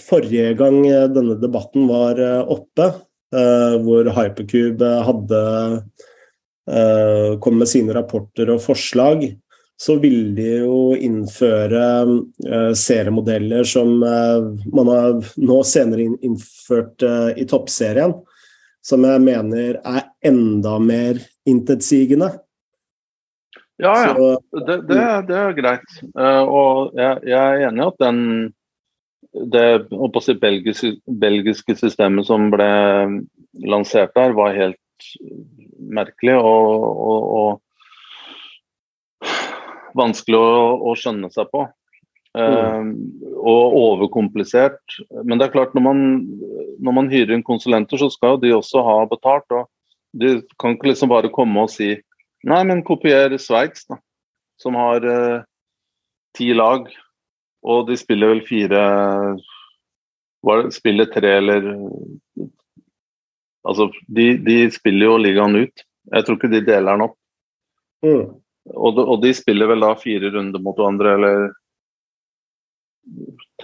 forrige 0.00 0.54
gang 0.56 0.78
eh, 0.88 1.04
denne 1.12 1.36
debatten 1.36 1.84
var 1.90 2.16
oppe, 2.50 2.86
uh, 3.36 3.74
hvor 3.84 4.08
Hypercube 4.16 4.90
hadde 5.08 5.44
kom 7.44 7.58
med 7.60 7.68
sine 7.68 7.92
rapporter 7.92 8.48
og 8.54 8.62
forslag, 8.64 9.26
så 9.76 9.98
ville 10.00 10.30
de 10.32 10.62
jo 10.62 10.94
innføre 10.96 11.82
seriemodeller 12.72 13.68
som 13.68 13.90
man 14.00 14.88
har 14.88 15.18
nå 15.44 15.58
senere 15.68 16.06
innført 16.24 17.04
i 17.36 17.44
toppserien, 17.50 18.16
som 18.80 19.04
jeg 19.04 19.24
mener 19.26 19.76
er 19.76 20.08
enda 20.24 20.78
mer 20.80 21.20
intetsigende. 21.48 22.30
Ja, 23.82 23.94
ja. 24.06 24.12
Så, 24.14 24.28
det, 24.66 24.76
det, 24.88 24.98
det, 25.28 25.38
er 25.38 25.56
greit. 25.56 25.96
og 26.14 26.94
jeg, 26.94 27.24
jeg 27.26 27.40
er 27.40 27.68
enig 27.68 27.82
i 27.82 27.88
at 27.88 28.04
den 28.04 28.20
det 29.34 29.88
si, 30.22 30.34
belgiske, 30.38 30.92
belgiske, 31.20 31.74
systemet 31.76 32.26
som 32.26 32.50
ble 32.52 32.68
lansert 33.66 34.14
der, 34.14 34.32
var 34.32 34.54
helt 34.54 34.78
merkelig 35.78 36.36
og, 36.38 36.68
og, 37.08 37.24
og 37.38 37.60
vanskelig 39.98 40.38
å, 40.38 40.78
å, 40.90 40.94
skjønne 40.98 41.30
seg 41.34 41.50
på. 41.50 41.66
Mm. 42.34 42.42
Uh, 42.44 42.82
og 43.38 43.74
overkomplisert. 43.78 44.82
Men 45.22 45.38
det 45.38 45.48
er 45.48 45.54
klart, 45.54 45.74
når 45.74 45.82
man, 45.86 45.98
når 46.82 46.92
man 46.96 47.10
hyrer 47.10 47.34
inn 47.36 47.46
konsulenter, 47.46 47.98
så 48.00 48.08
skal 48.10 48.40
de 48.42 48.54
også 48.54 48.82
ha 48.86 48.96
betalt. 49.10 49.46
og 49.54 49.68
De 50.14 50.36
kan 50.60 50.76
ikke 50.76 50.92
liksom 50.92 51.10
bare 51.10 51.32
komme 51.34 51.66
og 51.66 51.72
si 51.72 51.94
Nei, 52.44 52.60
men 52.68 52.82
kopier 52.84 53.32
Sveits, 53.40 53.86
da. 53.88 53.96
Som 54.60 54.76
har 54.76 55.04
eh, 55.08 55.44
ti 56.36 56.50
lag 56.52 56.90
og 57.64 57.88
de 57.88 57.96
spiller 57.96 58.34
vel 58.34 58.42
fire 58.44 58.84
var 60.44 60.68
Spiller 60.74 61.08
tre 61.12 61.38
eller 61.38 61.68
Altså, 63.64 63.88
de, 64.12 64.34
de, 64.44 64.58
spiller 64.68 65.06
jo 65.06 65.12
ligaen 65.16 65.54
ut. 65.56 65.84
Jeg 66.12 66.24
tror 66.26 66.36
ikke 66.36 66.50
de 66.52 66.58
deler 66.66 66.90
den 66.90 67.04
opp. 67.06 67.14
Mm. 68.04 68.26
Og, 68.76 68.90
de, 68.92 69.04
og, 69.06 69.14
de, 69.22 69.30
spiller 69.32 69.70
vel 69.70 69.80
da 69.80 69.94
fire 69.96 70.28
runder 70.34 70.60
mot 70.60 70.76
hverandre, 70.76 71.14
eller 71.16 71.46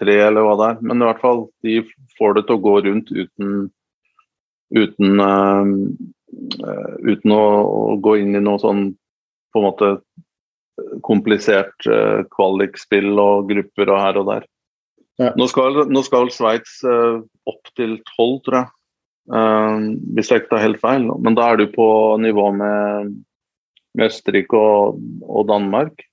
tre, 0.00 0.14
eller 0.24 0.46
hva 0.46 0.54
det 0.56 0.70
er. 0.70 0.80
Men 0.88 1.04
i 1.04 1.04
hvert 1.04 1.20
fall, 1.20 1.42
de 1.60 1.82
får 2.16 2.38
det 2.38 2.46
til 2.48 2.56
å 2.56 2.64
gå 2.64 2.74
rundt 2.86 3.12
uten 3.12 3.52
uten, 4.70 5.20
uh, 5.20 5.68
uten 6.30 7.32
å, 7.34 7.44
å, 7.66 7.96
gå 8.02 8.16
inn 8.22 8.36
i 8.38 8.42
noe 8.42 8.60
sånn 8.62 8.90
på 9.50 9.60
en 9.60 9.66
måte 9.66 9.90
komplisert 11.06 11.86
uh, 11.90 12.22
kvalikspill 12.32 13.18
og 13.20 13.50
grupper 13.50 13.90
og 13.90 14.00
her 14.00 14.20
og 14.20 14.28
der. 14.30 14.46
Ja. 15.20 15.32
Nå 15.36 15.46
skal, 15.50 15.82
nå 15.92 16.02
skal 16.06 16.30
Sveits 16.32 16.78
uh, 16.86 17.20
opp 17.50 17.72
til 17.76 17.98
tolv, 18.14 18.38
tror 18.46 18.62
jeg. 18.62 18.70
Uh, 19.30 19.90
hvis 20.16 20.30
jeg 20.32 20.42
ikke 20.42 20.54
tar 20.54 20.64
helt 20.64 20.80
feil. 20.82 21.10
Men 21.20 21.36
da 21.36 21.50
er 21.50 21.60
du 21.60 21.66
på 21.74 21.88
nivå 22.22 22.48
med, 22.56 23.12
med 23.98 24.08
Østerrike 24.08 24.56
og, 24.56 25.02
og 25.26 25.50
Danmark, 25.50 26.06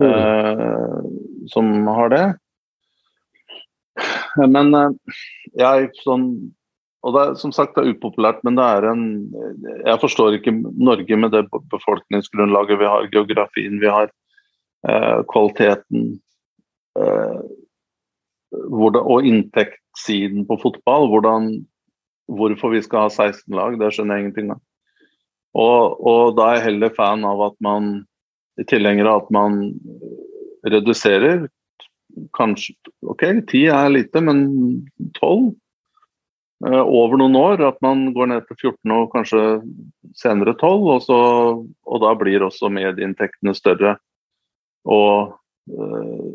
mm. 0.00 0.08
uh, 0.08 1.04
som 1.52 1.74
har 1.92 2.14
det. 2.14 2.24
Men 4.50 4.72
jeg 5.54 5.92
sånn 6.00 6.26
og 7.04 7.12
det 7.12 7.22
er 7.22 7.34
som 7.36 7.52
sagt 7.52 7.76
det 7.76 7.84
er 7.84 7.94
upopulært, 7.94 8.40
men 8.46 8.56
det 8.56 8.64
er 8.64 8.86
en 8.88 9.04
Jeg 9.84 10.00
forstår 10.00 10.38
ikke 10.38 10.54
Norge 10.72 11.16
med 11.20 11.34
det 11.36 11.44
befolkningsgrunnlaget 11.72 12.80
vi 12.80 12.88
har, 12.88 13.10
geografien 13.12 13.80
vi 13.82 13.90
har, 13.92 14.08
eh, 14.88 15.20
kvaliteten 15.28 16.06
eh, 16.96 17.40
det, 18.54 19.02
og 19.02 19.26
inntektssiden 19.28 20.46
på 20.48 20.56
fotball. 20.62 21.08
Hvordan, 21.12 21.66
hvorfor 22.32 22.72
vi 22.72 22.80
skal 22.82 23.06
ha 23.06 23.10
16 23.10 23.52
lag, 23.52 23.76
det 23.78 23.92
skjønner 23.92 24.16
jeg 24.16 24.24
ingenting 24.24 24.54
av. 24.54 24.62
Og, 25.54 26.00
og, 26.00 26.22
da 26.38 26.48
er 26.48 26.56
jeg 26.56 26.66
heller 26.70 26.94
fan 26.96 27.26
av 27.28 27.42
at 27.50 27.58
man 27.62 28.06
tilhenger 28.70 29.10
av 29.10 29.24
at 29.24 29.34
man 29.34 29.60
reduserer. 30.66 31.44
Kanskje 32.38 32.74
OK, 33.02 33.26
ti 33.50 33.66
er 33.68 33.92
lite, 33.92 34.22
men 34.24 34.46
tolv 35.18 35.52
over 36.64 37.18
noen 37.20 37.36
år. 37.36 37.62
At 37.68 37.80
man 37.84 38.06
går 38.16 38.30
ned 38.32 38.46
til 38.48 38.72
14 38.72 38.94
og 38.96 39.12
kanskje 39.12 39.44
senere 40.16 40.54
12. 40.56 40.88
Og, 40.96 41.00
så, 41.04 41.20
og 41.60 42.04
da 42.04 42.12
blir 42.18 42.46
også 42.46 42.72
medieinntektene 42.72 43.54
større. 43.56 43.96
Og, 44.84 45.34
eh, 45.70 46.28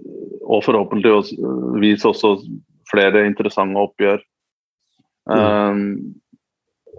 og 0.46 0.66
forhåpentligvis 0.66 2.06
også 2.10 2.36
flere 2.90 3.26
interessante 3.30 3.80
oppgjør. 3.80 4.22
Mm. 5.30 5.40
Um, 5.40 6.14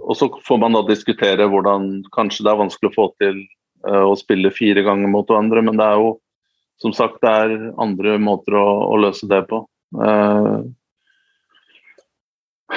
og 0.07 0.15
så 0.17 0.29
får 0.47 0.59
man 0.63 0.77
da 0.77 0.85
diskutere 0.87 1.49
hvordan 1.51 2.05
Kanskje 2.15 2.45
det 2.47 2.53
er 2.53 2.61
vanskelig 2.61 2.93
å 2.93 2.95
få 2.95 3.07
til 3.19 3.41
uh, 3.89 4.07
å 4.07 4.15
spille 4.19 4.53
fire 4.55 4.85
ganger 4.87 5.11
mot 5.11 5.27
hverandre, 5.27 5.65
men 5.67 5.81
det 5.81 5.89
er 5.89 5.99
jo 5.99 6.13
som 6.81 6.95
sagt 6.97 7.19
det 7.25 7.31
er 7.31 7.57
andre 7.83 8.15
måter 8.23 8.55
å, 8.57 8.67
å 8.95 9.01
løse 9.03 9.27
det 9.29 9.43
på. 9.51 9.65
Uh, 9.99 10.63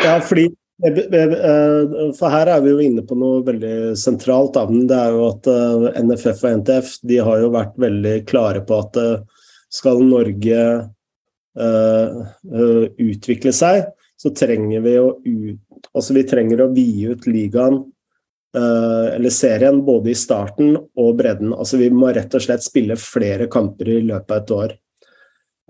ja, 0.01 0.17
fordi 0.23 0.47
eh, 0.83 2.11
for 2.17 2.33
her 2.33 2.49
er 2.51 2.63
vi 2.63 2.73
jo 2.73 2.81
inne 2.83 3.03
på 3.05 3.17
noe 3.19 3.43
veldig 3.45 3.93
sentralt. 3.99 4.57
Det 4.89 4.97
er 4.97 5.15
jo 5.15 5.29
at 5.29 5.49
eh, 5.51 6.01
NFF 6.03 6.43
og 6.43 6.59
NTF 6.61 6.91
de 7.09 7.21
har 7.27 7.43
jo 7.43 7.53
vært 7.53 7.79
veldig 7.81 8.15
klare 8.29 8.63
på 8.65 8.81
at 8.85 8.99
eh, 9.01 9.47
skal 9.73 10.03
Norge 10.05 10.65
utvikle 11.53 13.51
seg, 13.53 13.83
så 14.17 14.31
trenger 14.33 14.81
vi 14.81 14.93
å 14.97 15.11
ut, 15.21 15.89
altså 15.93 16.15
vi 16.17 16.23
trenger 16.25 16.63
å 16.63 16.71
vide 16.73 17.13
ut 17.13 17.27
ligaen 17.29 17.77
eller 18.57 19.33
serien 19.33 19.83
både 19.85 20.09
i 20.09 20.17
starten 20.17 20.73
og 20.77 21.11
bredden. 21.19 21.53
Altså 21.53 21.77
vi 21.77 21.91
må 21.93 22.09
rett 22.13 22.33
og 22.33 22.41
slett 22.41 22.65
spille 22.65 22.97
flere 22.97 23.45
kamper 23.53 23.91
i 23.93 23.99
løpet 24.05 24.33
av 24.33 24.41
et 24.41 24.53
år. 24.57 24.73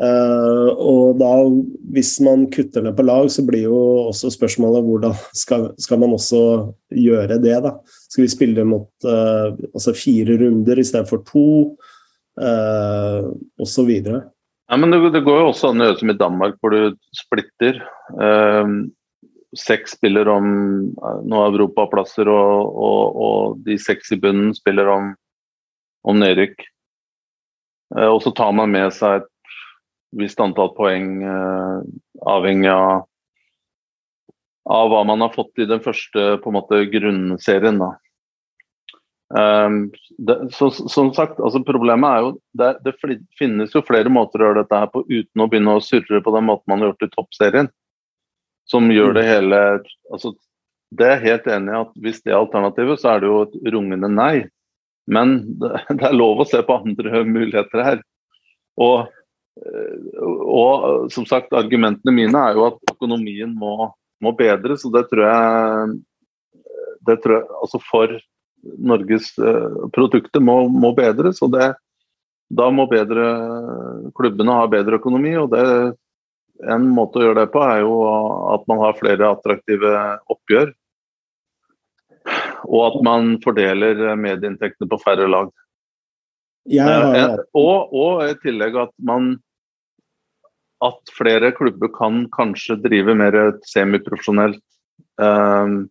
Uh, 0.01 0.73
og 0.81 1.19
da, 1.19 1.29
hvis 1.93 2.15
man 2.25 2.47
kutter 2.53 2.81
ned 2.81 2.95
på 2.97 3.05
lag, 3.05 3.27
så 3.29 3.43
blir 3.45 3.67
jo 3.67 3.81
også 4.07 4.31
spørsmålet 4.33 4.85
hvordan 4.87 5.17
skal, 5.37 5.67
skal 5.77 5.99
man 6.01 6.15
også 6.15 6.39
gjøre 6.97 7.37
det, 7.43 7.59
da? 7.65 7.75
Skal 8.09 8.25
vi 8.25 8.31
spille 8.33 8.65
mot 8.65 8.89
uh, 9.05 9.53
altså 9.69 9.93
fire 9.97 10.39
runder 10.41 10.81
istedenfor 10.81 11.21
to, 11.27 11.45
uh, 12.41 13.29
osv.? 13.61 13.91
Ja, 13.93 14.79
men 14.79 14.95
det, 14.95 15.03
det, 15.13 15.21
går 15.27 15.43
jo 15.43 15.51
også 15.51 15.69
an 15.69 15.83
å 15.83 15.91
gjøre 15.91 16.01
som 16.01 16.13
i 16.15 16.17
Danmark, 16.17 16.57
hvor 16.57 16.73
du 16.73 16.97
splitter. 17.13 17.77
Uh, 18.17 18.89
seks 19.53 19.93
spiller 19.99 20.31
om 20.33 20.47
noen 20.97 21.43
europaplasser, 21.51 22.31
og, 22.33 22.73
og, 22.73 23.19
og, 23.27 23.59
de 23.67 23.77
seks 23.77 24.09
i 24.15 24.17
bunnen 24.17 24.55
spiller 24.57 24.89
om, 24.89 25.11
om 26.09 26.17
nedrykk. 26.17 26.65
Og 28.09 28.17
så 28.25 28.31
tar 28.33 28.49
man 28.57 28.71
med 28.73 28.89
seg 28.95 29.19
et 29.19 29.27
visst 30.19 30.41
antall 30.43 30.71
poeng 30.77 31.17
avhengig 32.23 32.71
av 32.71 33.03
av 34.63 34.89
hva 34.91 35.03
man 35.03 35.21
har 35.21 35.33
fått 35.33 35.59
i 35.59 35.67
den 35.67 35.81
første 35.83 36.37
på 36.39 36.51
en 36.51 36.55
måte 36.55 36.85
grunnserien. 36.91 37.81
da. 37.81 37.89
Um, 39.33 39.91
det, 40.17 40.37
så, 40.53 40.69
som 40.71 41.09
sagt, 41.13 41.39
altså 41.41 41.63
Problemet 41.65 42.05
er 42.05 42.21
jo 42.21 42.31
det, 42.59 42.69
det 42.85 42.93
finnes 43.39 43.73
jo 43.73 43.81
flere 43.87 44.11
måter 44.13 44.41
å 44.41 44.49
gjøre 44.49 44.61
dette 44.61 44.81
her 44.83 44.91
på 44.93 45.01
uten 45.09 45.41
å 45.41 45.47
begynne 45.49 45.73
å 45.73 45.81
surre 45.83 46.21
på 46.21 46.33
den 46.35 46.45
måten 46.45 46.69
man 46.69 46.83
har 46.83 46.91
gjort 46.91 47.07
i 47.07 47.13
toppserien. 47.15 47.69
Som 48.69 48.91
gjør 48.93 49.17
det 49.17 49.25
hele 49.27 49.57
altså, 50.13 50.31
Det 50.95 51.07
er 51.07 51.17
jeg 51.17 51.25
helt 51.25 51.49
enig 51.55 51.73
i 51.73 51.79
at 51.81 51.97
hvis 52.05 52.21
det 52.23 52.31
er 52.31 52.39
alternativet, 52.39 53.01
så 53.01 53.15
er 53.15 53.23
det 53.23 53.31
jo 53.31 53.41
et 53.47 53.57
rungende 53.73 54.11
nei. 54.11 54.45
Men 55.11 55.35
det, 55.59 55.73
det 55.97 56.07
er 56.07 56.15
lov 56.15 56.43
å 56.43 56.47
se 56.47 56.61
på 56.63 56.79
andre 56.79 57.25
muligheter 57.27 57.83
her. 57.83 58.03
Og, 58.79 59.09
og 59.53 61.11
som 61.13 61.27
sagt, 61.29 61.53
argumentene 61.53 62.13
mine 62.15 62.39
er 62.49 62.57
jo 62.57 62.65
at 62.71 62.93
økonomien 62.95 63.51
må 63.53 63.91
må 64.23 64.33
bedres. 64.37 64.85
og 64.87 64.93
det 64.95 65.07
tror 65.11 65.25
jeg, 65.27 65.95
det 67.07 67.17
tror 67.23 67.39
jeg 67.39 67.57
altså 67.61 67.81
For 67.89 68.13
Norges 68.63 69.33
produkter 69.95 70.43
må, 70.43 70.63
må, 70.71 70.93
bedres. 70.95 71.41
og 71.43 71.51
det, 71.57 71.73
Da 72.53 72.69
må 72.71 72.85
bedre, 72.87 73.25
klubbene 74.15 74.59
ha 74.59 74.69
bedre 74.71 75.01
økonomi. 75.01 75.35
og 75.37 75.51
det, 75.51 75.97
En 76.63 76.87
måte 76.95 77.19
å 77.19 77.25
gjøre 77.25 77.43
det 77.43 77.51
på 77.51 77.59
er 77.65 77.81
jo 77.81 77.97
at 78.53 78.63
man 78.69 78.79
har 78.79 78.99
flere 78.99 79.33
attraktive 79.33 79.91
oppgjør. 80.31 80.71
Og 82.69 82.81
at 82.87 83.01
man 83.03 83.35
fordeler 83.43 84.15
medieinntektene 84.15 84.87
på 84.87 85.01
færre 85.01 85.27
lag. 85.27 85.49
Ja, 86.71 86.85
ja, 86.87 86.99
ja. 87.15 87.25
Eh, 87.33 87.41
og, 87.59 87.91
og 87.91 88.23
i 88.27 88.35
tillegg 88.43 88.77
at 88.79 88.93
man 89.03 89.35
at 90.83 91.11
flere 91.15 91.53
klubber 91.55 91.91
kan 91.95 92.25
kanskje 92.35 92.75
drive 92.83 93.15
mer 93.15 93.35
semiprofesjonelt. 93.67 94.59
Um, 95.15 95.85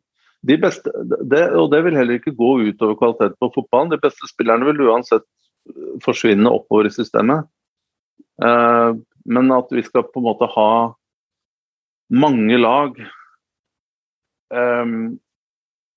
de 0.45 0.59
beste, 0.61 0.91
det, 1.31 1.47
og 1.57 1.71
det 1.73 1.81
vil 1.87 1.97
heller 1.97 2.19
ikke 2.19 2.35
gå 2.37 2.51
utover 2.67 2.99
kvaliteten 3.01 3.39
på 3.41 3.49
fotballen. 3.55 3.93
De 3.95 4.01
beste 4.03 4.29
spillerne 4.29 4.69
vil 4.69 4.83
uansett 4.89 5.25
forsvinne 6.05 6.51
oppover 6.51 6.89
i 6.89 6.93
systemet. 6.93 7.47
Men 8.43 9.53
at 9.55 9.71
vi 9.71 9.85
skal 9.87 10.09
på 10.11 10.19
en 10.19 10.27
måte 10.27 10.49
ha 10.51 10.73
mange 12.11 12.59
lag 12.59 12.99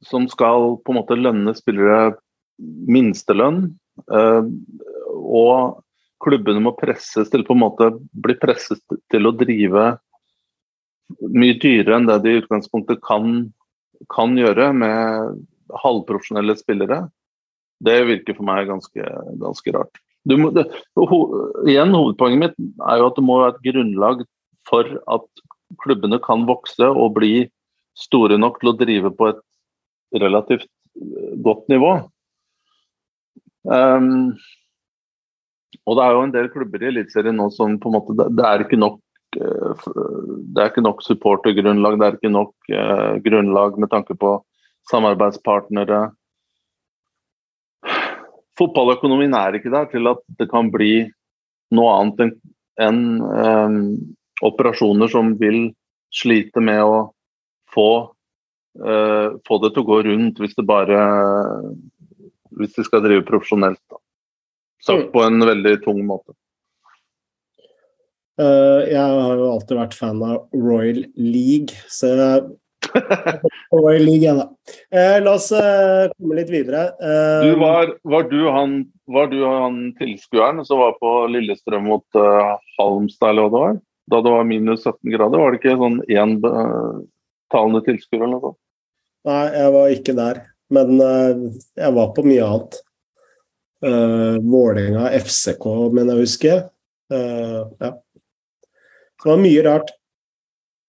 som 0.06 0.30
skal 0.30 0.76
på 0.86 0.94
en 0.94 1.00
måte 1.00 1.18
lønne 1.18 1.56
spillere 1.58 2.14
minstelønn. 2.62 3.74
Uh, 4.12 4.48
og 5.16 5.82
klubbene 6.24 6.64
må 6.64 6.74
presses 6.78 7.30
til 7.32 7.46
på 7.48 7.56
en 7.56 7.64
måte 7.64 7.92
bli 8.12 8.36
presset 8.40 8.82
til 9.12 9.28
å 9.30 9.36
drive 9.36 9.96
mye 11.22 11.58
dyrere 11.62 12.00
enn 12.00 12.08
det 12.10 12.22
de 12.24 12.34
i 12.34 12.40
utgangspunktet 12.42 13.04
kan, 13.06 13.52
kan 14.14 14.34
gjøre 14.40 14.72
med 14.78 15.44
halvprofesjonelle 15.84 16.56
spillere. 16.58 17.06
Det 17.86 18.00
virker 18.08 18.38
for 18.38 18.48
meg 18.48 18.70
ganske, 18.72 19.06
ganske 19.42 19.76
rart. 19.76 20.02
Må, 20.26 20.50
det, 20.56 20.66
ho, 20.98 21.20
igjen, 21.70 21.94
Hovedpoenget 21.94 22.42
mitt 22.42 22.56
er 22.88 23.02
jo 23.02 23.10
at 23.12 23.20
det 23.20 23.26
må 23.28 23.38
være 23.44 23.54
et 23.54 23.66
grunnlag 23.68 24.24
for 24.66 24.90
at 25.14 25.46
klubbene 25.84 26.18
kan 26.24 26.48
vokse 26.50 26.88
og 26.90 27.14
bli 27.20 27.46
store 28.00 28.40
nok 28.42 28.58
til 28.62 28.72
å 28.72 28.78
drive 28.80 29.12
på 29.14 29.30
et 29.30 29.44
relativt 30.24 30.68
godt 31.46 31.70
nivå. 31.70 31.98
Um, 33.66 34.36
og 35.86 35.98
det 35.98 36.04
er 36.06 36.14
jo 36.14 36.26
en 36.26 36.34
del 36.34 36.52
klubber 36.54 36.84
i 36.84 36.90
Eliteserien 36.92 37.38
nå 37.38 37.50
som 37.54 37.80
på 37.82 37.90
en 37.90 37.96
måte 37.98 38.16
Det 38.16 38.46
er 38.46 38.64
ikke 38.64 38.78
nok 38.80 39.00
eh, 39.38 39.88
det 40.56 40.62
er 40.62 40.70
ikke 40.70 40.86
nok 40.86 41.02
supportergrunnlag, 41.04 41.98
det 42.00 42.08
er 42.08 42.18
ikke 42.20 42.32
nok 42.32 42.54
uh, 42.72 43.18
grunnlag 43.26 43.80
med 43.82 43.92
tanke 43.92 44.16
på 44.16 44.38
samarbeidspartnere. 44.88 46.06
Fotballøkonomien 48.56 49.36
er 49.36 49.58
ikke 49.58 49.74
der 49.74 49.90
til 49.92 50.08
at 50.08 50.22
det 50.40 50.48
kan 50.52 50.70
bli 50.72 51.10
noe 51.76 51.96
annet 52.00 52.24
enn 52.24 52.36
en, 52.86 53.02
um, 53.24 53.76
operasjoner 54.46 55.12
som 55.12 55.34
vil 55.40 55.70
slite 56.16 56.64
med 56.64 56.82
å 56.84 56.98
få, 57.74 57.90
uh, 58.84 59.28
få 59.48 59.60
det 59.64 59.74
til 59.74 59.84
å 59.84 59.90
gå 59.90 60.00
rundt 60.08 60.40
hvis 60.40 60.56
det 60.56 60.68
bare 60.68 61.02
hvis 62.60 62.76
de 62.78 62.86
skal 62.88 63.04
drive 63.06 63.26
profesjonelt. 63.28 63.82
Da. 63.92 64.02
Sagt 64.86 65.08
mm. 65.08 65.14
på 65.14 65.24
en 65.26 65.48
veldig 65.50 65.78
tung 65.86 66.02
måte. 66.08 66.36
Uh, 68.36 68.84
jeg 68.90 69.00
har 69.00 69.40
jo 69.40 69.48
alltid 69.54 69.78
vært 69.80 69.96
fan 69.96 70.20
av 70.28 70.42
Royal 70.52 71.06
League, 71.16 71.76
så 71.88 72.12
Royal 73.76 74.04
League, 74.04 74.26
ja 74.26 74.34
da. 74.36 74.48
Uh, 74.92 75.18
la 75.24 75.36
oss 75.38 75.48
uh, 75.56 76.12
komme 76.18 76.42
litt 76.42 76.52
videre. 76.52 76.90
du 77.46 77.56
var, 77.62 77.96
var, 78.04 78.28
du 78.28 78.42
han, 78.52 78.82
var 79.08 79.32
du 79.32 79.40
han 79.46 79.80
tilskueren 80.02 80.60
som 80.68 80.84
var 80.84 80.98
på 81.00 81.14
Lillestrøm 81.32 81.88
mot 81.88 82.20
Halmstad, 82.78 83.32
eller 83.32 83.48
hva 83.48 83.54
det 83.54 83.64
var? 83.64 83.80
Da 84.12 84.22
det 84.22 84.36
var 84.36 84.46
minus 84.46 84.84
17 84.84 85.16
grader? 85.16 85.42
Var 85.42 85.54
det 85.54 85.62
ikke 85.62 85.80
sånn 85.80 86.02
éntalende 86.12 87.82
tilskuer 87.88 88.20
eller 88.20 88.36
noe 88.36 88.44
sånt? 88.50 88.60
Nei, 89.26 89.46
jeg 89.56 89.72
var 89.74 89.96
ikke 89.96 90.14
der. 90.20 90.44
Men 90.76 91.00
jeg 91.00 91.96
var 91.96 92.12
på 92.16 92.26
mye 92.28 92.44
annet. 92.44 92.82
Uh, 93.86 94.38
Vålerenga, 94.42 95.10
FCK, 95.20 95.66
men 95.94 96.10
jeg 96.10 96.24
husker. 96.24 96.62
Uh, 97.14 97.68
ja. 97.82 97.92
Det 99.22 99.30
var 99.30 99.42
mye 99.42 99.66
rart. 99.66 99.92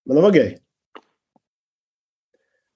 Men 0.06 0.18
det 0.18 0.24
var 0.24 0.38
gøy. 0.38 0.54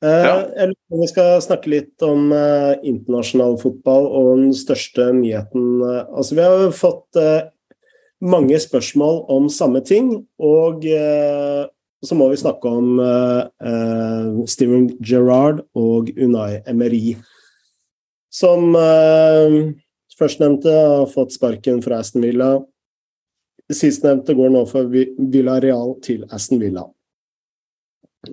Uh, 0.00 0.10
ja. 0.10 0.34
Jeg 0.56 0.72
lurer 0.72 1.02
vi 1.04 1.08
skal 1.12 1.30
snakke 1.44 1.72
litt 1.72 2.04
om 2.04 2.34
uh, 2.34 2.74
internasjonal 2.82 3.56
fotball 3.60 4.08
og 4.08 4.30
den 4.42 4.54
største 4.56 5.10
nyheten. 5.16 5.80
Altså, 5.86 6.36
vi 6.36 6.44
har 6.44 6.76
fått 6.76 7.22
mange 8.20 8.58
spørsmål 8.60 9.22
om 9.32 9.48
samme 9.52 9.80
ting, 9.86 10.12
og 10.36 10.84
så 12.06 12.16
må 12.16 12.30
vi 12.30 12.38
snakke 12.40 12.70
om 12.70 14.46
Steven 14.48 14.86
Gerrard 15.04 15.60
og 15.76 16.08
Unai 16.16 16.62
Emery. 16.70 17.12
Som 18.32 18.72
Førstnevnte 20.20 20.72
har 20.72 21.06
fått 21.08 21.32
sparken 21.32 21.80
fra 21.84 22.00
Aston 22.00 22.24
Villa. 22.26 22.54
Sistnevnte 23.72 24.34
går 24.36 24.50
nå 24.52 24.64
for 24.68 24.90
Villarreal 24.90 25.94
til 26.04 26.26
Aston 26.28 26.60
Villa. 26.60 26.84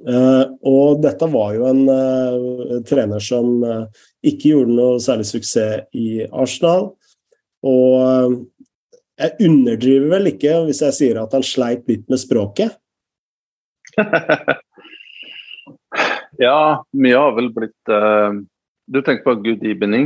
Uh, 0.03 0.43
og 0.67 0.99
dette 0.99 1.29
var 1.31 1.53
jo 1.55 1.67
en 1.69 1.85
uh, 1.87 2.79
trener 2.83 3.23
som 3.23 3.61
uh, 3.63 3.85
ikke 4.19 4.51
gjorde 4.51 4.75
noe 4.75 4.97
særlig 4.99 5.29
suksess 5.29 5.85
i 5.95 6.25
Arsenal. 6.27 6.89
Og 7.67 8.41
jeg 9.17 9.47
underdriver 9.47 10.11
vel 10.11 10.31
ikke 10.33 10.57
hvis 10.67 10.83
jeg 10.83 10.97
sier 10.97 11.21
at 11.21 11.31
han 11.33 11.45
sleit 11.45 11.87
litt 11.89 12.03
med 12.11 12.21
språket? 12.21 12.75
ja, 16.47 16.85
mye 16.93 17.17
har 17.17 17.33
vel 17.37 17.49
blitt 17.55 17.85
Du 18.87 19.01
tenker 19.01 19.23
på 19.25 19.35
good 19.41 19.65
evening 19.65 20.05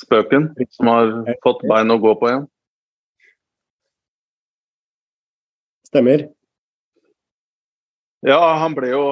spøken 0.00 0.50
som 0.70 0.90
har 0.90 1.12
fått 1.44 1.64
bein 1.68 1.92
å 1.92 1.98
gå 2.00 2.14
på 2.20 2.30
igjen? 2.30 2.46
Stemmer. 5.86 6.26
Ja, 8.26 8.40
han 8.58 8.74
ble 8.74 8.90
jo 8.90 9.02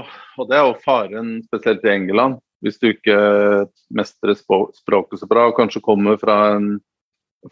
Og 0.41 0.49
det 0.51 0.57
er 0.59 0.65
jo 0.67 0.81
faren, 0.83 1.37
spesielt 1.47 1.85
i 1.87 1.93
England. 1.93 2.41
Hvis 2.65 2.81
du 2.83 2.89
ikke 2.89 3.19
mestrer 3.95 4.35
språket 4.35 5.21
så 5.21 5.29
bra, 5.31 5.45
og 5.47 5.55
kanskje 5.55 5.85
kommer 5.85 6.17
fra 6.19 6.57
en, 6.57 6.81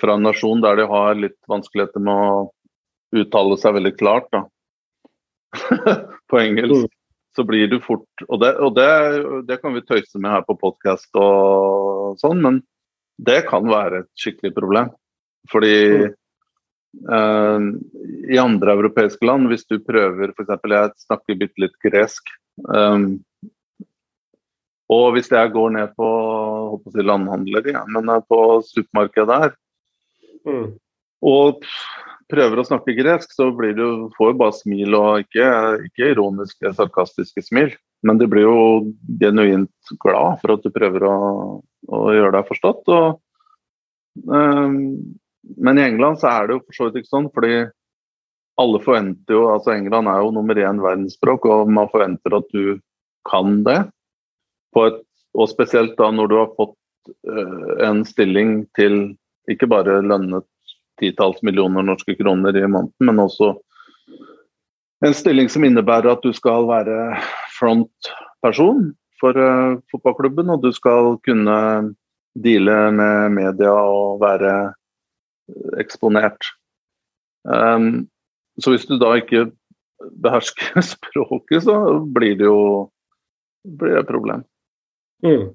fra 0.01 0.17
en 0.17 0.27
nasjon 0.27 0.65
der 0.65 0.81
de 0.81 0.87
har 0.91 1.21
litt 1.21 1.39
vanskeligheter 1.53 2.03
med 2.03 2.17
å 2.17 3.21
uttale 3.21 3.59
seg 3.61 3.77
veldig 3.77 3.93
klart 4.01 4.27
da. 4.35 4.41
på 6.31 6.41
engelsk, 6.41 6.89
mm. 6.89 6.99
så 7.37 7.45
blir 7.49 7.69
du 7.69 7.79
fort 7.85 8.25
Og, 8.29 8.39
det, 8.41 8.55
og 8.57 8.75
det, 8.77 8.89
det 9.49 9.61
kan 9.63 9.77
vi 9.77 9.85
tøyse 9.85 10.21
med 10.21 10.33
her 10.33 10.47
på 10.47 10.59
podkast 10.61 11.11
og 11.21 12.19
sånn, 12.23 12.43
men 12.45 12.61
det 13.23 13.43
kan 13.49 13.69
være 13.69 14.03
et 14.03 14.11
skikkelig 14.19 14.55
problem. 14.57 14.91
Fordi 15.53 15.77
uh, 17.11 17.67
i 18.31 18.39
andre 18.41 18.77
europeiske 18.79 19.27
land, 19.27 19.51
hvis 19.51 19.67
du 19.69 19.79
prøver 19.85 20.33
f.eks. 20.33 20.55
Jeg 20.73 20.95
snakker 21.07 21.41
bitte 21.41 21.65
litt 21.65 21.77
gresk. 21.85 22.33
Um, 22.69 23.23
og 24.93 25.15
hvis 25.15 25.31
jeg 25.33 25.53
går 25.55 25.75
ned 25.77 25.95
på, 25.97 26.09
på 26.83 27.05
landhandler, 27.05 27.69
ja, 27.73 27.85
men 27.89 28.11
på 28.29 28.41
supermarkedet 28.67 29.29
der, 29.31 29.55
mm. 30.49 30.67
og 31.33 31.65
prøver 32.33 32.61
å 32.61 32.67
snakke 32.67 32.97
gresk, 32.97 33.33
så 33.35 33.51
blir 33.55 33.75
du, 33.77 33.87
får 34.17 34.33
du 34.33 34.39
bare 34.41 34.57
smil, 34.57 34.97
og 34.97 35.25
ikke, 35.27 35.49
ikke 35.89 36.13
ironiske, 36.15 36.73
sarkastiske 36.79 37.45
smil. 37.45 37.75
Men 38.07 38.19
du 38.19 38.27
blir 38.31 38.47
jo 38.47 38.57
genuint 39.21 39.93
glad 40.03 40.41
for 40.41 40.57
at 40.57 40.65
du 40.65 40.73
prøver 40.75 41.07
å, 41.07 41.17
å 41.93 42.01
gjøre 42.15 42.35
deg 42.39 42.49
forstått. 42.49 42.91
Og, 42.91 43.21
um, 44.27 44.77
men 45.63 45.79
i 45.79 45.87
England 45.87 46.23
så 46.23 46.33
er 46.33 46.49
det 46.49 46.57
jo 46.57 46.65
for 46.65 46.79
så 46.79 46.89
vidt 46.89 47.03
ikke 47.03 47.13
sånn, 47.13 47.31
fordi 47.35 47.55
alle 48.61 48.83
forventer 48.85 49.37
jo 49.37 49.47
altså 49.53 49.73
England 49.75 50.11
er 50.11 50.21
jo 50.23 50.35
nummer 50.35 50.59
én 50.61 50.83
verdensspråk, 50.83 51.47
og 51.49 51.73
man 51.73 51.91
forventer 51.93 52.37
at 52.37 52.53
du 52.53 52.79
kan 53.29 53.63
det. 53.67 53.81
Et, 54.83 55.03
og 55.33 55.51
spesielt 55.51 55.95
da 56.01 56.11
når 56.13 56.31
du 56.31 56.39
har 56.41 56.55
fått 56.59 56.79
uh, 57.29 57.75
en 57.87 58.03
stilling 58.09 58.63
til 58.79 59.15
ikke 59.51 59.69
bare 59.71 60.01
lønnet 60.05 60.47
titalls 61.01 61.43
millioner 61.43 61.85
norske 61.87 62.15
kroner 62.19 62.57
i 62.57 62.67
måneden, 62.67 63.07
men 63.07 63.23
også 63.23 63.55
en 65.03 65.15
stilling 65.17 65.49
som 65.51 65.65
innebærer 65.67 66.13
at 66.13 66.23
du 66.23 66.31
skal 66.37 66.69
være 66.69 67.17
frontperson 67.57 68.93
for 69.23 69.39
uh, 69.39 69.81
fotballklubben, 69.91 70.51
og 70.53 70.63
du 70.63 70.71
skal 70.75 71.17
kunne 71.27 71.57
deale 72.39 72.77
med 72.95 73.35
media 73.35 73.73
og 73.73 74.23
være 74.23 74.53
eksponert. 75.83 76.47
Um, 77.43 78.07
så 78.63 78.73
hvis 78.73 78.87
du 78.87 78.97
da 79.01 79.17
ikke 79.19 79.49
behersker 80.23 80.83
språket, 80.95 81.67
så 81.67 81.77
blir 82.15 82.39
det 82.39 82.47
jo 82.47 82.89
blir 83.63 83.95
det 83.95 84.03
et 84.03 84.11
problem. 84.11 84.43
Mm. 85.23 85.53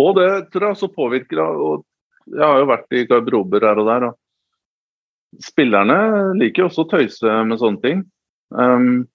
Og 0.00 0.16
det 0.16 0.30
tror 0.52 0.68
jeg 0.68 0.76
også 0.76 0.92
påvirker 0.92 1.40
og 1.40 1.84
Jeg 2.32 2.42
har 2.42 2.60
jo 2.60 2.70
vært 2.70 2.96
i 2.96 3.04
garderober 3.08 3.66
her 3.68 3.80
og 3.82 3.90
der. 3.90 4.08
og 4.10 5.42
Spillerne 5.44 5.98
liker 6.38 6.64
jo 6.64 6.70
også 6.70 6.86
å 6.86 6.90
tøyse 6.90 7.36
med 7.46 7.60
sånne 7.60 7.82
ting. 7.82 8.04
Um, 8.50 9.06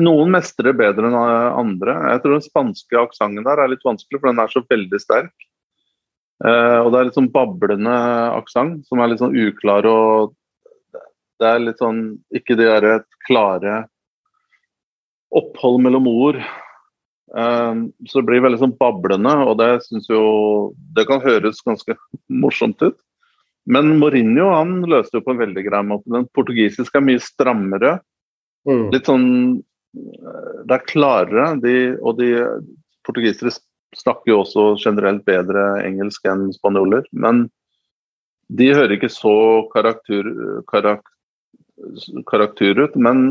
noen 0.00 0.32
mestrer 0.34 0.76
bedre 0.76 1.08
enn 1.08 1.16
andre. 1.16 1.96
Jeg 2.12 2.22
tror 2.22 2.36
den 2.36 2.44
spanske 2.46 3.00
aksenten 3.00 3.46
der 3.46 3.62
er 3.62 3.72
litt 3.72 3.84
vanskelig, 3.86 4.20
for 4.20 4.30
den 4.30 4.42
er 4.42 4.52
så 4.52 4.64
veldig 4.68 5.00
sterk. 5.00 5.34
Uh, 6.42 6.82
og 6.82 6.92
det 6.92 7.00
er 7.00 7.08
litt 7.08 7.18
sånn 7.18 7.32
bablende 7.32 7.96
aksent 8.34 8.86
som 8.88 9.00
er 9.00 9.12
litt 9.12 9.20
sånn 9.22 9.36
uklar 9.38 9.86
og 9.86 10.32
det 11.42 11.50
er 11.50 11.62
litt 11.62 11.80
sånn 11.82 12.02
ikke 12.34 12.56
de 12.58 12.66
derre 12.66 12.96
klare 13.26 13.84
opphold 15.34 15.80
mellom 15.82 16.06
ord. 16.10 16.38
Um, 17.32 17.86
så 18.04 18.20
det 18.20 18.28
blir 18.28 18.42
veldig 18.44 18.60
sånn 18.60 18.76
bablende, 18.76 19.32
og 19.48 19.54
det 19.56 19.86
syns 19.86 20.10
jo 20.10 20.22
Det 20.92 21.06
kan 21.08 21.22
høres 21.24 21.62
ganske 21.64 21.96
morsomt 22.28 22.82
ut. 22.84 22.98
Men 23.64 23.94
Mourinho 24.00 24.50
han 24.52 24.80
løste 24.90 25.20
jo 25.20 25.24
på 25.24 25.32
en 25.32 25.40
veldig 25.40 25.64
grei 25.64 25.82
måte. 25.86 26.10
Den 26.12 26.26
portugisiske 26.34 26.98
er 26.98 27.06
mye 27.06 27.22
strammere. 27.22 27.92
Mm. 28.68 28.88
Litt 28.94 29.08
sånn 29.08 29.28
eh, 29.96 30.56
Det 30.66 30.76
er 30.76 30.88
klarere. 30.90 31.46
De, 31.62 31.76
og 32.02 32.18
de 32.18 32.32
portugisere 33.06 33.54
snakker 33.96 34.32
jo 34.32 34.42
også 34.42 34.66
generelt 34.82 35.24
bedre 35.28 35.64
engelsk 35.86 36.26
enn 36.28 36.48
spanjoler. 36.56 37.06
Men 37.12 37.46
de 38.52 38.72
hører 38.74 38.96
ikke 38.96 39.12
så 39.12 39.34
karakter, 39.72 40.26
karak, 40.68 41.06
karakter 42.28 42.82
ut. 42.82 42.98
Men 42.98 43.24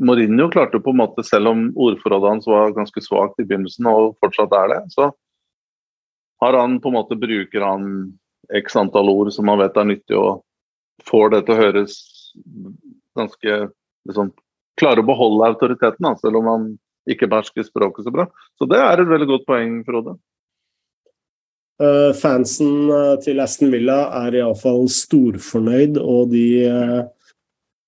Mourinho 0.00 0.48
klarte 0.50 0.80
på 0.82 0.90
en 0.90 1.00
måte, 1.02 1.22
selv 1.26 1.52
om 1.52 1.66
ordforrådet 1.76 2.30
hans 2.30 2.48
var 2.50 2.74
ganske 2.74 3.02
svakt 3.04 3.38
i 3.38 3.46
begynnelsen 3.46 3.86
og 3.90 4.16
fortsatt 4.22 4.54
er 4.58 4.72
det, 4.72 4.80
så 4.94 5.10
har 6.42 6.58
han 6.58 6.80
på 6.82 6.90
en 6.90 6.96
måte 6.98 7.18
bruker 7.18 7.64
han 7.64 7.84
x 8.52 8.76
antall 8.76 9.08
ord 9.08 9.30
som 9.32 9.48
han 9.48 9.62
vet 9.62 9.76
er 9.80 9.88
nyttig, 9.88 10.18
og 10.18 10.42
får 11.08 11.30
det 11.34 11.44
til 11.44 11.54
å 11.54 11.62
høres 11.62 11.98
ganske 13.18 13.60
liksom, 14.08 14.34
Klarer 14.74 15.04
å 15.04 15.06
beholde 15.06 15.46
autoriteten, 15.46 16.02
da, 16.02 16.16
selv 16.18 16.40
om 16.40 16.48
han 16.50 16.62
ikke 17.06 17.28
behersker 17.30 17.62
språket 17.62 18.08
så 18.08 18.10
bra. 18.10 18.24
Så 18.58 18.66
det 18.66 18.80
er 18.82 18.98
et 18.98 19.06
veldig 19.06 19.28
godt 19.28 19.44
poeng, 19.46 19.76
Frode. 19.86 20.16
Uh, 21.78 22.10
fansen 22.18 22.90
uh, 22.90 23.14
til 23.22 23.38
Aston 23.42 23.70
Villa 23.70 24.00
er 24.24 24.40
iallfall 24.40 24.88
storfornøyd, 24.90 26.00
og 26.02 26.34
de 26.34 26.44
uh, 26.66 27.06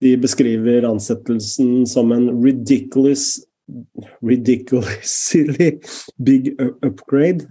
de 0.05 0.17
beskriver 0.21 0.85
ansettelsen 0.89 1.87
som 1.89 2.13
en 2.13 2.31
ridiculous 2.45 3.37
ridiculously 4.23 5.81
big 6.17 6.61
upgrade. 6.83 7.47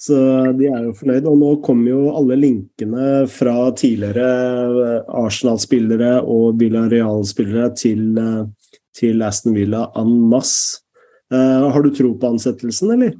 Så 0.00 0.16
de 0.56 0.68
er 0.70 0.84
jo 0.86 0.94
fornøyd. 0.96 1.26
Og 1.28 1.38
nå 1.40 1.48
kommer 1.64 1.92
jo 1.92 2.04
alle 2.16 2.38
linkene 2.40 3.08
fra 3.28 3.54
tidligere 3.76 4.28
eh, 4.86 5.10
Arsenal-spillere 5.20 6.20
og 6.24 6.60
Villarreal-spillere 6.60 7.68
til, 7.76 8.06
eh, 8.16 8.78
til, 8.96 9.20
Aston 9.26 9.58
Villa 9.58 9.90
en 10.00 10.14
masse. 10.30 10.86
Uh, 11.30 11.68
har 11.70 11.84
du 11.84 11.92
tro 11.94 12.08
på 12.18 12.26
ansettelsen, 12.26 12.90
eller? 12.90 13.12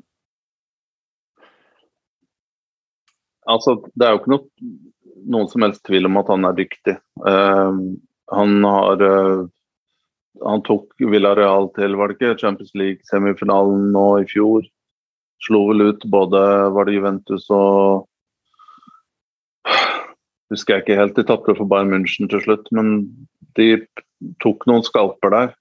Altså, 3.46 3.76
det 3.94 4.02
er 4.02 4.16
jo 4.16 4.18
ikke 4.18 4.32
noe, 4.32 4.72
noen 5.30 5.50
som 5.52 5.62
helst 5.62 5.84
tvil 5.86 6.08
om 6.08 6.18
at 6.18 6.32
han 6.32 6.48
er 6.48 6.56
dyktig. 6.58 6.96
Uh, 7.22 7.76
han 8.30 8.64
har 8.64 9.02
uh, 9.02 9.48
Han 10.46 10.62
tok 10.62 10.94
Villarreal 11.02 11.68
til 11.76 11.96
var 11.98 12.10
det 12.10 12.18
ikke, 12.18 12.38
Champions 12.38 12.70
League-semifinalen 12.78 13.90
nå 13.92 14.04
i 14.22 14.28
fjor. 14.30 14.62
Slo 15.42 15.64
vel 15.70 15.90
ut 15.90 16.06
både 16.12 16.40
var 16.74 16.86
det 16.86 16.94
Juventus 16.98 17.48
og 17.50 18.06
Husker 20.50 20.74
jeg 20.74 20.82
ikke 20.82 20.98
helt, 20.98 21.14
de 21.14 21.22
tapte 21.28 21.54
for 21.54 21.68
Bayern 21.70 21.92
München 21.92 22.26
til 22.30 22.40
slutt, 22.42 22.64
men 22.74 23.04
de 23.54 23.84
tok 24.42 24.64
noen 24.66 24.82
skalper 24.82 25.30
der. 25.30 25.52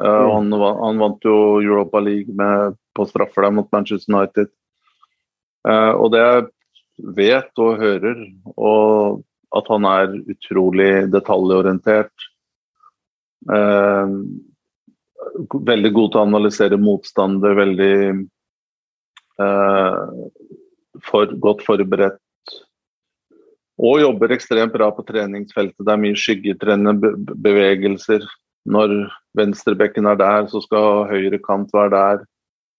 Uh, 0.00 0.30
han, 0.32 0.48
han, 0.54 1.00
vant 1.02 1.26
jo 1.26 1.34
Europa 1.60 2.00
League 2.00 2.32
med, 2.36 2.78
på 2.96 3.04
straffer 3.10 3.44
der 3.44 3.52
mot 3.58 3.68
Manchester 3.74 4.14
United. 4.14 4.48
Uh, 5.68 5.92
og 5.92 6.14
det 6.14 6.22
jeg 6.22 6.46
vet 7.18 7.60
og 7.60 7.82
hører, 7.82 8.22
og 8.56 9.20
at 9.56 9.70
han 9.72 9.86
er 9.88 10.14
utrolig 10.30 10.92
detaljorientert. 11.10 12.26
Eh, 13.50 14.14
veldig 15.70 15.92
god 15.96 16.12
til 16.12 16.20
å 16.20 16.26
analysere 16.26 16.78
motstander, 16.80 17.56
veldig 17.58 17.94
eh, 19.44 20.00
for, 21.06 21.34
godt 21.46 21.64
forberedt. 21.66 22.20
Og 23.80 24.02
jobber 24.02 24.34
ekstremt 24.34 24.74
bra 24.74 24.90
på 24.92 25.06
treningsfeltet. 25.08 25.80
Det 25.80 25.92
er 25.92 26.02
mye 26.02 26.18
skyggetrennende 26.18 27.14
bevegelser. 27.40 28.26
Når 28.68 28.92
venstrebekken 29.38 30.08
er 30.10 30.18
der, 30.20 30.48
så 30.52 30.60
skal 30.60 31.06
høyre 31.08 31.40
kant 31.40 31.72
være 31.72 31.94
der. 31.94 32.26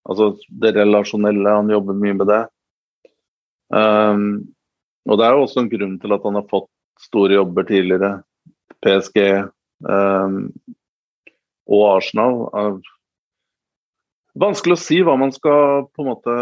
Altså 0.09 0.35
det 0.61 0.75
relasjonelle, 0.77 1.55
han 1.57 1.73
jobber 1.73 1.97
mye 1.97 2.17
med 2.19 2.29
det. 2.29 2.41
Um, 3.73 4.25
og 5.09 5.17
Det 5.17 5.25
er 5.25 5.33
jo 5.35 5.45
også 5.45 5.63
en 5.63 5.71
grunn 5.71 5.97
til 6.01 6.13
at 6.13 6.25
han 6.27 6.37
har 6.37 6.47
fått 6.51 6.69
store 7.01 7.37
jobber 7.39 7.65
tidligere. 7.65 8.11
PSG 8.81 9.17
ehm, 9.21 10.37
og 11.71 11.85
Arsenal. 11.95 12.81
Vanskelig 14.41 14.77
å 14.77 14.81
si 14.81 14.99
hva 15.05 15.17
man 15.19 15.33
skal 15.35 15.87
på 15.91 16.03
en 16.03 16.09
måte 16.13 16.35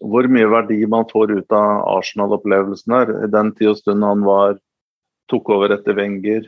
Hvor 0.00 0.28
mye 0.32 0.48
verdi 0.48 0.78
man 0.88 1.08
får 1.10 1.34
ut 1.34 1.56
av 1.56 1.82
Arsenal-opplevelsen 1.96 2.94
her. 2.94 3.12
I 3.24 3.32
den 3.32 3.52
tid 3.56 3.72
og 3.72 3.80
stund 3.80 4.04
han 4.04 4.24
var 4.26 4.58
tok 5.30 5.50
over 5.50 5.74
etter 5.74 5.96
Wenger. 5.98 6.46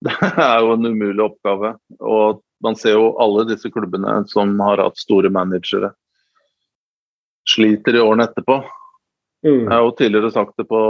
Det 0.06 0.12
er 0.14 0.60
jo 0.62 0.74
en 0.76 0.88
umulig 0.88 1.24
oppgave. 1.24 1.74
Og 2.00 2.42
man 2.64 2.76
ser 2.78 2.96
jo 2.96 3.14
alle 3.20 3.46
disse 3.50 3.68
klubbene 3.72 4.22
som 4.30 4.54
har 4.62 4.80
hatt 4.80 5.00
store 5.00 5.30
managere 5.32 5.92
sliter 7.46 7.96
i 7.96 8.02
årene 8.02 8.26
etterpå. 8.26 8.60
Mm. 9.46 9.62
Jeg 9.62 9.72
har 9.72 9.84
jo 9.84 9.94
tidligere 9.94 10.32
sagt 10.34 10.56
det 10.58 10.66
på, 10.66 10.82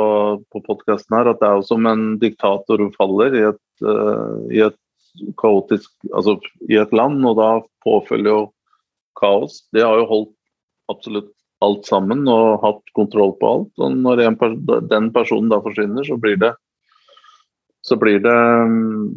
på 0.53 0.63
podkasten 0.65 1.19
her, 1.19 1.29
at 1.29 1.41
det 1.43 1.49
er 1.49 1.59
jo 1.59 1.69
som 1.69 1.87
en 1.91 2.05
diktator 2.23 2.83
faller 2.97 3.37
i 3.37 3.45
et, 3.51 3.65
uh, 3.85 4.43
i 4.49 4.63
et 4.65 4.79
kaotisk 5.41 5.89
Altså 6.13 6.37
i 6.69 6.77
et 6.77 6.93
land, 6.93 7.23
og 7.25 7.39
da 7.39 7.51
påfølger 7.85 8.33
jo 8.33 8.41
kaos. 9.17 9.63
De 9.73 9.81
har 9.85 9.97
jo 10.01 10.09
holdt 10.11 10.35
absolutt 10.93 11.33
alt 11.65 11.89
sammen 11.89 12.27
og 12.29 12.61
hatt 12.61 12.93
kontroll 12.97 13.33
på 13.41 13.49
alt. 13.49 13.73
Og 13.81 13.97
når 13.97 14.23
pers 14.41 14.57
den 14.91 15.09
personen 15.15 15.49
da 15.53 15.61
forsvinner, 15.65 16.05
så 16.05 16.19
blir 16.21 16.37
det 16.41 16.53
så 17.87 17.97
blir 17.97 18.19
det 18.19 18.35
um, 18.67 19.13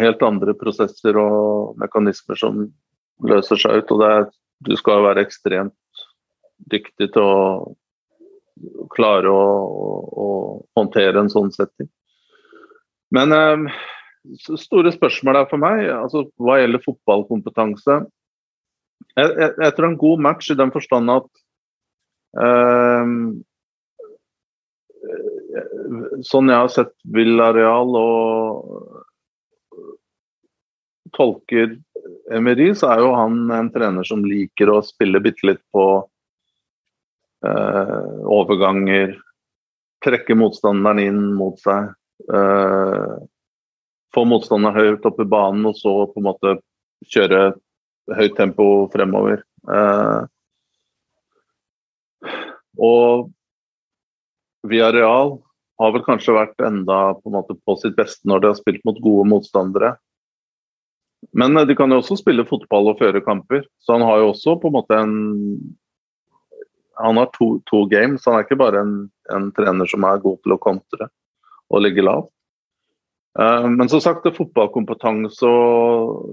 helt 0.00 0.22
andre 0.26 0.54
prosesser 0.58 1.16
og 1.20 1.78
mekanismer 1.78 2.38
som 2.40 2.64
løser 3.22 3.60
seg 3.60 3.82
ut. 3.82 3.92
og 3.94 4.00
det 4.02 4.08
er, 4.14 4.24
Du 4.66 4.74
skal 4.76 5.04
være 5.04 5.22
ekstremt 5.22 6.02
dyktig 6.66 7.12
til 7.14 7.22
å 7.22 7.76
klare 8.94 9.30
å, 9.30 9.46
å, 9.68 9.88
å 10.24 10.28
håndtere 10.78 11.22
en 11.22 11.30
sånn 11.32 11.50
setting. 11.54 11.88
Men 13.14 13.32
eh, 13.34 13.80
store 14.60 14.92
spørsmål 14.94 15.42
er 15.42 15.50
for 15.50 15.62
meg, 15.62 15.86
altså 15.94 16.26
hva 16.36 16.58
gjelder 16.60 16.84
fotballkompetanse 16.84 18.02
jeg, 19.18 19.28
jeg, 19.30 19.52
jeg, 19.62 19.74
tror 19.74 19.88
en 19.88 20.00
god 20.00 20.24
match 20.26 20.50
i 20.52 20.56
den 20.58 20.72
forstand 20.74 21.10
at 21.12 21.28
eh, 22.42 23.12
sånn 26.28 26.52
jeg 26.52 26.62
har 26.62 26.72
sett 26.72 26.94
Villareal 27.14 27.94
og 27.98 29.04
tolker 31.16 31.78
Emery, 32.34 32.72
så 32.76 32.92
er 32.92 33.02
jo 33.02 33.14
han 33.16 33.48
en 33.54 33.70
trener 33.72 34.06
som 34.06 34.24
liker 34.26 34.70
å 34.70 34.82
spille 34.84 35.22
bitte 35.24 35.46
litt 35.48 35.62
på 35.74 35.84
eh, 37.46 38.20
overganger. 38.24 39.16
Trekke 40.04 40.36
motstanderen 40.38 41.02
inn 41.02 41.22
mot 41.38 41.58
seg. 41.62 41.92
Eh, 42.32 43.14
få 44.14 44.24
motstanderen 44.28 44.78
høyt 44.78 45.06
opp 45.08 45.20
i 45.20 45.28
banen, 45.28 45.66
og 45.68 45.76
så 45.78 45.94
på 46.10 46.22
en 46.22 46.28
måte 46.30 46.56
kjøre 47.12 47.52
høyt 48.18 48.36
tempo 48.38 48.88
fremover. 48.94 49.42
Eh, 49.68 50.20
og 52.78 53.28
Via 54.68 54.90
Real 54.92 55.36
har 55.78 55.94
vel 55.94 56.04
kanskje 56.06 56.34
vært 56.34 56.66
enda 56.66 57.14
på, 57.22 57.30
på 57.30 57.76
sitt 57.78 57.96
beste 57.98 58.26
når 58.28 58.42
de 58.42 58.50
har 58.50 58.58
spilt 58.58 58.84
mot 58.86 58.98
gode 59.02 59.28
motstandere. 59.30 59.94
Men 61.34 61.58
de 61.66 61.74
kan 61.78 61.90
jo 61.90 62.00
også 62.00 62.18
spille 62.20 62.46
fotball 62.46 62.92
og 62.92 63.00
føre 63.02 63.22
kamper, 63.24 63.64
så 63.82 63.96
han 63.96 64.06
har 64.06 64.22
jo 64.22 64.32
også 64.32 64.56
på 64.62 64.70
en 64.70 64.76
måte 64.76 64.98
en 64.98 65.14
Han 66.98 67.20
har 67.20 67.30
to, 67.36 67.58
to 67.70 67.84
games, 67.90 68.26
han 68.26 68.38
er 68.38 68.46
ikke 68.46 68.58
bare 68.58 68.82
en, 68.82 68.96
en, 69.34 69.52
trener 69.56 69.88
som 69.90 70.06
er 70.08 70.22
god 70.24 70.40
til 70.42 70.54
å 70.56 70.60
kontre 70.62 71.10
og 71.68 71.84
ligge 71.84 72.04
lavt. 72.04 72.30
Uh, 73.38 73.68
men 73.70 73.90
som 73.90 74.00
sagt, 74.02 74.24
det 74.24 74.32
er 74.32 74.38
fotballkompetanse 74.40 75.46
og 75.46 76.32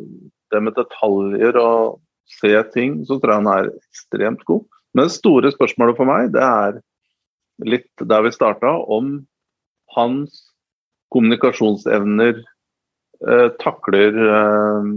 det 0.54 0.62
med 0.64 0.78
detaljer 0.78 1.60
og 1.60 2.00
se 2.40 2.54
ting, 2.74 2.98
så 3.06 3.20
tror 3.20 3.36
jeg 3.36 3.44
han 3.44 3.52
er 3.52 3.72
ekstremt 3.76 4.46
god. 4.48 4.64
Men 4.96 5.10
det 5.10 5.18
store 5.18 5.52
spørsmålet 5.54 6.00
for 6.00 6.10
meg, 6.10 6.32
det 6.34 6.42
er 6.42 6.80
litt 7.68 7.92
der 8.02 8.26
vi 8.26 8.34
starta, 8.34 8.72
om 8.72 9.20
hans 9.96 10.40
kommunikasjonsevner 11.14 12.40
eh, 12.40 13.50
takler 13.62 14.18
eh, 14.26 14.90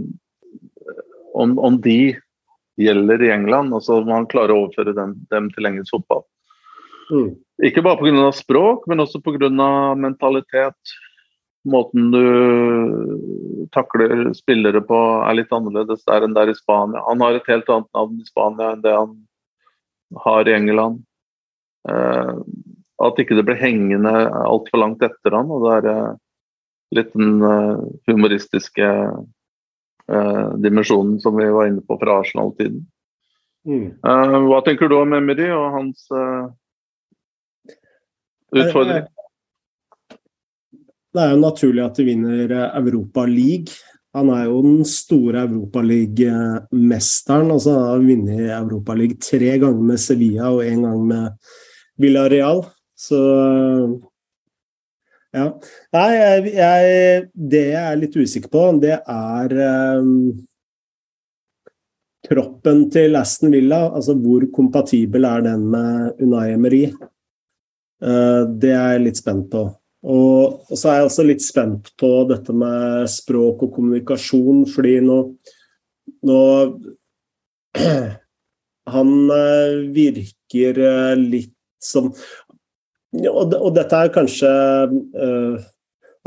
om, 1.33 1.53
om, 1.59 1.77
de 1.83 2.15
gjelder 2.79 3.23
i 3.23 3.31
England. 3.33 3.73
altså 3.73 3.99
må 4.05 4.15
han 4.15 4.29
klarer 4.31 4.55
å 4.55 4.63
overføre 4.65 4.95
dem, 4.97 5.15
dem 5.33 5.49
til 5.55 5.69
engelsk 5.69 5.95
fotball. 5.97 6.25
Mm. 7.09 7.29
Ikke 7.65 7.83
bare 7.83 7.99
pga. 7.99 8.31
språk, 8.35 8.87
men 8.87 9.03
også 9.03 9.21
pga. 9.25 9.49
mentalitet. 9.95 10.95
Måten 11.67 12.11
du 12.11 13.67
takler 13.75 14.31
spillere 14.33 14.81
på 14.81 14.97
er 15.27 15.35
litt 15.35 15.51
annerledes 15.51 16.05
der 16.07 16.23
enn 16.23 16.33
der 16.37 16.49
i 16.49 16.55
Spania. 16.55 17.03
Han 17.09 17.21
har 17.21 17.35
et 17.35 17.49
helt 17.51 17.69
annet 17.69 17.89
navn 17.93 18.21
i 18.21 18.29
Spania 18.29 18.73
enn 18.73 18.83
det 18.85 18.95
han 18.95 19.15
har 20.23 20.47
i 20.47 20.55
England. 20.55 21.03
Eh, 21.89 22.33
at 22.99 23.19
ikke 23.21 23.37
det 23.37 23.45
blir 23.47 23.59
hengende 23.59 24.11
altfor 24.43 24.81
langt 24.81 25.03
etter 25.03 25.35
han. 25.35 25.51
og 25.51 25.67
det 25.67 25.75
er 25.77 25.89
eh, 25.91 26.15
litt 26.97 27.11
den 27.13 27.43
uh, 27.45 27.77
humoristiske 28.09 28.87
uh, 30.09 30.55
dimensjonen 30.61 31.19
som 31.23 31.37
vi 31.37 31.49
var 31.53 31.69
inne 31.69 31.83
på 31.85 31.97
fra 32.01 32.19
Arsenal-tiden. 32.23 32.81
Mm. 33.69 33.87
Uh, 34.05 34.39
hva 34.49 34.59
tenker 34.65 34.89
du 34.89 34.97
om 34.99 35.15
Emery 35.17 35.49
og 35.53 35.77
hans 35.77 36.09
utfordring? 38.55 39.07
Det 41.09 41.21
er 41.23 41.31
jo 41.33 41.41
naturlig 41.41 41.85
at 41.85 41.97
de 41.97 42.05
vinner 42.05 42.51
Europa 42.77 43.25
League. 43.25 43.73
Han 44.17 44.29
er 44.33 44.47
jo 44.49 44.61
den 44.65 44.85
store 44.89 45.43
Europaliga-mesteren. 45.45 47.51
Altså, 47.53 47.75
han 47.77 47.89
har 47.91 47.99
vunnet 48.01 48.49
Europa 48.55 48.95
League 48.97 49.17
tre 49.21 49.51
ganger 49.61 49.83
med 49.91 50.01
Sevilla 50.01 50.49
og 50.53 50.65
én 50.65 50.81
gang 50.85 51.01
med 51.09 51.25
Villarreal. 52.01 52.59
Så 52.97 53.19
ja. 55.35 55.47
Nei, 55.93 56.09
jeg, 56.15 56.53
jeg, 56.57 57.25
det 57.53 57.65
jeg 57.71 57.81
er 57.81 57.99
litt 57.99 58.15
usikker 58.17 58.51
på, 58.53 58.63
det 58.81 58.95
er 58.97 59.55
um, 59.99 60.13
troppen 62.25 62.87
til 62.93 63.17
Aston 63.19 63.53
Villa. 63.53 63.85
Altså 63.93 64.15
hvor 64.17 64.45
kompatibel 64.55 65.27
er 65.29 65.45
den 65.45 65.67
med 65.73 66.23
Unai 66.23 66.53
Emery? 66.55 66.85
Uh, 67.99 68.47
det 68.59 68.73
er 68.73 68.95
jeg 68.95 69.05
litt 69.05 69.21
spent 69.21 69.49
på. 69.51 69.67
Og, 69.99 70.61
og, 70.63 70.75
så 70.79 70.89
er 70.89 71.01
jeg 71.01 71.09
også 71.09 71.25
litt 71.27 71.43
spent 71.43 71.91
på 71.99 72.09
dette 72.29 72.55
med 72.55 73.09
språk 73.11 73.65
og 73.67 73.73
kommunikasjon, 73.75 74.63
fordi 74.71 74.99
nå, 75.03 75.19
nå 76.29 76.41
Han 78.89 79.09
uh, 79.29 79.75
virker 79.93 80.79
uh, 80.81 81.13
litt 81.19 81.53
som 81.83 82.09
og, 83.17 83.53
og, 83.57 83.69
dette 83.73 83.97
er 83.97 84.13
kanskje 84.13 84.53
uh, 85.17 85.67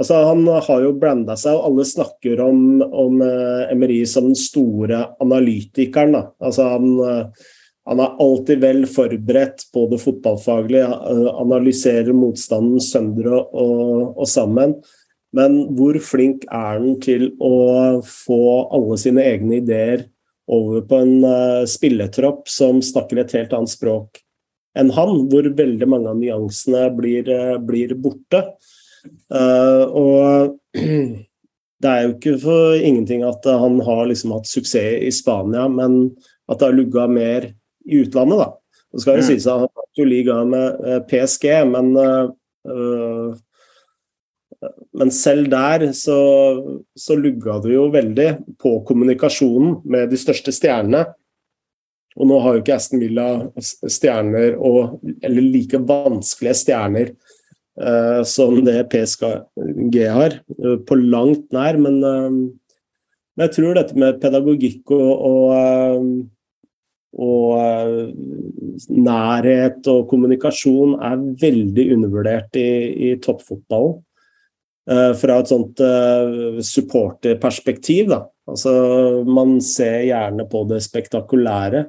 Altså, 0.00 0.16
han 0.24 0.46
har 0.48 0.78
jo 0.82 0.94
blanda 0.98 1.34
seg, 1.38 1.52
og 1.52 1.66
alle 1.68 1.84
snakker 1.86 2.40
om, 2.42 2.80
om 2.80 3.18
uh, 3.20 3.68
Emery 3.70 4.00
som 4.08 4.30
den 4.30 4.38
store 4.40 5.02
analytikeren. 5.22 6.16
Da. 6.16 6.22
Altså, 6.42 6.64
han, 6.72 6.86
uh, 6.96 7.50
han, 7.86 8.00
er 8.00 8.16
alltid 8.24 8.62
vel 8.64 8.80
forberedt 8.88 9.66
på 9.70 9.84
det 9.92 10.00
fotballfaglige, 10.02 10.88
analyserer 11.44 12.16
motstanden 12.16 12.80
sønder 12.82 13.28
og, 13.34 13.52
og, 13.52 13.92
og, 14.16 14.24
sammen. 14.32 14.74
Men 15.36 15.60
hvor 15.76 16.00
flink 16.02 16.48
er 16.48 16.80
han 16.80 16.96
til 17.04 17.28
å 17.38 18.00
få 18.08 18.42
alle 18.72 18.98
sine 19.00 19.28
egne 19.28 19.60
ideer 19.60 20.08
over 20.50 20.82
på 20.88 21.04
en 21.04 21.68
spilletropp 21.68 22.48
som 22.50 22.80
snakker 22.82 23.22
et 23.22 23.36
helt 23.36 23.54
annet 23.60 23.76
språk 23.76 24.24
enn 24.78 24.92
han, 24.96 25.12
hvor 25.30 25.48
veldig 25.56 25.88
mange 25.90 26.10
av 26.12 26.20
nyansene 26.20 26.86
blir, 26.96 27.28
eh, 27.28 27.58
blir 27.60 27.94
borte. 28.00 28.44
Uh, 29.32 29.84
og 29.98 30.78
det 31.82 31.90
er 31.90 32.04
jo 32.04 32.12
ikke 32.14 32.36
for 32.44 32.76
ingenting 32.78 33.24
at 33.26 33.44
han 33.48 33.80
har 33.82 34.04
liksom 34.08 34.34
hatt 34.36 34.46
suksess 34.48 35.02
i 35.02 35.10
Spania, 35.14 35.66
men 35.68 36.12
at 36.48 36.60
det 36.60 36.68
har 36.68 36.76
lugga 36.76 37.08
mer 37.10 37.48
i 37.84 38.02
utlandet, 38.04 38.44
da. 38.44 38.50
Det 38.92 39.02
skal 39.02 39.18
jo 39.18 39.24
mm. 39.24 39.28
sies 39.30 39.48
at 39.48 39.64
han 39.64 39.72
har 39.80 39.88
jo 39.98 40.06
liga 40.06 40.36
med 40.46 40.84
uh, 40.86 41.00
PSG, 41.08 41.48
men 41.72 41.96
uh, 41.98 43.34
men 44.94 45.10
selv 45.10 45.48
der 45.50 45.88
så, 45.96 46.18
så 46.94 47.16
lugga 47.18 47.56
det 47.64 47.72
jo 47.74 47.88
veldig 47.90 48.28
på 48.62 48.76
kommunikasjonen 48.86 49.80
med 49.90 50.12
de 50.12 50.20
største 50.20 50.54
stjernene. 50.54 51.06
Og 52.20 52.28
nå 52.28 52.38
har 52.44 52.56
jo 52.56 52.62
ikke 52.62 52.76
Aston 52.76 53.00
Villa 53.00 53.28
stjerner, 53.62 54.56
og, 54.60 54.98
eller 55.24 55.46
like 55.54 55.80
vanskelige 55.88 56.58
stjerner 56.60 57.14
uh, 57.80 58.20
som 58.28 58.58
det 58.66 58.84
PSG 58.92 59.24
har, 60.12 60.36
uh, 60.58 60.76
på 60.84 60.98
langt 61.00 61.48
nær. 61.56 61.80
Men, 61.80 62.02
uh, 62.04 63.40
jeg 63.40 63.54
tror 63.56 63.78
dette 63.78 63.96
med 63.96 64.20
pedagogikk 64.20 64.92
og, 64.92 65.24
og, 65.24 66.08
og 67.16 68.12
nærhet 68.92 69.88
og 69.88 70.04
kommunikasjon 70.10 70.98
er 71.00 71.22
veldig 71.40 71.86
undervurdert 71.96 72.60
i, 72.60 72.68
i 73.08 73.14
toppfotballen. 73.24 74.02
fra 75.16 75.38
et 75.38 75.48
sånt 75.48 75.80
supporterperspektiv, 76.66 78.08
da. 78.10 78.18
Altså, 78.51 78.72
man 79.28 79.61
ser 79.62 80.03
gjerne 80.09 80.47
på 80.51 80.64
det 80.70 80.80
spektakulære. 80.82 81.86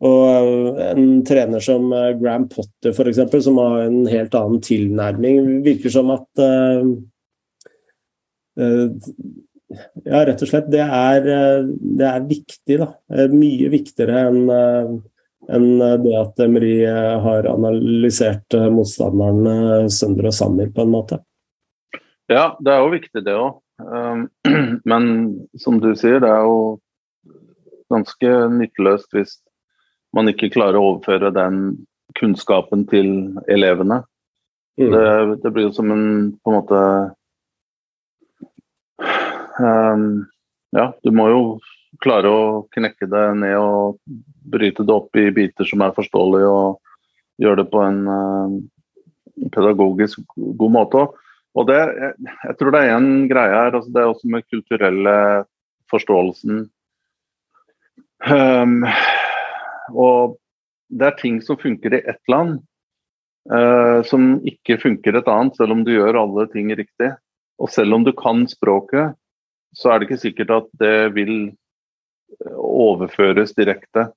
Og 0.00 0.80
en 0.80 1.20
trener 1.28 1.60
som 1.60 1.90
Gram 1.90 2.20
Graham 2.22 2.48
Potter, 2.48 2.94
f.eks., 2.94 3.44
som 3.44 3.60
har 3.60 3.82
en 3.84 4.00
helt 4.08 4.34
annen 4.38 4.62
tilnærming, 4.64 5.60
virker 5.66 5.92
som 5.92 6.12
at 6.14 6.40
uh, 6.40 6.94
uh, 8.60 8.88
Ja, 10.02 10.24
rett 10.26 10.40
og 10.42 10.48
slett. 10.50 10.66
Det 10.72 10.82
er, 10.82 11.26
det 11.68 12.06
er 12.08 12.24
viktig, 12.26 12.80
da. 12.80 12.88
Mye 13.30 13.68
viktigere 13.70 14.24
enn 14.26 14.48
uh, 14.50 14.96
enn 15.50 15.80
det 16.02 16.14
at 16.14 16.42
Emery 16.44 16.82
har 17.24 17.46
analysert 17.48 18.54
motstanderen 18.70 19.88
sønder 19.90 20.28
og 20.30 20.34
sammen, 20.36 20.72
på 20.74 20.84
en 20.84 20.92
måte. 20.92 21.18
Ja, 22.30 22.52
det 22.62 22.70
er 22.74 22.84
jo 22.84 22.92
viktig, 22.92 23.22
det 23.26 23.34
òg. 23.34 23.56
Um, 23.86 24.28
men 24.90 25.04
som 25.58 25.80
du 25.80 25.92
sier, 25.96 26.20
det 26.22 26.30
er 26.30 26.44
jo 26.46 26.78
ganske 27.90 28.32
nytteløst 28.54 29.16
hvis 29.16 29.38
man 30.16 30.30
ikke 30.30 30.52
klarer 30.54 30.78
å 30.78 30.94
overføre 30.94 31.32
den 31.34 31.86
kunnskapen 32.18 32.86
til 32.90 33.10
elevene. 33.50 34.02
Mm. 34.80 34.90
Det, 34.94 35.06
det, 35.44 35.52
blir 35.54 35.68
jo 35.68 35.74
som 35.76 35.90
en 35.92 36.06
på 36.40 36.50
en 36.50 36.56
måte 36.56 36.80
um, 39.60 40.04
Ja, 40.74 40.86
du 41.04 41.10
må 41.14 41.26
jo 41.28 41.42
klare 42.00 42.30
å 42.30 42.42
knekke 42.72 43.08
det 43.10 43.24
ned 43.42 43.56
og 43.58 43.98
bryte 44.50 44.86
det 44.86 44.94
opp 44.94 45.18
i 45.18 45.28
biter 45.34 45.68
som 45.68 45.82
er 45.84 45.94
forståelige, 45.96 46.48
og 46.48 47.42
gjøre 47.42 47.62
det 47.62 47.66
på 47.72 47.82
en 47.84 48.00
uh, 48.08 48.54
pedagogisk 49.52 50.22
god 50.36 50.74
måte. 50.78 51.04
Og 51.58 51.66
det, 51.66 51.78
jeg, 51.78 52.12
jeg, 52.44 52.56
tror 52.58 52.74
det 52.74 52.82
er 52.84 52.92
en 52.94 53.14
greie 53.30 53.54
her. 53.54 53.74
Altså 53.74 53.90
det 53.94 54.02
er 54.02 54.10
også 54.12 54.30
med 54.30 54.46
kulturelle 54.46 55.14
forståelsen. 55.90 56.66
Um, 58.30 58.84
og 59.96 60.36
det 60.90 61.08
er 61.08 61.16
ting 61.18 61.40
som 61.42 61.58
funker 61.58 61.96
i 61.96 62.02
ett 62.12 62.22
land, 62.30 62.60
uh, 63.50 64.02
som 64.06 64.36
ikke 64.46 64.78
funker 64.82 65.16
et 65.18 65.30
annet, 65.30 65.56
selv 65.58 65.74
om 65.74 65.82
du 65.86 65.94
gjør 65.94 66.20
alle 66.22 66.46
ting 66.52 66.70
riktig. 66.70 67.14
Og 67.60 67.72
selv 67.72 67.96
om 67.96 68.06
du 68.06 68.12
kan 68.16 68.46
språket, 68.48 69.16
så 69.76 69.90
er 69.90 69.98
det 69.98 70.08
ikke 70.08 70.24
sikkert 70.24 70.54
at 70.54 70.70
det 70.80 70.94
vil 71.16 71.34
overføres 72.54 73.52
direkte. 73.56 74.08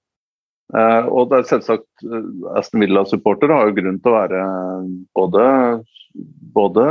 Uh, 0.74 1.06
og 1.12 1.30
det 1.30 1.42
er 1.42 1.50
selvsagt 1.50 2.06
Aston 2.58 2.82
Villa-supportere 2.82 3.58
har 3.58 3.70
jo 3.70 3.78
grunn 3.78 4.00
til 4.02 4.14
å 4.14 4.16
være 4.16 4.44
både, 5.18 5.46
både 6.56 6.86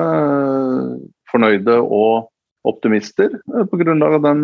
fornøyde 1.32 1.78
og 1.82 2.28
optimister 2.68 3.40
på 3.42 3.78
grunnlag 3.80 4.20
av 4.20 4.26
den 4.28 4.42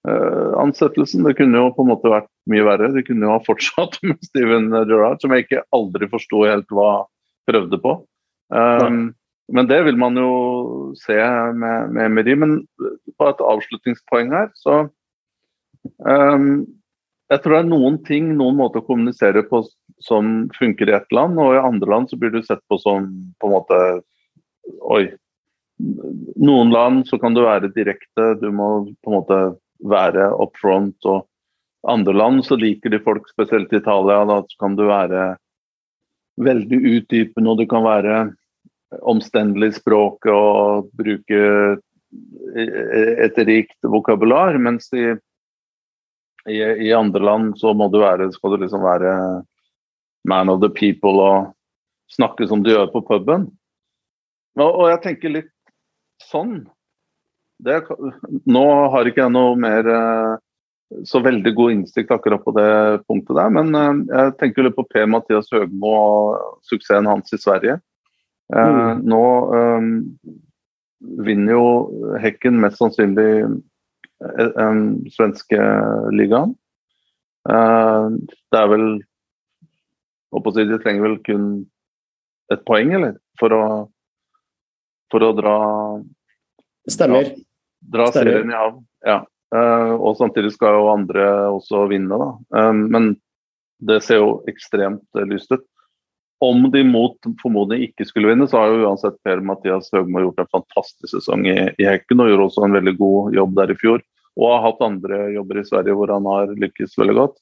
ansettelsen. 0.00 1.26
Det 1.26 1.34
kunne 1.36 1.58
jo 1.58 1.72
på 1.76 1.82
en 1.84 1.90
måte 1.90 2.12
vært 2.12 2.28
mye 2.48 2.64
verre. 2.64 2.92
Det 2.94 3.02
kunne 3.08 3.26
jo 3.26 3.34
ha 3.34 3.40
fortsatt 3.44 3.98
med 4.06 4.20
Steven 4.24 4.70
Gerrard, 4.72 5.18
som 5.20 5.34
jeg 5.34 5.44
ikke 5.44 5.64
aldri 5.76 6.08
forsto 6.12 6.44
helt 6.46 6.70
hva 6.72 6.92
prøvde 7.50 7.80
på. 7.82 7.96
Um, 8.50 9.10
men 9.50 9.66
det 9.66 9.80
vil 9.86 9.98
man 9.98 10.18
jo 10.18 10.30
se 10.98 11.16
med, 11.54 11.90
med 11.94 12.06
Emery. 12.06 12.36
Men 12.38 12.56
på 13.18 13.28
et 13.28 13.44
avslutningspoeng 13.52 14.30
her, 14.34 14.50
så 14.58 14.84
um, 16.06 16.66
Jeg 17.30 17.42
tror 17.42 17.54
det 17.54 17.60
er 17.62 17.70
noen 17.70 17.96
ting, 18.06 18.32
noen 18.38 18.58
måter 18.58 18.82
å 18.82 18.86
kommunisere 18.88 19.44
på 19.46 19.62
som 20.02 20.48
funker 20.56 20.90
i 20.90 20.96
ett 20.96 21.12
land, 21.14 21.38
og 21.38 21.54
i 21.54 21.62
andre 21.62 21.90
land 21.92 22.10
så 22.10 22.18
blir 22.18 22.32
du 22.34 22.40
sett 22.42 22.62
på 22.70 22.78
som 22.82 23.10
på 23.38 23.50
en 23.50 23.56
måte 23.58 23.80
Oi. 24.86 25.08
Noen 26.38 26.68
land 26.70 27.06
så 27.08 27.18
kan 27.18 27.34
du 27.34 27.40
være 27.42 27.72
direkte, 27.74 28.34
du 28.38 28.50
må 28.54 28.68
på 29.02 29.10
en 29.10 29.16
måte 29.16 29.38
være 29.90 30.28
up 30.42 30.58
front. 30.60 30.94
og 31.08 31.26
andre 31.88 32.12
land 32.12 32.44
så 32.44 32.58
liker 32.60 32.92
de 32.92 33.00
folk, 33.02 33.28
spesielt 33.32 33.72
i 33.72 33.80
Italia, 33.80 34.24
da 34.28 34.42
kan 34.60 34.76
du 34.76 34.84
være 34.86 35.36
veldig 36.40 36.78
utdypende 36.94 37.52
og 37.52 37.60
du 37.60 37.66
kan 37.68 37.84
være 37.84 38.18
omstendelig 39.06 39.72
i 39.72 39.78
språket 39.78 40.32
og 40.32 40.90
bruke 40.98 41.42
et 42.54 43.38
rikt 43.46 43.78
vokabular. 43.86 44.58
Mens 44.58 44.90
i, 44.92 45.14
i, 46.48 46.58
i, 46.88 46.92
andre 46.96 47.24
land 47.24 47.56
så 47.60 47.74
må 47.76 47.90
du 47.92 48.00
være, 48.00 48.30
skal 48.32 48.54
du 48.54 48.64
liksom 48.64 48.84
være 48.84 49.14
man 50.28 50.52
of 50.52 50.60
the 50.62 50.70
people 50.72 51.20
og 51.20 51.50
snakke 52.12 52.48
som 52.48 52.62
du 52.64 52.72
gjør 52.72 52.90
på 52.92 53.02
puben. 53.06 53.48
Og, 54.58 54.68
og 54.68 54.86
jeg 54.90 55.02
tenker 55.04 55.34
litt 55.36 55.52
sånn 56.30 56.62
det, 57.60 57.82
nå 58.48 58.64
har 58.92 59.08
ikke 59.08 59.26
jeg 59.26 59.34
noe 59.34 59.56
mer 59.60 59.88
eh, 59.92 60.34
så 61.06 61.20
veldig 61.22 61.52
god 61.54 61.74
innsikt 61.74 62.12
akkurat 62.14 62.42
på 62.44 62.54
det 62.56 62.70
punktet 63.04 63.36
der, 63.36 63.52
men 63.52 63.74
eh, 63.76 63.90
jeg 64.08 64.36
tenker 64.40 64.66
litt 64.66 64.76
på 64.78 64.86
P. 64.88 65.04
Mathias 65.04 65.52
Høgmo 65.52 65.92
og 65.92 66.60
suksessen 66.66 67.08
hans 67.10 67.36
i 67.36 67.40
Sverige. 67.40 67.76
Eh, 68.54 68.76
mm. 68.76 69.02
Nå 69.12 69.24
um, 69.52 69.90
vinner 71.26 71.54
jo 71.54 71.66
Hekken 72.22 72.58
mest 72.62 72.80
sannsynlig 72.80 73.30
den 74.20 74.82
svenske 75.14 75.60
ligaen. 76.12 76.54
Uh, 77.48 78.12
det 78.52 78.60
er 78.60 78.68
vel 78.68 78.88
å 80.30 80.40
De 80.54 80.78
trenger 80.78 81.02
vel 81.02 81.16
kun 81.26 81.46
et 82.52 82.62
poeng, 82.66 82.92
eller? 82.98 83.16
For 83.40 83.54
å, 83.54 83.64
for 85.10 85.24
å 85.26 85.32
dra 85.34 85.56
Stemmer. 86.90 87.32
Dra, 87.80 88.06
dra 88.06 88.12
serien 88.14 88.50
i 88.50 88.56
havn. 88.56 88.80
Ja. 89.06 89.20
Uh, 89.50 89.96
og 89.98 90.14
samtidig 90.18 90.52
skal 90.54 90.76
jo 90.78 90.92
andre 90.92 91.26
også 91.50 91.84
vinne, 91.90 92.14
da. 92.20 92.30
Uh, 92.54 92.86
men 92.94 93.12
det 93.82 94.00
ser 94.06 94.20
jo 94.22 94.32
ekstremt 94.50 95.22
lyst 95.30 95.50
ut. 95.54 95.64
Om 96.40 96.70
de 96.72 96.80
mot 96.88 97.28
formodning 97.42 97.82
ikke 97.84 98.06
skulle 98.08 98.30
vinne, 98.30 98.46
så 98.48 98.62
har 98.62 98.72
jo 98.72 98.86
uansett 98.86 99.18
Per-Mathias 99.26 99.90
Høgmo 99.92 100.22
gjort 100.24 100.40
en 100.40 100.52
fantastisk 100.54 101.12
sesong 101.12 101.44
i, 101.50 101.56
i, 101.76 101.84
Hekken 101.84 102.22
og 102.22 102.30
gjorde 102.30 102.46
også 102.48 102.64
en 102.64 102.76
veldig 102.78 102.94
god 102.96 103.36
jobb 103.36 103.58
der 103.58 103.74
i 103.74 103.76
fjor. 103.82 104.04
Og 104.38 104.46
har 104.52 104.64
hatt 104.66 104.84
andre 104.84 105.22
jobber 105.34 105.60
i 105.60 105.66
Sverige 105.66 105.96
hvor 105.98 106.12
han 106.12 106.28
har 106.28 106.54
lykkes 106.54 106.96
veldig 107.00 107.16
godt. 107.18 107.36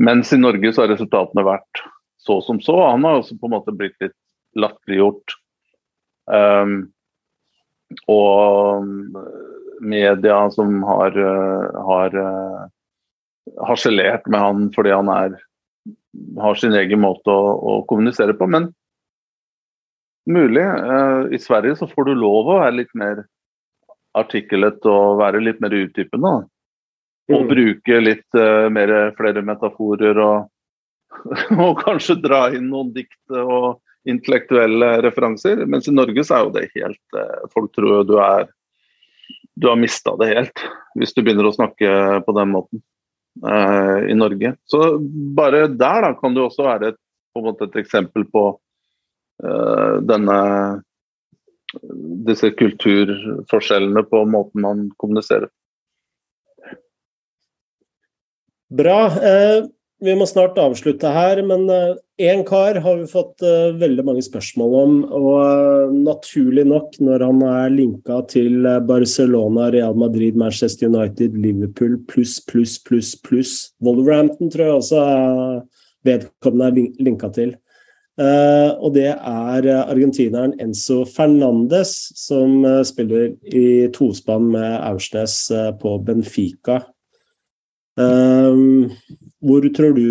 Mens 0.00 0.32
i 0.32 0.40
Norge 0.40 0.72
så 0.72 0.84
har 0.84 0.92
resultatene 0.94 1.44
vært 1.46 1.84
så 2.22 2.38
som 2.46 2.60
så. 2.64 2.78
Han 2.86 3.04
har 3.04 3.20
også 3.20 3.36
på 3.38 3.48
en 3.48 3.56
måte 3.58 3.74
blitt 3.76 3.98
litt 4.00 4.16
latterliggjort. 4.56 5.36
Um, 6.32 6.76
og 8.08 8.86
media 9.82 10.38
som 10.54 10.78
har, 10.86 11.16
har 11.88 12.14
harselert 13.66 14.28
med 14.30 14.40
han 14.40 14.68
fordi 14.72 14.94
han 14.94 15.10
er, 15.12 15.34
har 16.40 16.60
sin 16.60 16.76
egen 16.78 17.02
måte 17.02 17.32
å, 17.32 17.52
å 17.58 17.74
kommunisere 17.90 18.36
på. 18.38 18.48
Men 18.48 18.70
mulig. 20.30 20.62
Eh, 20.62 21.34
I 21.34 21.38
Sverige 21.42 21.76
så 21.76 21.88
får 21.90 22.08
du 22.08 22.14
lov 22.14 22.50
å 22.50 22.60
være 22.62 22.78
litt 22.80 22.94
mer 22.98 23.24
artikkelet 24.18 24.84
og 24.88 25.20
være 25.20 25.42
litt 25.42 25.60
mer 25.62 25.74
utdypende. 25.76 26.32
Og 27.32 27.44
mm. 27.44 27.48
bruke 27.48 28.00
litt 28.02 28.38
uh, 28.38 28.68
mer, 28.72 28.92
flere 29.16 29.44
metaforer 29.46 30.18
og, 30.20 30.48
og 31.64 31.82
kanskje 31.84 32.18
dra 32.20 32.44
inn 32.54 32.68
noen 32.72 32.92
dikt 32.94 33.36
og 33.36 33.80
intellektuelle 34.08 34.96
referanser. 35.04 35.62
Mens 35.70 35.88
i 35.88 35.94
Norge 35.94 36.24
så 36.26 36.38
er 36.38 36.46
jo 36.46 36.54
det 36.56 36.64
helt 36.74 37.18
uh, 37.18 37.44
Folk 37.54 37.72
tror 37.76 38.02
du 38.08 38.16
er 38.20 38.48
Du 39.54 39.68
har 39.70 39.78
mista 39.78 40.16
det 40.20 40.32
helt 40.32 40.64
hvis 40.98 41.14
du 41.16 41.22
begynner 41.22 41.46
å 41.48 41.54
snakke 41.54 41.88
på 42.26 42.32
den 42.36 42.50
måten 42.52 42.82
uh, 43.46 44.02
i 44.04 44.16
Norge. 44.18 44.50
Så 44.68 44.98
bare 45.38 45.64
der 45.70 46.04
da 46.04 46.10
kan 46.18 46.34
du 46.36 46.42
også 46.42 46.66
være 46.66 46.90
et, 46.92 46.98
på 47.32 47.40
en 47.40 47.46
måte 47.48 47.70
et 47.70 47.78
eksempel 47.80 48.26
på 48.28 48.50
denne 49.42 50.34
disse 52.26 52.50
kulturforskjellene 52.58 54.04
på 54.08 54.24
måten 54.28 54.64
man 54.64 54.88
kommuniserer. 55.02 55.50
Bra. 58.72 58.98
Eh, 59.06 59.64
vi 60.02 60.14
må 60.18 60.26
snart 60.26 60.56
avslutte 60.58 61.10
her, 61.14 61.38
men 61.46 61.68
én 61.70 62.40
eh, 62.40 62.44
kar 62.48 62.80
har 62.82 62.96
vi 62.98 63.04
fått 63.10 63.44
eh, 63.46 63.74
veldig 63.78 64.04
mange 64.08 64.24
spørsmål 64.24 64.76
om. 64.80 64.94
Og 65.14 65.34
uh, 65.38 65.92
naturlig 65.94 66.64
nok, 66.66 66.96
når 67.04 67.26
han 67.28 67.42
er 67.46 67.74
linka 67.74 68.22
til 68.32 68.66
Barcelona, 68.88 69.68
Real 69.74 69.94
Madrid, 69.98 70.38
Manchester 70.40 70.90
United, 70.90 71.36
Liverpool 71.38 72.00
pluss, 72.10 72.38
pluss, 72.48 72.78
pluss, 72.82 73.12
pluss 73.14 73.54
Wolverhampton, 73.84 74.50
tror 74.50 74.66
jeg 74.66 74.80
også 74.80 75.04
vedkommende 76.08 76.72
er 76.72 77.04
linka 77.06 77.30
til. 77.36 77.54
Og 78.20 78.90
det 78.92 79.06
er 79.08 79.66
argentineren 79.78 80.52
Enzo 80.60 80.98
Fernandes, 81.08 81.94
som 82.18 82.60
spiller 82.84 83.30
i 83.48 83.88
tospann 83.94 84.50
med 84.52 84.74
Aursnes 84.84 85.36
på 85.80 85.94
Benfica. 86.04 86.76
Hvor 87.96 89.68
tror 89.78 89.96
du 89.96 90.06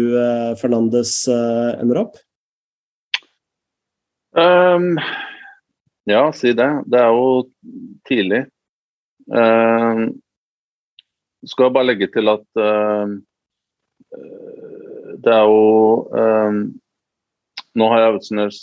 Fernandes 0.58 1.14
ender 1.30 2.02
opp? 2.02 2.18
Um, 4.32 4.96
ja, 6.08 6.32
si 6.32 6.54
det. 6.56 6.70
Det 6.88 7.00
er 7.00 7.10
jo 7.12 7.50
tidlig. 8.08 8.46
Uh, 9.32 10.08
skal 11.48 11.74
bare 11.74 11.90
legge 11.90 12.08
til 12.14 12.32
at 12.32 12.46
uh, 12.60 13.18
det 15.22 15.34
er 15.36 15.44
jo 15.52 16.08
um, 16.16 16.62
Nå 17.80 17.88
har 17.88 18.10
Autsnes 18.10 18.58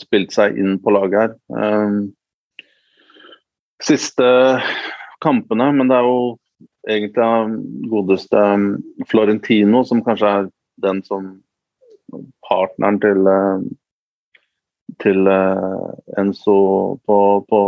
spilt 0.00 0.32
seg 0.32 0.56
inn 0.60 0.78
på 0.80 0.94
laget 0.94 1.20
her. 1.20 1.34
Um, 1.52 2.14
siste 3.84 4.26
kampene, 5.24 5.70
men 5.76 5.90
det 5.90 5.98
er 5.98 6.08
jo 6.08 6.18
egentlig 6.88 7.88
godeste 7.92 8.40
um, 8.54 8.68
Florentino, 9.08 9.84
som 9.84 10.02
kanskje 10.04 10.30
er 10.30 10.50
den 10.84 11.00
som 11.06 11.32
partneren 12.48 13.00
til, 13.00 13.24
uh, 13.28 13.64
til 15.02 15.28
uh, 15.28 15.90
Enzo 16.20 16.58
på, 17.06 17.18
på, 17.48 17.60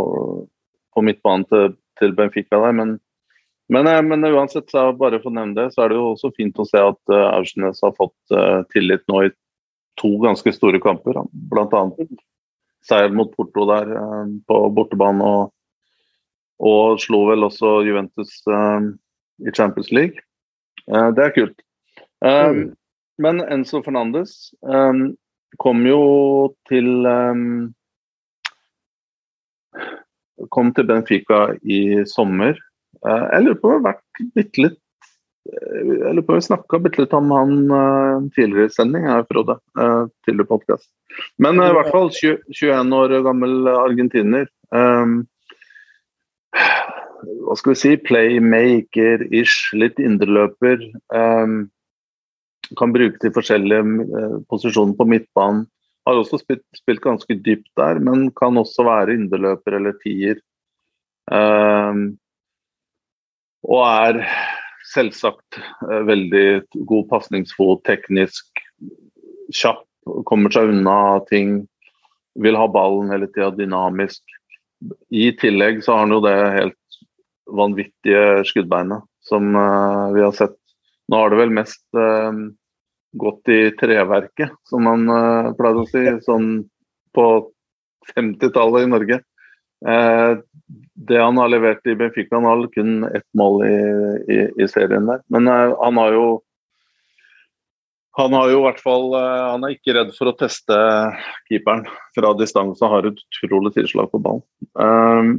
på 0.93 1.05
midtbanen 1.05 1.47
til, 1.49 1.75
til, 1.99 2.15
Benfica 2.17 2.61
der. 2.61 2.77
Men, 2.77 2.97
men, 3.73 3.89
uh, 3.89 4.01
men, 4.05 4.29
uansett, 4.29 4.69
bare 4.73 5.21
for 5.21 5.31
å 5.31 5.37
nevne 5.39 5.57
det, 5.57 5.71
så 5.73 5.85
er 5.85 5.93
det 5.93 5.99
jo 5.99 6.13
også 6.13 6.33
fint 6.37 6.61
å 6.61 6.67
se 6.69 6.81
at 6.81 7.01
uh, 7.13 7.29
Aursnes 7.33 7.83
har 7.83 7.97
fått 7.97 8.37
tillit 8.73 9.05
nå 9.09 9.27
i 9.27 9.33
to 9.97 10.13
ganske 10.23 10.53
store 10.55 10.79
kamper. 10.83 11.19
Bl.a. 11.51 11.83
seier 12.87 13.13
mot 13.15 13.31
Porto 13.35 13.65
der 13.69 13.93
på 14.47 14.63
bortebane. 14.75 15.23
og 15.23 15.53
og 16.57 16.97
slo 17.01 17.19
vel 17.29 17.45
også 17.45 17.81
Juventus 17.85 18.39
um, 18.49 18.95
i 19.45 19.53
Champions 19.53 19.91
League. 19.93 20.23
Uh, 20.89 21.13
det 21.13 21.25
er 21.25 21.35
kult. 21.35 21.59
Mm. 22.25 22.71
Men 23.21 23.43
Enzo 23.45 23.83
Fernandes 23.85 24.55
kom 25.61 25.83
jo 25.85 25.99
til 26.69 27.05
Kom 30.53 30.71
til 30.73 30.87
Benfica 30.89 31.43
i 31.61 32.05
sommer. 32.09 32.57
Jeg 33.05 33.43
lurer 33.43 33.59
på 33.61 33.69
om 33.69 33.71
det 33.71 33.77
har 33.77 33.85
vært 33.85 34.33
bitte 34.33 34.63
litt 34.65 34.79
Jeg 35.47 35.85
lurer 35.87 36.25
på 36.25 36.35
vi 36.35 36.43
snakka 36.43 36.79
litt 36.83 37.13
om 37.15 37.31
han 37.35 37.55
uh, 37.71 38.25
tidligere 38.35 38.67
i 38.67 38.73
sending, 38.73 39.07
her, 39.07 39.23
Frode. 39.29 39.57
Uh, 39.79 40.09
tidligere 40.25 40.49
podkast. 40.51 40.89
Men 41.41 41.61
uh, 41.61 41.69
i 41.69 41.77
hvert 41.77 41.91
fall 41.93 42.11
20, 42.11 42.41
21 42.51 42.95
år 42.97 43.15
gammel 43.25 43.71
argentiner. 43.71 44.49
Um, 44.75 45.21
hva 47.45 47.57
skal 47.59 47.73
vi 47.73 47.79
si? 47.79 47.95
Playmaker-ish. 48.09 49.71
Litt 49.79 50.01
indreløper. 50.03 50.83
Um, 51.15 51.57
kan 52.77 52.91
bruke 52.91 53.21
til 53.21 53.31
forskjellige 53.35 54.43
posisjoner 54.51 54.97
på 54.99 55.07
midtbanen. 55.07 55.65
Har 56.07 56.19
også 56.19 56.39
spilt, 56.39 56.63
spilt, 56.75 57.03
ganske 57.03 57.35
dypt 57.43 57.69
der, 57.79 57.99
men 58.03 58.29
kan 58.35 58.59
også 58.59 58.83
være 58.87 59.15
indreløper 59.15 59.75
eller 59.79 59.95
tier. 60.03 60.39
Um, 61.31 62.15
og 63.67 63.83
er 63.83 64.21
selvsagt 64.93 65.59
eh, 65.59 66.03
veldig 66.07 66.47
god 66.87 67.09
pasningsfot, 67.11 67.83
teknisk, 67.87 68.63
kjapp, 69.53 69.85
kommer 70.27 70.53
seg 70.53 70.71
unna 70.71 71.19
ting. 71.31 71.59
Vil 72.37 72.57
ha 72.59 72.67
ballen 72.71 73.11
hele 73.11 73.29
tida, 73.31 73.51
dynamisk. 73.55 74.21
I 75.09 75.31
tillegg 75.41 75.81
så 75.83 75.95
har 75.95 76.05
han 76.05 76.15
jo 76.15 76.21
det 76.23 76.37
helt 76.53 76.99
vanvittige 77.47 78.43
skuddbeinet 78.45 79.05
som 79.25 79.55
uh, 79.55 80.13
vi 80.13 80.21
har 80.21 80.35
sett. 80.37 80.55
Nå 81.07 81.19
har 81.19 81.31
det 81.31 81.39
vel 81.39 81.53
mest 81.55 81.83
uh, 81.97 82.31
gått 83.17 83.49
i 83.51 83.71
treverket, 83.79 84.53
som 84.69 84.85
man 84.87 85.07
uh, 85.09 85.53
pleide 85.57 85.83
å 85.83 85.89
si, 85.89 86.03
sånn 86.27 86.51
på 87.15 87.25
50-tallet 88.13 88.85
i 88.85 88.91
Norge. 88.91 89.19
Uh, 89.85 90.39
det 91.07 91.19
han 91.21 91.37
har 91.37 91.51
levert 91.53 91.85
i 91.87 91.95
Benfica, 91.95 92.35
han 92.35 92.47
har 92.47 92.67
kun 92.73 93.03
ett 93.03 93.27
mål 93.37 93.65
i, 93.67 93.77
i, 94.33 94.37
i 94.63 94.67
serien 94.67 95.05
der. 95.09 95.21
Men 95.33 95.47
uh, 95.47 95.75
han 95.83 95.99
har 96.01 96.15
jo 96.17 96.27
han 98.17 98.33
har 98.33 98.49
jo 98.49 98.57
i 98.57 98.63
hvert 98.63 98.79
fall 98.81 99.11
uh, 99.13 99.51
Han 99.51 99.65
er 99.67 99.75
ikke 99.75 99.93
redd 99.93 100.15
for 100.15 100.31
å 100.31 100.37
teste 100.39 100.77
keeperen 101.51 101.85
fra 102.17 102.31
distanse. 102.39 102.89
Har 102.89 103.05
et 103.05 103.21
utrolig 103.45 103.75
tilslag 103.75 104.09
på 104.11 104.21
ballen. 104.23 105.37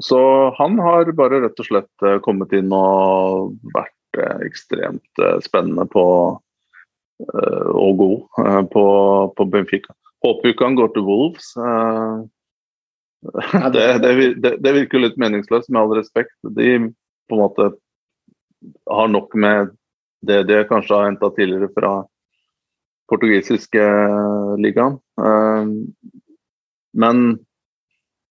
Så 0.00 0.20
han 0.56 0.78
har 0.80 1.10
bare 1.18 1.42
rett 1.42 1.58
og 1.60 1.66
slett 1.66 2.04
kommet 2.24 2.54
inn 2.56 2.70
og 2.72 3.50
vært 3.74 4.20
ekstremt 4.46 5.20
spennende 5.44 5.84
på 5.90 6.04
og 7.20 7.98
god 8.00 8.70
på, 8.72 8.84
på 9.36 9.48
Benfica. 9.52 9.92
Håper 10.24 10.54
ikke 10.54 10.70
han 10.70 10.78
går 10.78 10.94
til 10.94 11.04
Wolves. 11.04 11.50
Det, 13.20 13.98
det, 14.00 14.56
det, 14.64 14.72
virker 14.72 15.02
litt 15.02 15.18
meningsløst, 15.20 15.68
med 15.68 15.82
all 15.82 15.98
respekt. 15.98 16.32
De 16.56 16.70
på 17.28 17.36
en 17.36 17.42
måte 17.42 17.66
har 18.88 19.10
nok 19.12 19.34
med 19.36 19.74
det 20.26 20.42
de 20.48 20.62
kanskje 20.68 20.96
har 20.96 21.06
henta 21.08 21.30
tidligere 21.36 21.68
fra 21.76 21.92
portugisiske 23.12 23.84
ligaen. 24.60 24.98
Eh, 25.20 25.70
men 27.04 27.22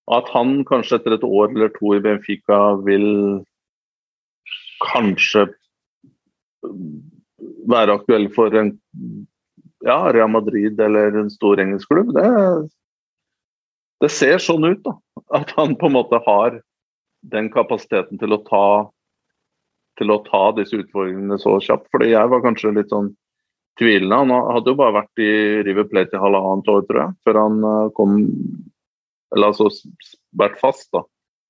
at 0.09 0.29
han 0.33 0.63
kanskje 0.65 0.99
etter 0.99 1.17
et 1.17 1.25
år 1.27 1.53
eller 1.53 1.71
to 1.75 1.93
i 1.95 2.01
Benfica 2.03 2.59
vil 2.85 3.07
kanskje 4.81 5.45
være 7.69 7.99
aktuell 7.99 8.29
for 8.33 8.55
en 8.57 8.73
ja, 9.85 9.99
Real 10.11 10.31
Madrid 10.31 10.79
eller 10.81 11.15
en 11.21 11.29
stor 11.31 11.61
engelsk 11.61 11.91
klubb, 11.91 12.11
det 12.17 12.25
det 14.03 14.09
ser 14.13 14.39
sånn 14.43 14.65
ut, 14.67 14.81
da. 14.85 14.95
At 15.35 15.51
han 15.57 15.75
på 15.79 15.89
en 15.89 15.97
måte 15.97 16.21
har 16.25 16.61
den 17.29 17.49
kapasiteten 17.51 18.19
til 18.21 18.33
å 18.33 18.43
ta 18.47 18.65
til 19.99 20.13
å 20.13 20.21
ta 20.23 20.43
disse 20.55 20.77
utfordringene 20.79 21.37
så 21.41 21.57
kjapt. 21.63 21.89
Fordi 21.91 22.13
jeg 22.13 22.31
var 22.31 22.43
kanskje 22.45 22.71
litt 22.77 22.93
sånn 22.93 23.11
tvilende. 23.79 24.21
Han 24.21 24.53
hadde 24.55 24.73
jo 24.73 24.79
bare 24.79 25.01
vært 25.01 25.23
i 25.23 25.31
River 25.67 25.87
Plate 25.91 26.15
i 26.15 26.21
halvannet 26.23 26.71
år, 26.71 26.85
tror 26.87 27.01
jeg, 27.03 27.15
før 27.27 27.41
han 27.43 27.61
eh, 27.71 27.91
kom 27.97 28.17
Eller 29.35 29.51
altså 29.51 29.67
vært 30.33 30.55
fast 30.57 30.87
da, 30.95 31.03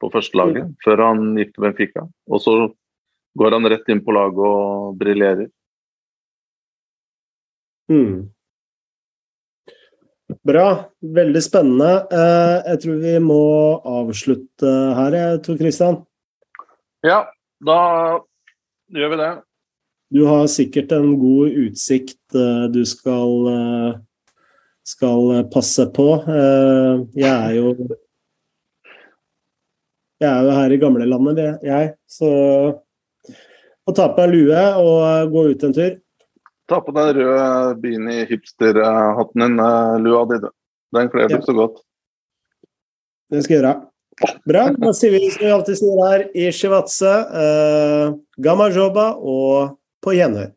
på 0.04 0.10
førstelaget, 0.12 0.66
mm. 0.68 0.72
før 0.84 1.04
han 1.06 1.38
gikk 1.40 1.54
til 1.54 1.64
Benfica. 1.64 2.02
Og 2.28 2.42
så 2.44 2.56
går 3.40 3.56
han 3.56 3.70
rett 3.72 3.88
inn 3.88 4.02
på 4.04 4.16
laget 4.18 4.42
og 4.44 4.98
briljerer. 5.00 5.48
Mm. 7.88 8.28
Bra. 10.50 10.70
Veldig 11.02 11.42
spennende. 11.46 11.90
Eh, 12.10 12.56
jeg 12.72 12.82
tror 12.84 12.96
vi 13.04 13.12
må 13.22 13.44
avslutte 13.86 14.72
her, 14.98 15.18
jeg 15.18 15.42
tror, 15.46 15.60
Kristian. 15.60 16.00
Ja, 17.06 17.20
da 17.62 17.82
gjør 18.96 19.14
vi 19.14 19.20
det. 19.20 19.30
Du 20.10 20.24
har 20.26 20.48
sikkert 20.50 20.96
en 20.98 21.12
god 21.22 21.54
utsikt 21.68 22.34
eh, 22.34 22.66
du 22.74 22.82
skal, 22.90 23.36
eh, 23.54 24.00
skal 24.90 25.46
passe 25.54 25.86
på. 25.94 26.08
Jeg 26.26 27.30
er 27.30 27.58
jo 27.60 27.76
Jeg 30.20 30.28
er 30.34 30.44
jo 30.44 30.52
her 30.58 30.74
i 30.76 30.78
gamlelandet, 30.82 31.62
jeg, 31.64 31.94
så 32.12 32.30
å 33.88 33.94
ta 33.96 34.10
på 34.12 34.26
meg 34.26 34.34
lue 34.34 34.64
og 34.82 35.30
gå 35.32 35.44
ut 35.54 35.64
en 35.64 35.76
tur. 35.78 35.94
Ta 36.70 36.80
på 36.86 36.94
den 36.94 37.14
røde 37.18 37.76
beanie-hipster-hatten 37.82 39.46
din, 39.46 39.60
eh, 39.60 39.96
lua 40.06 40.26
di. 40.30 40.41
Den 40.94 41.10
kler 41.10 41.28
du 41.28 41.41
så 41.41 41.54
godt. 41.54 41.82
Det 43.30 43.44
skal 43.44 43.56
jeg 43.56 43.64
gjøre. 43.64 43.76
Bra. 44.46 44.68
Da 44.76 44.94
sier 44.94 45.16
vi 45.16 45.30
som 45.32 45.46
vi 45.46 45.52
alltid 45.54 45.80
sier 45.80 46.00
her 46.04 46.24
i 46.36 46.50
Shivatse, 46.52 47.12
uh, 47.32 48.16
gamma 48.41 48.68
joba 48.74 49.14
og 49.16 49.78
på 50.04 50.16
gjenhør. 50.18 50.50